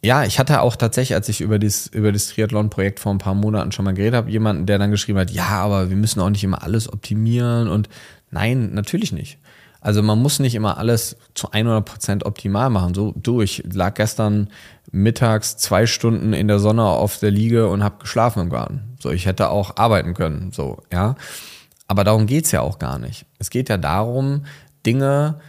ja, 0.05 0.23
ich 0.23 0.37
hatte 0.37 0.61
auch 0.61 0.75
tatsächlich, 0.75 1.15
als 1.15 1.27
ich 1.29 1.41
über 1.41 1.57
das, 1.57 1.87
über 1.87 2.11
das 2.11 2.27
Triathlon-Projekt 2.27 2.99
vor 2.99 3.11
ein 3.11 3.17
paar 3.17 3.33
Monaten 3.33 3.71
schon 3.71 3.85
mal 3.85 3.93
geredet 3.93 4.15
habe, 4.15 4.29
jemanden, 4.31 4.67
der 4.67 4.77
dann 4.77 4.91
geschrieben 4.91 5.17
hat, 5.17 5.31
ja, 5.31 5.47
aber 5.47 5.89
wir 5.89 5.97
müssen 5.97 6.21
auch 6.21 6.29
nicht 6.29 6.43
immer 6.43 6.61
alles 6.61 6.91
optimieren 6.91 7.67
und 7.67 7.89
nein, 8.29 8.73
natürlich 8.73 9.11
nicht. 9.11 9.39
Also 9.81 10.03
man 10.03 10.21
muss 10.21 10.39
nicht 10.39 10.55
immer 10.55 10.77
alles 10.77 11.17
zu 11.33 11.51
100 11.51 11.85
Prozent 11.85 12.25
optimal 12.25 12.69
machen. 12.69 12.93
So, 12.93 13.13
du, 13.15 13.41
ich 13.41 13.63
lag 13.71 13.95
gestern 13.95 14.49
mittags 14.91 15.57
zwei 15.57 15.85
Stunden 15.85 16.33
in 16.33 16.47
der 16.47 16.59
Sonne 16.59 16.83
auf 16.83 17.17
der 17.19 17.31
Liege 17.31 17.67
und 17.67 17.83
habe 17.83 17.99
geschlafen 17.99 18.41
im 18.41 18.49
Garten. 18.49 18.95
So, 18.99 19.11
ich 19.11 19.25
hätte 19.25 19.49
auch 19.49 19.77
arbeiten 19.77 20.13
können, 20.13 20.51
so, 20.51 20.83
ja. 20.91 21.15
Aber 21.87 22.03
darum 22.03 22.25
geht's 22.25 22.51
ja 22.51 22.61
auch 22.61 22.79
gar 22.79 22.99
nicht. 22.99 23.25
Es 23.37 23.49
geht 23.49 23.69
ja 23.69 23.77
darum, 23.77 24.45
Dinge 24.85 25.39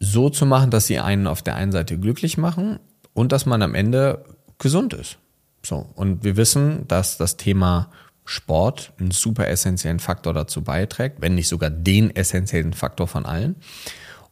so 0.00 0.30
zu 0.30 0.46
machen, 0.46 0.70
dass 0.70 0.86
sie 0.86 0.98
einen 0.98 1.26
auf 1.26 1.42
der 1.42 1.56
einen 1.56 1.72
Seite 1.72 1.98
glücklich 1.98 2.38
machen 2.38 2.78
und 3.18 3.32
dass 3.32 3.46
man 3.46 3.62
am 3.62 3.74
Ende 3.74 4.24
gesund 4.58 4.94
ist. 4.94 5.18
So. 5.64 5.86
Und 5.96 6.22
wir 6.22 6.36
wissen, 6.36 6.86
dass 6.86 7.16
das 7.16 7.36
Thema 7.36 7.90
Sport 8.24 8.92
einen 8.98 9.10
super 9.10 9.48
essentiellen 9.48 9.98
Faktor 9.98 10.34
dazu 10.34 10.62
beiträgt, 10.62 11.20
wenn 11.20 11.34
nicht 11.34 11.48
sogar 11.48 11.68
den 11.68 12.14
essentiellen 12.14 12.74
Faktor 12.74 13.08
von 13.08 13.26
allen. 13.26 13.56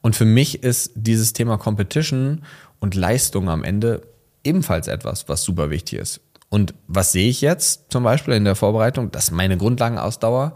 Und 0.02 0.14
für 0.14 0.24
mich 0.24 0.62
ist 0.62 0.92
dieses 0.94 1.32
Thema 1.32 1.58
Competition 1.58 2.44
und 2.78 2.94
Leistung 2.94 3.48
am 3.48 3.64
Ende 3.64 4.02
ebenfalls 4.44 4.86
etwas, 4.86 5.28
was 5.28 5.42
super 5.42 5.70
wichtig 5.70 5.98
ist. 5.98 6.20
Und 6.48 6.74
was 6.86 7.10
sehe 7.10 7.28
ich 7.28 7.40
jetzt 7.40 7.86
zum 7.90 8.04
Beispiel 8.04 8.34
in 8.34 8.44
der 8.44 8.54
Vorbereitung? 8.54 9.10
Dass 9.10 9.32
meine 9.32 9.56
Grundlagenausdauer, 9.56 10.54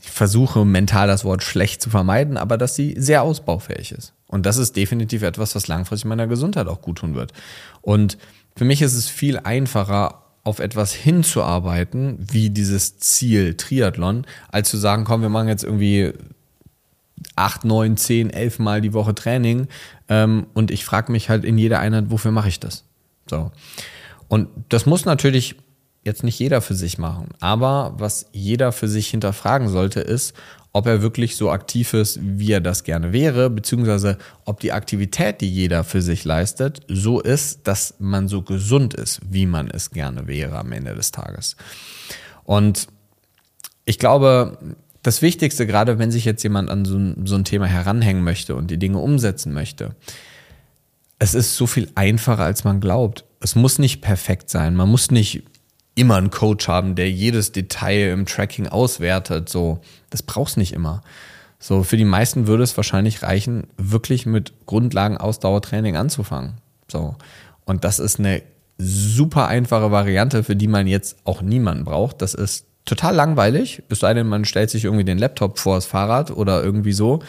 ich 0.00 0.10
versuche 0.10 0.64
mental 0.64 1.06
das 1.06 1.24
Wort 1.26 1.42
schlecht 1.42 1.82
zu 1.82 1.90
vermeiden, 1.90 2.38
aber 2.38 2.56
dass 2.56 2.76
sie 2.76 2.94
sehr 2.96 3.22
ausbaufähig 3.22 3.92
ist. 3.92 4.14
Und 4.32 4.46
das 4.46 4.56
ist 4.56 4.76
definitiv 4.76 5.22
etwas, 5.22 5.54
was 5.54 5.68
langfristig 5.68 6.08
meiner 6.08 6.26
Gesundheit 6.26 6.66
auch 6.66 6.80
gut 6.80 6.98
tun 6.98 7.14
wird. 7.14 7.34
Und 7.82 8.16
für 8.56 8.64
mich 8.64 8.80
ist 8.80 8.94
es 8.94 9.06
viel 9.06 9.38
einfacher, 9.38 10.22
auf 10.42 10.58
etwas 10.58 10.94
hinzuarbeiten, 10.94 12.16
wie 12.18 12.48
dieses 12.48 12.98
Ziel 12.98 13.54
Triathlon, 13.54 14.26
als 14.50 14.70
zu 14.70 14.78
sagen, 14.78 15.04
komm, 15.04 15.20
wir 15.20 15.28
machen 15.28 15.48
jetzt 15.48 15.64
irgendwie 15.64 16.14
acht, 17.36 17.64
neun, 17.64 17.98
zehn, 17.98 18.30
elf 18.30 18.58
Mal 18.58 18.80
die 18.80 18.94
Woche 18.94 19.14
Training 19.14 19.68
ähm, 20.08 20.46
und 20.54 20.70
ich 20.70 20.86
frage 20.86 21.12
mich 21.12 21.28
halt 21.28 21.44
in 21.44 21.58
jeder 21.58 21.78
Einheit, 21.80 22.06
wofür 22.08 22.30
mache 22.30 22.48
ich 22.48 22.58
das? 22.58 22.84
So. 23.28 23.52
Und 24.28 24.48
das 24.70 24.86
muss 24.86 25.04
natürlich 25.04 25.56
jetzt 26.04 26.24
nicht 26.24 26.38
jeder 26.38 26.62
für 26.62 26.74
sich 26.74 26.96
machen, 26.96 27.28
aber 27.38 27.94
was 27.98 28.30
jeder 28.32 28.72
für 28.72 28.88
sich 28.88 29.08
hinterfragen 29.08 29.68
sollte, 29.68 30.00
ist, 30.00 30.34
ob 30.72 30.86
er 30.86 31.02
wirklich 31.02 31.36
so 31.36 31.50
aktiv 31.50 31.92
ist, 31.92 32.18
wie 32.22 32.52
er 32.52 32.60
das 32.60 32.84
gerne 32.84 33.12
wäre, 33.12 33.50
beziehungsweise 33.50 34.16
ob 34.44 34.60
die 34.60 34.72
Aktivität, 34.72 35.40
die 35.40 35.52
jeder 35.52 35.84
für 35.84 36.00
sich 36.00 36.24
leistet, 36.24 36.80
so 36.88 37.20
ist, 37.20 37.66
dass 37.68 37.94
man 37.98 38.28
so 38.28 38.42
gesund 38.42 38.94
ist, 38.94 39.20
wie 39.28 39.46
man 39.46 39.68
es 39.68 39.90
gerne 39.90 40.26
wäre 40.26 40.58
am 40.58 40.72
Ende 40.72 40.94
des 40.94 41.10
Tages. 41.10 41.56
Und 42.44 42.88
ich 43.84 43.98
glaube, 43.98 44.58
das 45.02 45.20
Wichtigste, 45.20 45.66
gerade 45.66 45.98
wenn 45.98 46.10
sich 46.10 46.24
jetzt 46.24 46.42
jemand 46.42 46.70
an 46.70 46.84
so 46.84 46.96
ein, 46.96 47.26
so 47.26 47.34
ein 47.34 47.44
Thema 47.44 47.66
heranhängen 47.66 48.24
möchte 48.24 48.54
und 48.54 48.70
die 48.70 48.78
Dinge 48.78 48.98
umsetzen 48.98 49.52
möchte, 49.52 49.94
es 51.18 51.34
ist 51.34 51.56
so 51.56 51.66
viel 51.66 51.90
einfacher, 51.94 52.44
als 52.44 52.64
man 52.64 52.80
glaubt. 52.80 53.24
Es 53.40 53.54
muss 53.54 53.78
nicht 53.78 54.00
perfekt 54.00 54.48
sein. 54.48 54.74
Man 54.74 54.88
muss 54.88 55.10
nicht 55.10 55.44
immer 55.94 56.16
einen 56.16 56.30
Coach 56.30 56.68
haben, 56.68 56.94
der 56.94 57.10
jedes 57.10 57.52
Detail 57.52 58.12
im 58.12 58.26
Tracking 58.26 58.68
auswertet. 58.68 59.48
So, 59.48 59.80
das 60.10 60.22
brauchst 60.22 60.56
nicht 60.56 60.72
immer. 60.72 61.02
So, 61.58 61.82
für 61.82 61.96
die 61.96 62.04
meisten 62.04 62.46
würde 62.46 62.64
es 62.64 62.76
wahrscheinlich 62.76 63.22
reichen, 63.22 63.68
wirklich 63.76 64.26
mit 64.26 64.52
Grundlagen 64.66 65.16
Ausdauertraining 65.16 65.96
anzufangen. 65.96 66.54
So. 66.90 67.16
Und 67.64 67.84
das 67.84 67.98
ist 67.98 68.18
eine 68.18 68.42
super 68.78 69.46
einfache 69.46 69.90
Variante, 69.90 70.42
für 70.42 70.56
die 70.56 70.66
man 70.66 70.86
jetzt 70.86 71.18
auch 71.24 71.42
niemanden 71.42 71.84
braucht. 71.84 72.20
Das 72.20 72.34
ist 72.34 72.66
total 72.84 73.14
langweilig, 73.14 73.82
es 73.88 74.00
sei 74.00 74.12
denn, 74.14 74.26
man 74.26 74.44
stellt 74.44 74.70
sich 74.70 74.84
irgendwie 74.84 75.04
den 75.04 75.18
Laptop 75.18 75.58
vor 75.58 75.76
das 75.76 75.86
Fahrrad 75.86 76.30
oder 76.30 76.62
irgendwie 76.62 76.92
so. 76.92 77.20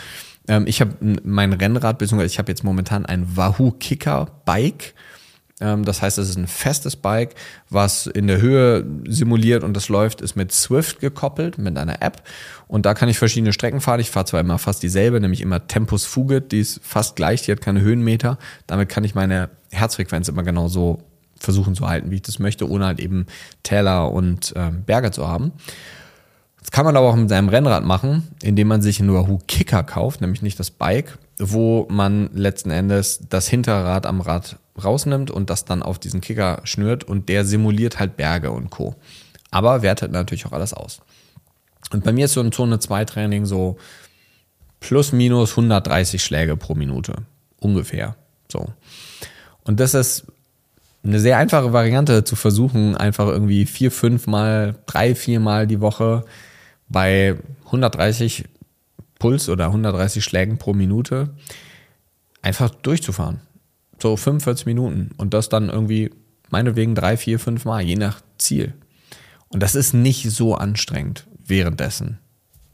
Ähm, 0.47 0.65
ich 0.67 0.81
habe 0.81 0.95
mein 1.23 1.53
Rennrad, 1.53 1.99
beziehungsweise 1.99 2.31
ich 2.31 2.39
habe 2.39 2.51
jetzt 2.51 2.63
momentan 2.63 3.05
ein 3.05 3.37
Wahoo 3.37 3.71
Kicker 3.71 4.27
Bike. 4.45 4.93
Ähm, 5.63 5.85
das 5.85 6.01
heißt, 6.01 6.17
es 6.17 6.29
ist 6.29 6.37
ein 6.37 6.47
festes 6.47 6.95
Bike, 6.97 7.35
was 7.69 8.05
in 8.05 8.27
der 8.27 8.41
Höhe 8.41 8.85
simuliert 9.07 9.63
und 9.63 9.73
das 9.73 9.87
läuft, 9.87 10.21
ist 10.21 10.35
mit 10.35 10.51
Swift 10.51 10.99
gekoppelt, 10.99 11.57
mit 11.57 11.77
einer 11.77 12.01
App. 12.01 12.21
Und 12.67 12.85
da 12.85 12.93
kann 12.93 13.07
ich 13.07 13.17
verschiedene 13.17 13.53
Strecken 13.53 13.79
fahren. 13.79 14.01
Ich 14.01 14.11
fahre 14.11 14.25
zwar 14.25 14.41
immer 14.41 14.59
fast 14.59 14.83
dieselbe, 14.83 15.19
nämlich 15.21 15.41
immer 15.41 15.67
Tempus 15.67 16.05
Fugit, 16.05 16.51
die 16.51 16.59
ist 16.59 16.81
fast 16.83 17.15
gleich, 17.15 17.43
die 17.43 17.51
hat 17.51 17.61
keine 17.61 17.81
Höhenmeter. 17.81 18.37
Damit 18.67 18.89
kann 18.89 19.05
ich 19.05 19.15
meine 19.15 19.49
Herzfrequenz 19.71 20.27
immer 20.27 20.43
genau 20.43 20.67
so 20.67 20.99
versuchen 21.39 21.75
zu 21.75 21.87
halten, 21.87 22.11
wie 22.11 22.15
ich 22.15 22.21
das 22.21 22.39
möchte, 22.39 22.69
ohne 22.69 22.85
halt 22.85 22.99
eben 22.99 23.25
Täler 23.63 24.11
und 24.11 24.53
äh, 24.55 24.71
Berge 24.71 25.11
zu 25.11 25.27
haben. 25.27 25.53
Das 26.59 26.71
kann 26.71 26.85
man 26.85 26.95
aber 26.95 27.09
auch 27.09 27.15
mit 27.15 27.27
seinem 27.29 27.49
Rennrad 27.49 27.83
machen, 27.83 28.29
indem 28.41 28.69
man 28.69 28.81
sich 28.81 28.99
einen 28.99 29.13
Wahoo 29.13 29.39
Kicker 29.47 29.83
kauft, 29.83 30.21
nämlich 30.21 30.41
nicht 30.41 30.59
das 30.59 30.71
Bike, 30.71 31.17
wo 31.37 31.85
man 31.89 32.29
letzten 32.33 32.71
Endes 32.71 33.19
das 33.29 33.49
Hinterrad 33.49 34.05
am 34.05 34.21
Rad 34.21 34.57
rausnimmt 34.81 35.31
und 35.31 35.49
das 35.49 35.65
dann 35.65 35.83
auf 35.83 35.99
diesen 35.99 36.21
Kicker 36.21 36.61
schnürt 36.63 37.03
und 37.03 37.29
der 37.29 37.45
simuliert 37.45 37.99
halt 37.99 38.17
Berge 38.17 38.51
und 38.51 38.69
Co. 38.69 38.95
Aber 39.51 39.81
wertet 39.81 40.11
natürlich 40.11 40.45
auch 40.45 40.51
alles 40.51 40.73
aus. 40.73 41.01
Und 41.91 42.03
bei 42.03 42.11
mir 42.11 42.25
ist 42.25 42.33
so 42.33 42.41
ein 42.41 42.51
Zone 42.51 42.79
2 42.79 43.05
Training 43.05 43.45
so 43.45 43.77
plus 44.79 45.11
minus 45.11 45.51
130 45.51 46.23
Schläge 46.23 46.57
pro 46.57 46.75
Minute. 46.75 47.13
Ungefähr. 47.59 48.15
So. 48.51 48.67
Und 49.63 49.79
das 49.79 49.93
ist 49.93 50.25
eine 51.03 51.19
sehr 51.19 51.37
einfache 51.37 51.73
Variante 51.73 52.23
zu 52.23 52.35
versuchen, 52.35 52.95
einfach 52.95 53.27
irgendwie 53.27 53.65
vier, 53.65 53.91
fünf 53.91 54.25
Mal, 54.27 54.75
drei, 54.85 55.15
vier 55.15 55.39
Mal 55.39 55.67
die 55.67 55.81
Woche 55.81 56.25
bei 56.89 57.37
130 57.65 58.45
Puls 59.19 59.49
oder 59.49 59.67
130 59.67 60.23
Schlägen 60.23 60.57
pro 60.57 60.73
Minute 60.73 61.29
einfach 62.41 62.69
durchzufahren. 62.69 63.41
So 64.03 64.17
45 64.17 64.65
Minuten 64.65 65.11
und 65.15 65.33
das 65.33 65.47
dann 65.47 65.69
irgendwie 65.69 66.11
meinetwegen 66.49 66.93
drei, 66.93 67.15
vier, 67.15 67.39
fünf 67.39 67.63
Mal, 67.63 67.83
je 67.83 67.95
nach 67.95 68.19
Ziel. 68.37 68.73
Und 69.47 69.63
das 69.63 69.75
ist 69.75 69.93
nicht 69.93 70.29
so 70.29 70.55
anstrengend 70.55 71.25
währenddessen. 71.45 72.19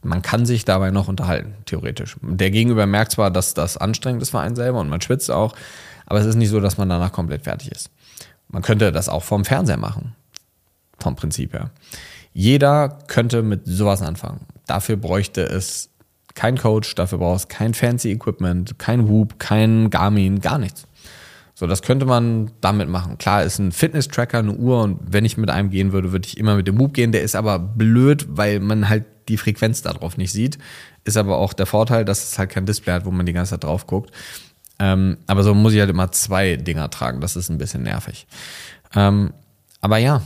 Man 0.02 0.22
kann 0.22 0.44
sich 0.44 0.64
dabei 0.64 0.90
noch 0.90 1.06
unterhalten, 1.06 1.54
theoretisch. 1.66 2.16
Der 2.20 2.50
Gegenüber 2.50 2.84
merkt 2.86 3.12
zwar, 3.12 3.30
dass 3.30 3.54
das 3.54 3.76
anstrengend 3.76 4.22
ist 4.22 4.30
für 4.30 4.40
einen 4.40 4.56
selber 4.56 4.80
und 4.80 4.88
man 4.88 5.00
schwitzt 5.02 5.30
auch, 5.30 5.54
aber 6.04 6.18
es 6.18 6.26
ist 6.26 6.34
nicht 6.34 6.48
so, 6.48 6.58
dass 6.58 6.78
man 6.78 6.88
danach 6.88 7.12
komplett 7.12 7.44
fertig 7.44 7.70
ist. 7.70 7.90
Man 8.48 8.62
könnte 8.62 8.90
das 8.90 9.08
auch 9.08 9.22
vom 9.22 9.44
Fernseher 9.44 9.76
machen. 9.76 10.16
Vom 10.98 11.14
Prinzip 11.14 11.52
her. 11.52 11.70
Jeder 12.32 12.98
könnte 13.06 13.42
mit 13.42 13.60
sowas 13.66 14.02
anfangen. 14.02 14.46
Dafür 14.66 14.96
bräuchte 14.96 15.42
es 15.42 15.90
kein 16.34 16.58
Coach, 16.58 16.96
dafür 16.96 17.18
brauchst 17.18 17.48
kein 17.48 17.72
fancy 17.72 18.10
Equipment, 18.10 18.80
kein 18.80 19.08
Whoop, 19.08 19.38
kein 19.38 19.90
Garmin, 19.90 20.40
gar 20.40 20.58
nichts. 20.58 20.88
So, 21.60 21.66
das 21.66 21.82
könnte 21.82 22.06
man 22.06 22.52
damit 22.62 22.88
machen. 22.88 23.18
Klar, 23.18 23.44
ist 23.44 23.58
ein 23.58 23.70
Fitness-Tracker, 23.70 24.38
eine 24.38 24.54
Uhr 24.54 24.82
und 24.82 24.98
wenn 25.10 25.26
ich 25.26 25.36
mit 25.36 25.50
einem 25.50 25.68
gehen 25.68 25.92
würde, 25.92 26.10
würde 26.10 26.26
ich 26.26 26.38
immer 26.38 26.56
mit 26.56 26.66
dem 26.66 26.80
Whoop 26.80 26.94
gehen. 26.94 27.12
Der 27.12 27.20
ist 27.20 27.36
aber 27.36 27.58
blöd, 27.58 28.26
weil 28.30 28.60
man 28.60 28.88
halt 28.88 29.04
die 29.28 29.36
Frequenz 29.36 29.82
darauf 29.82 30.16
nicht 30.16 30.32
sieht. 30.32 30.56
Ist 31.04 31.18
aber 31.18 31.36
auch 31.36 31.52
der 31.52 31.66
Vorteil, 31.66 32.06
dass 32.06 32.24
es 32.32 32.38
halt 32.38 32.48
kein 32.48 32.64
Display 32.64 32.94
hat, 32.94 33.04
wo 33.04 33.10
man 33.10 33.26
die 33.26 33.34
ganze 33.34 33.50
Zeit 33.50 33.64
drauf 33.64 33.86
guckt. 33.86 34.10
Ähm, 34.78 35.18
aber 35.26 35.42
so 35.42 35.52
muss 35.52 35.74
ich 35.74 35.80
halt 35.80 35.90
immer 35.90 36.10
zwei 36.12 36.56
Dinger 36.56 36.88
tragen. 36.88 37.20
Das 37.20 37.36
ist 37.36 37.50
ein 37.50 37.58
bisschen 37.58 37.82
nervig. 37.82 38.26
Ähm, 38.96 39.34
aber 39.82 39.98
ja, 39.98 40.22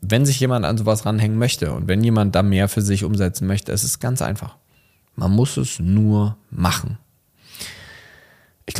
wenn 0.00 0.24
sich 0.24 0.40
jemand 0.40 0.64
an 0.64 0.78
sowas 0.78 1.04
ranhängen 1.04 1.36
möchte 1.36 1.72
und 1.72 1.88
wenn 1.88 2.02
jemand 2.02 2.34
da 2.34 2.42
mehr 2.42 2.70
für 2.70 2.80
sich 2.80 3.04
umsetzen 3.04 3.46
möchte, 3.46 3.70
es 3.70 3.84
ist 3.84 4.00
ganz 4.00 4.22
einfach. 4.22 4.56
Man 5.14 5.32
muss 5.32 5.58
es 5.58 5.78
nur 5.78 6.38
machen. 6.50 6.96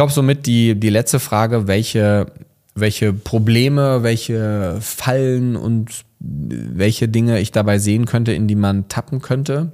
Ich 0.01 0.03
glaube, 0.03 0.15
somit 0.15 0.47
die, 0.47 0.81
die 0.81 0.89
letzte 0.89 1.21
Frage, 1.21 1.67
welche, 1.67 2.33
welche 2.75 3.13
Probleme, 3.13 4.03
welche 4.03 4.79
Fallen 4.81 5.57
und 5.57 6.07
welche 6.19 7.07
Dinge 7.07 7.39
ich 7.39 7.53
dabei 7.53 7.79
sehen 7.79 8.07
könnte, 8.07 8.33
in 8.33 8.49
die 8.49 8.55
man 8.55 8.89
tappen 8.89 9.21
könnte. 9.21 9.73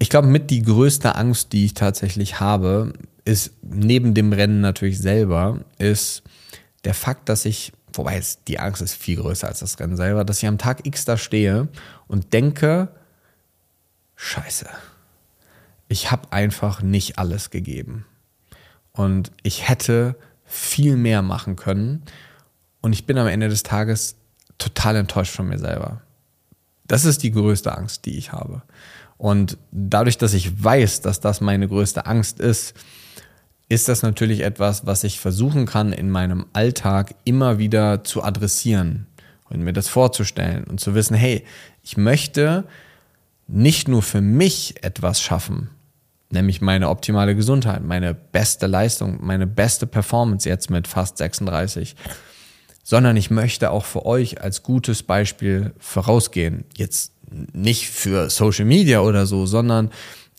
Ich 0.00 0.10
glaube, 0.10 0.26
mit 0.26 0.50
die 0.50 0.62
größte 0.62 1.14
Angst, 1.14 1.52
die 1.52 1.66
ich 1.66 1.74
tatsächlich 1.74 2.40
habe, 2.40 2.92
ist 3.24 3.52
neben 3.62 4.14
dem 4.14 4.32
Rennen 4.32 4.60
natürlich 4.60 4.98
selber, 4.98 5.60
ist 5.78 6.24
der 6.82 6.94
Fakt, 6.94 7.28
dass 7.28 7.44
ich, 7.44 7.72
wobei 7.92 8.16
es, 8.16 8.42
die 8.48 8.58
Angst 8.58 8.82
ist 8.82 8.94
viel 8.94 9.18
größer 9.18 9.46
als 9.46 9.60
das 9.60 9.78
Rennen 9.78 9.96
selber, 9.96 10.24
dass 10.24 10.42
ich 10.42 10.48
am 10.48 10.58
Tag 10.58 10.84
X 10.84 11.04
da 11.04 11.16
stehe 11.16 11.68
und 12.08 12.32
denke, 12.32 12.88
scheiße, 14.16 14.66
ich 15.86 16.10
habe 16.10 16.32
einfach 16.32 16.82
nicht 16.82 17.20
alles 17.20 17.50
gegeben. 17.50 18.06
Und 18.92 19.32
ich 19.42 19.68
hätte 19.68 20.16
viel 20.44 20.96
mehr 20.96 21.22
machen 21.22 21.56
können. 21.56 22.02
Und 22.80 22.92
ich 22.92 23.06
bin 23.06 23.18
am 23.18 23.26
Ende 23.26 23.48
des 23.48 23.62
Tages 23.62 24.16
total 24.58 24.96
enttäuscht 24.96 25.34
von 25.34 25.48
mir 25.48 25.58
selber. 25.58 26.02
Das 26.86 27.04
ist 27.04 27.22
die 27.22 27.30
größte 27.30 27.76
Angst, 27.76 28.04
die 28.04 28.18
ich 28.18 28.32
habe. 28.32 28.62
Und 29.16 29.56
dadurch, 29.70 30.18
dass 30.18 30.34
ich 30.34 30.62
weiß, 30.62 31.00
dass 31.00 31.20
das 31.20 31.40
meine 31.40 31.68
größte 31.68 32.06
Angst 32.06 32.40
ist, 32.40 32.74
ist 33.68 33.88
das 33.88 34.02
natürlich 34.02 34.40
etwas, 34.40 34.84
was 34.84 35.04
ich 35.04 35.20
versuchen 35.20 35.64
kann, 35.64 35.92
in 35.92 36.10
meinem 36.10 36.46
Alltag 36.52 37.14
immer 37.24 37.58
wieder 37.58 38.04
zu 38.04 38.22
adressieren 38.22 39.06
und 39.48 39.62
mir 39.62 39.72
das 39.72 39.88
vorzustellen 39.88 40.64
und 40.64 40.80
zu 40.80 40.94
wissen, 40.94 41.14
hey, 41.14 41.44
ich 41.82 41.96
möchte 41.96 42.64
nicht 43.46 43.88
nur 43.88 44.02
für 44.02 44.20
mich 44.20 44.82
etwas 44.82 45.22
schaffen, 45.22 45.70
nämlich 46.32 46.60
meine 46.60 46.88
optimale 46.88 47.34
Gesundheit, 47.34 47.82
meine 47.84 48.14
beste 48.14 48.66
Leistung, 48.66 49.18
meine 49.20 49.46
beste 49.46 49.86
Performance 49.86 50.48
jetzt 50.48 50.70
mit 50.70 50.88
fast 50.88 51.18
36, 51.18 51.96
sondern 52.82 53.16
ich 53.16 53.30
möchte 53.30 53.70
auch 53.70 53.84
für 53.84 54.06
euch 54.06 54.40
als 54.40 54.62
gutes 54.62 55.02
Beispiel 55.02 55.72
vorausgehen. 55.78 56.64
Jetzt 56.74 57.12
nicht 57.52 57.88
für 57.90 58.28
Social 58.30 58.64
Media 58.64 59.00
oder 59.00 59.26
so, 59.26 59.46
sondern 59.46 59.90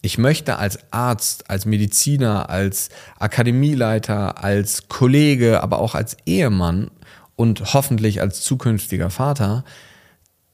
ich 0.02 0.18
möchte 0.18 0.58
als 0.58 0.80
Arzt, 0.92 1.50
als 1.50 1.66
Mediziner, 1.66 2.50
als 2.50 2.90
Akademieleiter, 3.20 4.44
als 4.44 4.90
Kollege, 4.90 5.64
aber 5.64 5.80
auch 5.80 5.96
als 5.96 6.18
Ehemann 6.26 6.92
und 7.36 7.74
hoffentlich 7.74 8.22
als 8.22 8.42
zukünftiger 8.42 9.10
Vater 9.10 9.64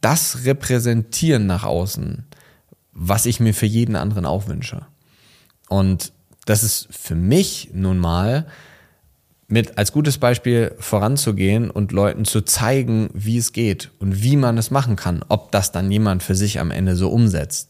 das 0.02 0.46
repräsentieren 0.46 1.46
nach 1.48 1.64
außen, 1.64 2.26
was 2.94 3.26
ich 3.26 3.40
mir 3.40 3.54
für 3.54 3.66
jeden 3.66 3.96
anderen 3.96 4.26
auch 4.26 4.48
wünsche. 4.48 4.86
Und 5.70 6.12
das 6.46 6.64
ist 6.64 6.90
für 6.92 7.16
mich 7.16 7.70
nun 7.74 8.00
mal 8.00 8.48
mit 9.48 9.78
als 9.78 9.92
gutes 9.92 10.18
Beispiel 10.18 10.76
voranzugehen 10.80 11.72
und 11.72 11.92
Leuten 11.92 12.26
zu 12.26 12.42
zeigen, 12.42 13.10
wie 13.14 13.38
es 13.38 13.54
geht 13.54 13.92
und 14.00 14.22
wie 14.22 14.36
man 14.36 14.58
es 14.58 14.70
machen 14.70 14.96
kann, 14.96 15.24
ob 15.28 15.52
das 15.52 15.72
dann 15.72 15.92
jemand 15.92 16.22
für 16.22 16.36
sich 16.36 16.60
am 16.60 16.70
Ende 16.70 16.96
so 16.96 17.10
umsetzt. 17.10 17.70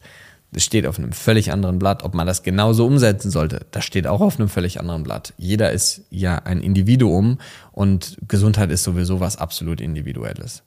Das 0.52 0.64
steht 0.64 0.88
auf 0.88 0.98
einem 0.98 1.12
völlig 1.12 1.52
anderen 1.52 1.78
Blatt. 1.78 2.04
Ob 2.04 2.16
man 2.16 2.26
das 2.26 2.42
genauso 2.42 2.86
umsetzen 2.86 3.30
sollte, 3.32 3.66
das 3.72 3.86
steht 3.86 4.08
auch 4.08 4.20
auf 4.20 4.40
einem 4.40 4.50
völlig 4.50 4.80
anderen 4.80 5.04
Blatt. 5.04 5.34
Jeder 5.38 5.72
ist 5.72 6.02
ja 6.10 6.38
ein 6.40 6.62
Individuum 6.62 7.38
und 7.72 8.18
Gesundheit 8.28 8.72
ist 8.72 8.84
sowieso 8.84 9.20
was 9.20 9.38
absolut 9.38 9.80
Individuelles. 9.80 10.64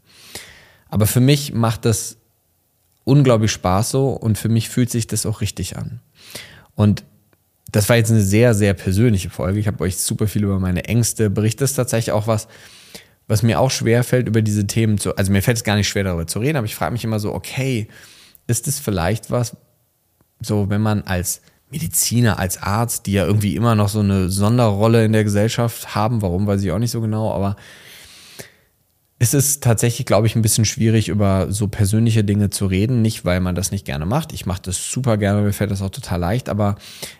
Aber 0.89 1.07
für 1.07 1.21
mich 1.21 1.53
macht 1.53 1.85
das 1.85 2.17
unglaublich 3.05 3.51
Spaß 3.51 3.91
so 3.91 4.11
und 4.11 4.39
für 4.39 4.49
mich 4.49 4.69
fühlt 4.69 4.91
sich 4.91 5.09
das 5.09 5.27
auch 5.27 5.41
richtig 5.41 5.77
an. 5.77 6.01
Und 6.75 7.05
das 7.73 7.89
war 7.89 7.97
jetzt 7.97 8.11
eine 8.11 8.21
sehr, 8.21 8.55
sehr 8.55 8.75
persönliche 8.75 9.31
Folge. 9.31 9.59
Ich 9.59 9.67
habe 9.67 9.83
euch 9.83 9.97
super 9.97 10.27
viel 10.27 10.45
über 10.45 10.61
meine 10.61 10.85
Ängste 10.85 11.31
berichtet. 11.31 11.63
Das 11.63 11.71
ist 11.71 11.77
tatsächlich 11.77 12.13
auch 12.13 12.27
was, 12.27 12.47
was 13.27 13.43
mir 13.43 13.59
auch 13.59 13.71
schwer 13.71 14.05
fällt, 14.05 14.29
über 14.29 14.43
diese 14.43 14.67
Themen 14.67 14.99
zu, 14.99 15.17
also 15.17 15.33
mir 15.33 15.43
fällt 15.43 15.57
es 15.57 15.65
gar 15.65 15.77
nicht 15.77 15.89
schwer, 15.89 16.05
darüber 16.05 16.27
zu 16.27 16.39
reden, 16.39 16.57
aber 16.59 16.67
ich 16.67 16.75
frage 16.75 16.93
mich 16.93 17.05
immer 17.05 17.19
so, 17.19 17.33
okay, 17.33 17.89
ist 18.47 18.69
es 18.69 18.79
vielleicht 18.79 19.31
was, 19.31 19.57
so, 20.41 20.69
wenn 20.69 20.83
man 20.83 21.03
als 21.03 21.41
Mediziner, 21.71 22.39
als 22.39 22.63
Arzt, 22.63 23.07
die 23.07 23.13
ja 23.13 23.25
irgendwie 23.25 23.57
immer 23.57 23.75
noch 23.75 23.89
so 23.89 24.01
eine 24.01 24.29
Sonderrolle 24.29 25.05
in 25.05 25.13
der 25.13 25.25
Gesellschaft 25.25 25.95
haben, 25.95 26.21
warum 26.21 26.47
weiß 26.47 26.63
ich 26.63 26.71
auch 26.73 26.79
nicht 26.79 26.91
so 26.91 27.01
genau, 27.01 27.33
aber 27.33 27.57
es 29.23 29.35
ist 29.35 29.63
tatsächlich, 29.63 30.05
glaube 30.05 30.27
ich, 30.27 30.35
ein 30.35 30.43
bisschen 30.43 30.65
schwierig, 30.65 31.09
über 31.09 31.47
so 31.53 31.69
persönliche 31.69 32.25
Dinge 32.25 32.51
zu 32.51 32.67
reden. 32.67 33.03
Nicht, 33.03 33.25
weil 33.25 33.39
man 33.39 33.55
das 33.55 33.71
nicht 33.71 33.85
gerne 33.85 34.05
macht. 34.05 34.33
Ich 34.33 34.47
mache 34.47 34.63
das 34.63 34.91
super 34.91 35.17
gerne, 35.17 35.43
mir 35.43 35.53
fällt 35.53 35.71
das 35.71 35.81
auch 35.81 35.91
total 35.91 36.19
leicht, 36.19 36.49
aber 36.49 36.75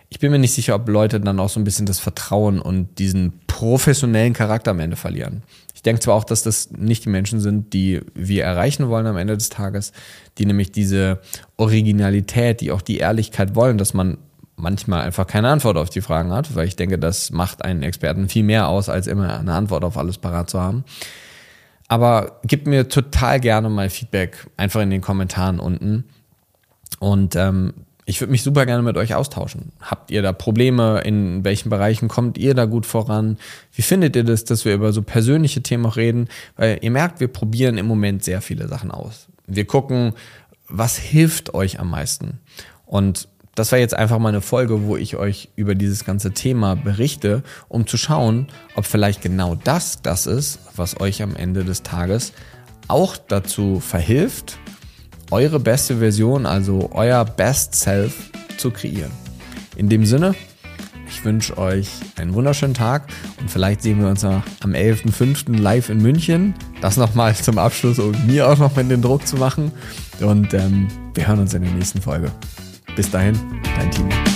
ich 0.09 0.19
bin 0.19 0.29
mir 0.29 0.37
nicht 0.37 0.51
sicher, 0.51 0.75
ob 0.75 0.89
Leute 0.89 1.21
dann 1.21 1.39
auch 1.39 1.47
so 1.47 1.61
ein 1.61 1.63
bisschen 1.63 1.85
das 1.85 2.01
Vertrauen 2.01 2.59
und 2.59 2.99
diesen 2.99 3.39
professionellen 3.47 4.33
Charakter 4.33 4.71
am 4.71 4.81
Ende 4.81 4.97
verlieren. 4.97 5.43
Ich 5.73 5.81
denke 5.81 6.01
zwar 6.01 6.15
auch, 6.15 6.25
dass 6.25 6.43
das 6.43 6.71
nicht 6.71 7.05
die 7.05 7.09
Menschen 7.09 7.39
sind, 7.39 7.71
die 7.71 8.01
wir 8.13 8.43
erreichen 8.43 8.89
wollen 8.89 9.07
am 9.07 9.15
Ende 9.15 9.37
des 9.37 9.47
Tages, 9.47 9.93
die 10.37 10.45
nämlich 10.45 10.73
diese 10.73 11.21
Originalität, 11.55 12.59
die 12.59 12.73
auch 12.73 12.81
die 12.81 12.97
Ehrlichkeit 12.97 13.55
wollen, 13.55 13.77
dass 13.77 13.93
man 13.93 14.17
manchmal 14.57 15.03
einfach 15.03 15.25
keine 15.25 15.47
Antwort 15.47 15.77
auf 15.77 15.89
die 15.89 16.01
Fragen 16.01 16.33
hat, 16.33 16.53
weil 16.53 16.67
ich 16.67 16.75
denke, 16.75 16.99
das 16.99 17.31
macht 17.31 17.63
einen 17.63 17.81
Experten 17.81 18.27
viel 18.27 18.43
mehr 18.43 18.67
aus, 18.67 18.89
als 18.89 19.07
immer 19.07 19.39
eine 19.39 19.53
Antwort 19.53 19.85
auf 19.85 19.97
alles 19.97 20.17
parat 20.17 20.49
zu 20.49 20.59
haben. 20.59 20.83
Aber 21.87 22.39
gebt 22.43 22.67
mir 22.67 22.89
total 22.89 23.39
gerne 23.39 23.69
mal 23.69 23.89
Feedback, 23.89 24.47
einfach 24.57 24.81
in 24.81 24.89
den 24.89 25.01
Kommentaren 25.01 25.59
unten. 25.59 26.05
Und 26.99 27.35
ähm, 27.35 27.73
ich 28.05 28.19
würde 28.19 28.31
mich 28.31 28.43
super 28.43 28.65
gerne 28.65 28.83
mit 28.83 28.97
euch 28.97 29.15
austauschen. 29.15 29.71
Habt 29.81 30.11
ihr 30.11 30.21
da 30.21 30.33
Probleme? 30.33 31.01
In 31.01 31.43
welchen 31.43 31.69
Bereichen 31.69 32.07
kommt 32.07 32.37
ihr 32.37 32.53
da 32.53 32.65
gut 32.65 32.85
voran? 32.85 33.37
Wie 33.73 33.81
findet 33.81 34.15
ihr 34.15 34.23
das, 34.23 34.43
dass 34.43 34.65
wir 34.65 34.73
über 34.73 34.91
so 34.91 35.01
persönliche 35.01 35.61
Themen 35.61 35.85
auch 35.85 35.95
reden? 35.95 36.27
Weil 36.55 36.79
ihr 36.81 36.91
merkt, 36.91 37.19
wir 37.19 37.29
probieren 37.29 37.77
im 37.77 37.85
Moment 37.85 38.23
sehr 38.23 38.41
viele 38.41 38.67
Sachen 38.67 38.91
aus. 38.91 39.27
Wir 39.47 39.65
gucken, 39.65 40.13
was 40.67 40.97
hilft 40.97 41.53
euch 41.53 41.79
am 41.79 41.89
meisten? 41.89 42.39
Und 42.85 43.27
das 43.55 43.71
war 43.71 43.79
jetzt 43.79 43.93
einfach 43.93 44.19
mal 44.19 44.29
eine 44.29 44.41
Folge, 44.41 44.83
wo 44.83 44.97
ich 44.97 45.15
euch 45.15 45.49
über 45.55 45.75
dieses 45.75 46.05
ganze 46.05 46.31
Thema 46.31 46.75
berichte, 46.75 47.43
um 47.67 47.85
zu 47.85 47.97
schauen, 47.97 48.47
ob 48.75 48.85
vielleicht 48.85 49.21
genau 49.21 49.55
das 49.55 50.01
das 50.01 50.25
ist, 50.25 50.59
was 50.75 50.99
euch 50.99 51.21
am 51.21 51.35
Ende 51.35 51.63
des 51.63 51.83
Tages 51.83 52.33
auch 52.87 53.15
dazu 53.15 53.79
verhilft, 53.79 54.57
eure 55.31 55.59
beste 55.59 55.97
Version, 55.97 56.45
also 56.45 56.89
euer 56.93 57.25
Best 57.25 57.75
Self 57.75 58.31
zu 58.57 58.71
kreieren. 58.71 59.11
In 59.75 59.89
dem 59.89 60.05
Sinne, 60.05 60.35
ich 61.07 61.23
wünsche 61.23 61.57
euch 61.57 61.89
einen 62.17 62.33
wunderschönen 62.33 62.73
Tag 62.73 63.07
und 63.39 63.49
vielleicht 63.49 63.83
sehen 63.83 64.01
wir 64.01 64.09
uns 64.09 64.23
am 64.23 64.43
11.05. 64.63 65.59
live 65.59 65.89
in 65.89 66.01
München. 66.01 66.55
Das 66.81 66.97
nochmal 66.97 67.35
zum 67.41 67.57
Abschluss, 67.57 67.99
um 67.99 68.13
mir 68.25 68.49
auch 68.49 68.57
nochmal 68.57 68.85
den 68.85 69.01
Druck 69.01 69.27
zu 69.27 69.37
machen. 69.37 69.71
Und 70.19 70.53
ähm, 70.53 70.87
wir 71.13 71.27
hören 71.27 71.39
uns 71.39 71.53
in 71.53 71.61
der 71.61 71.71
nächsten 71.71 72.01
Folge. 72.01 72.31
Bis 72.95 73.09
dahin, 73.09 73.33
dein 73.75 73.89
Team. 73.91 74.32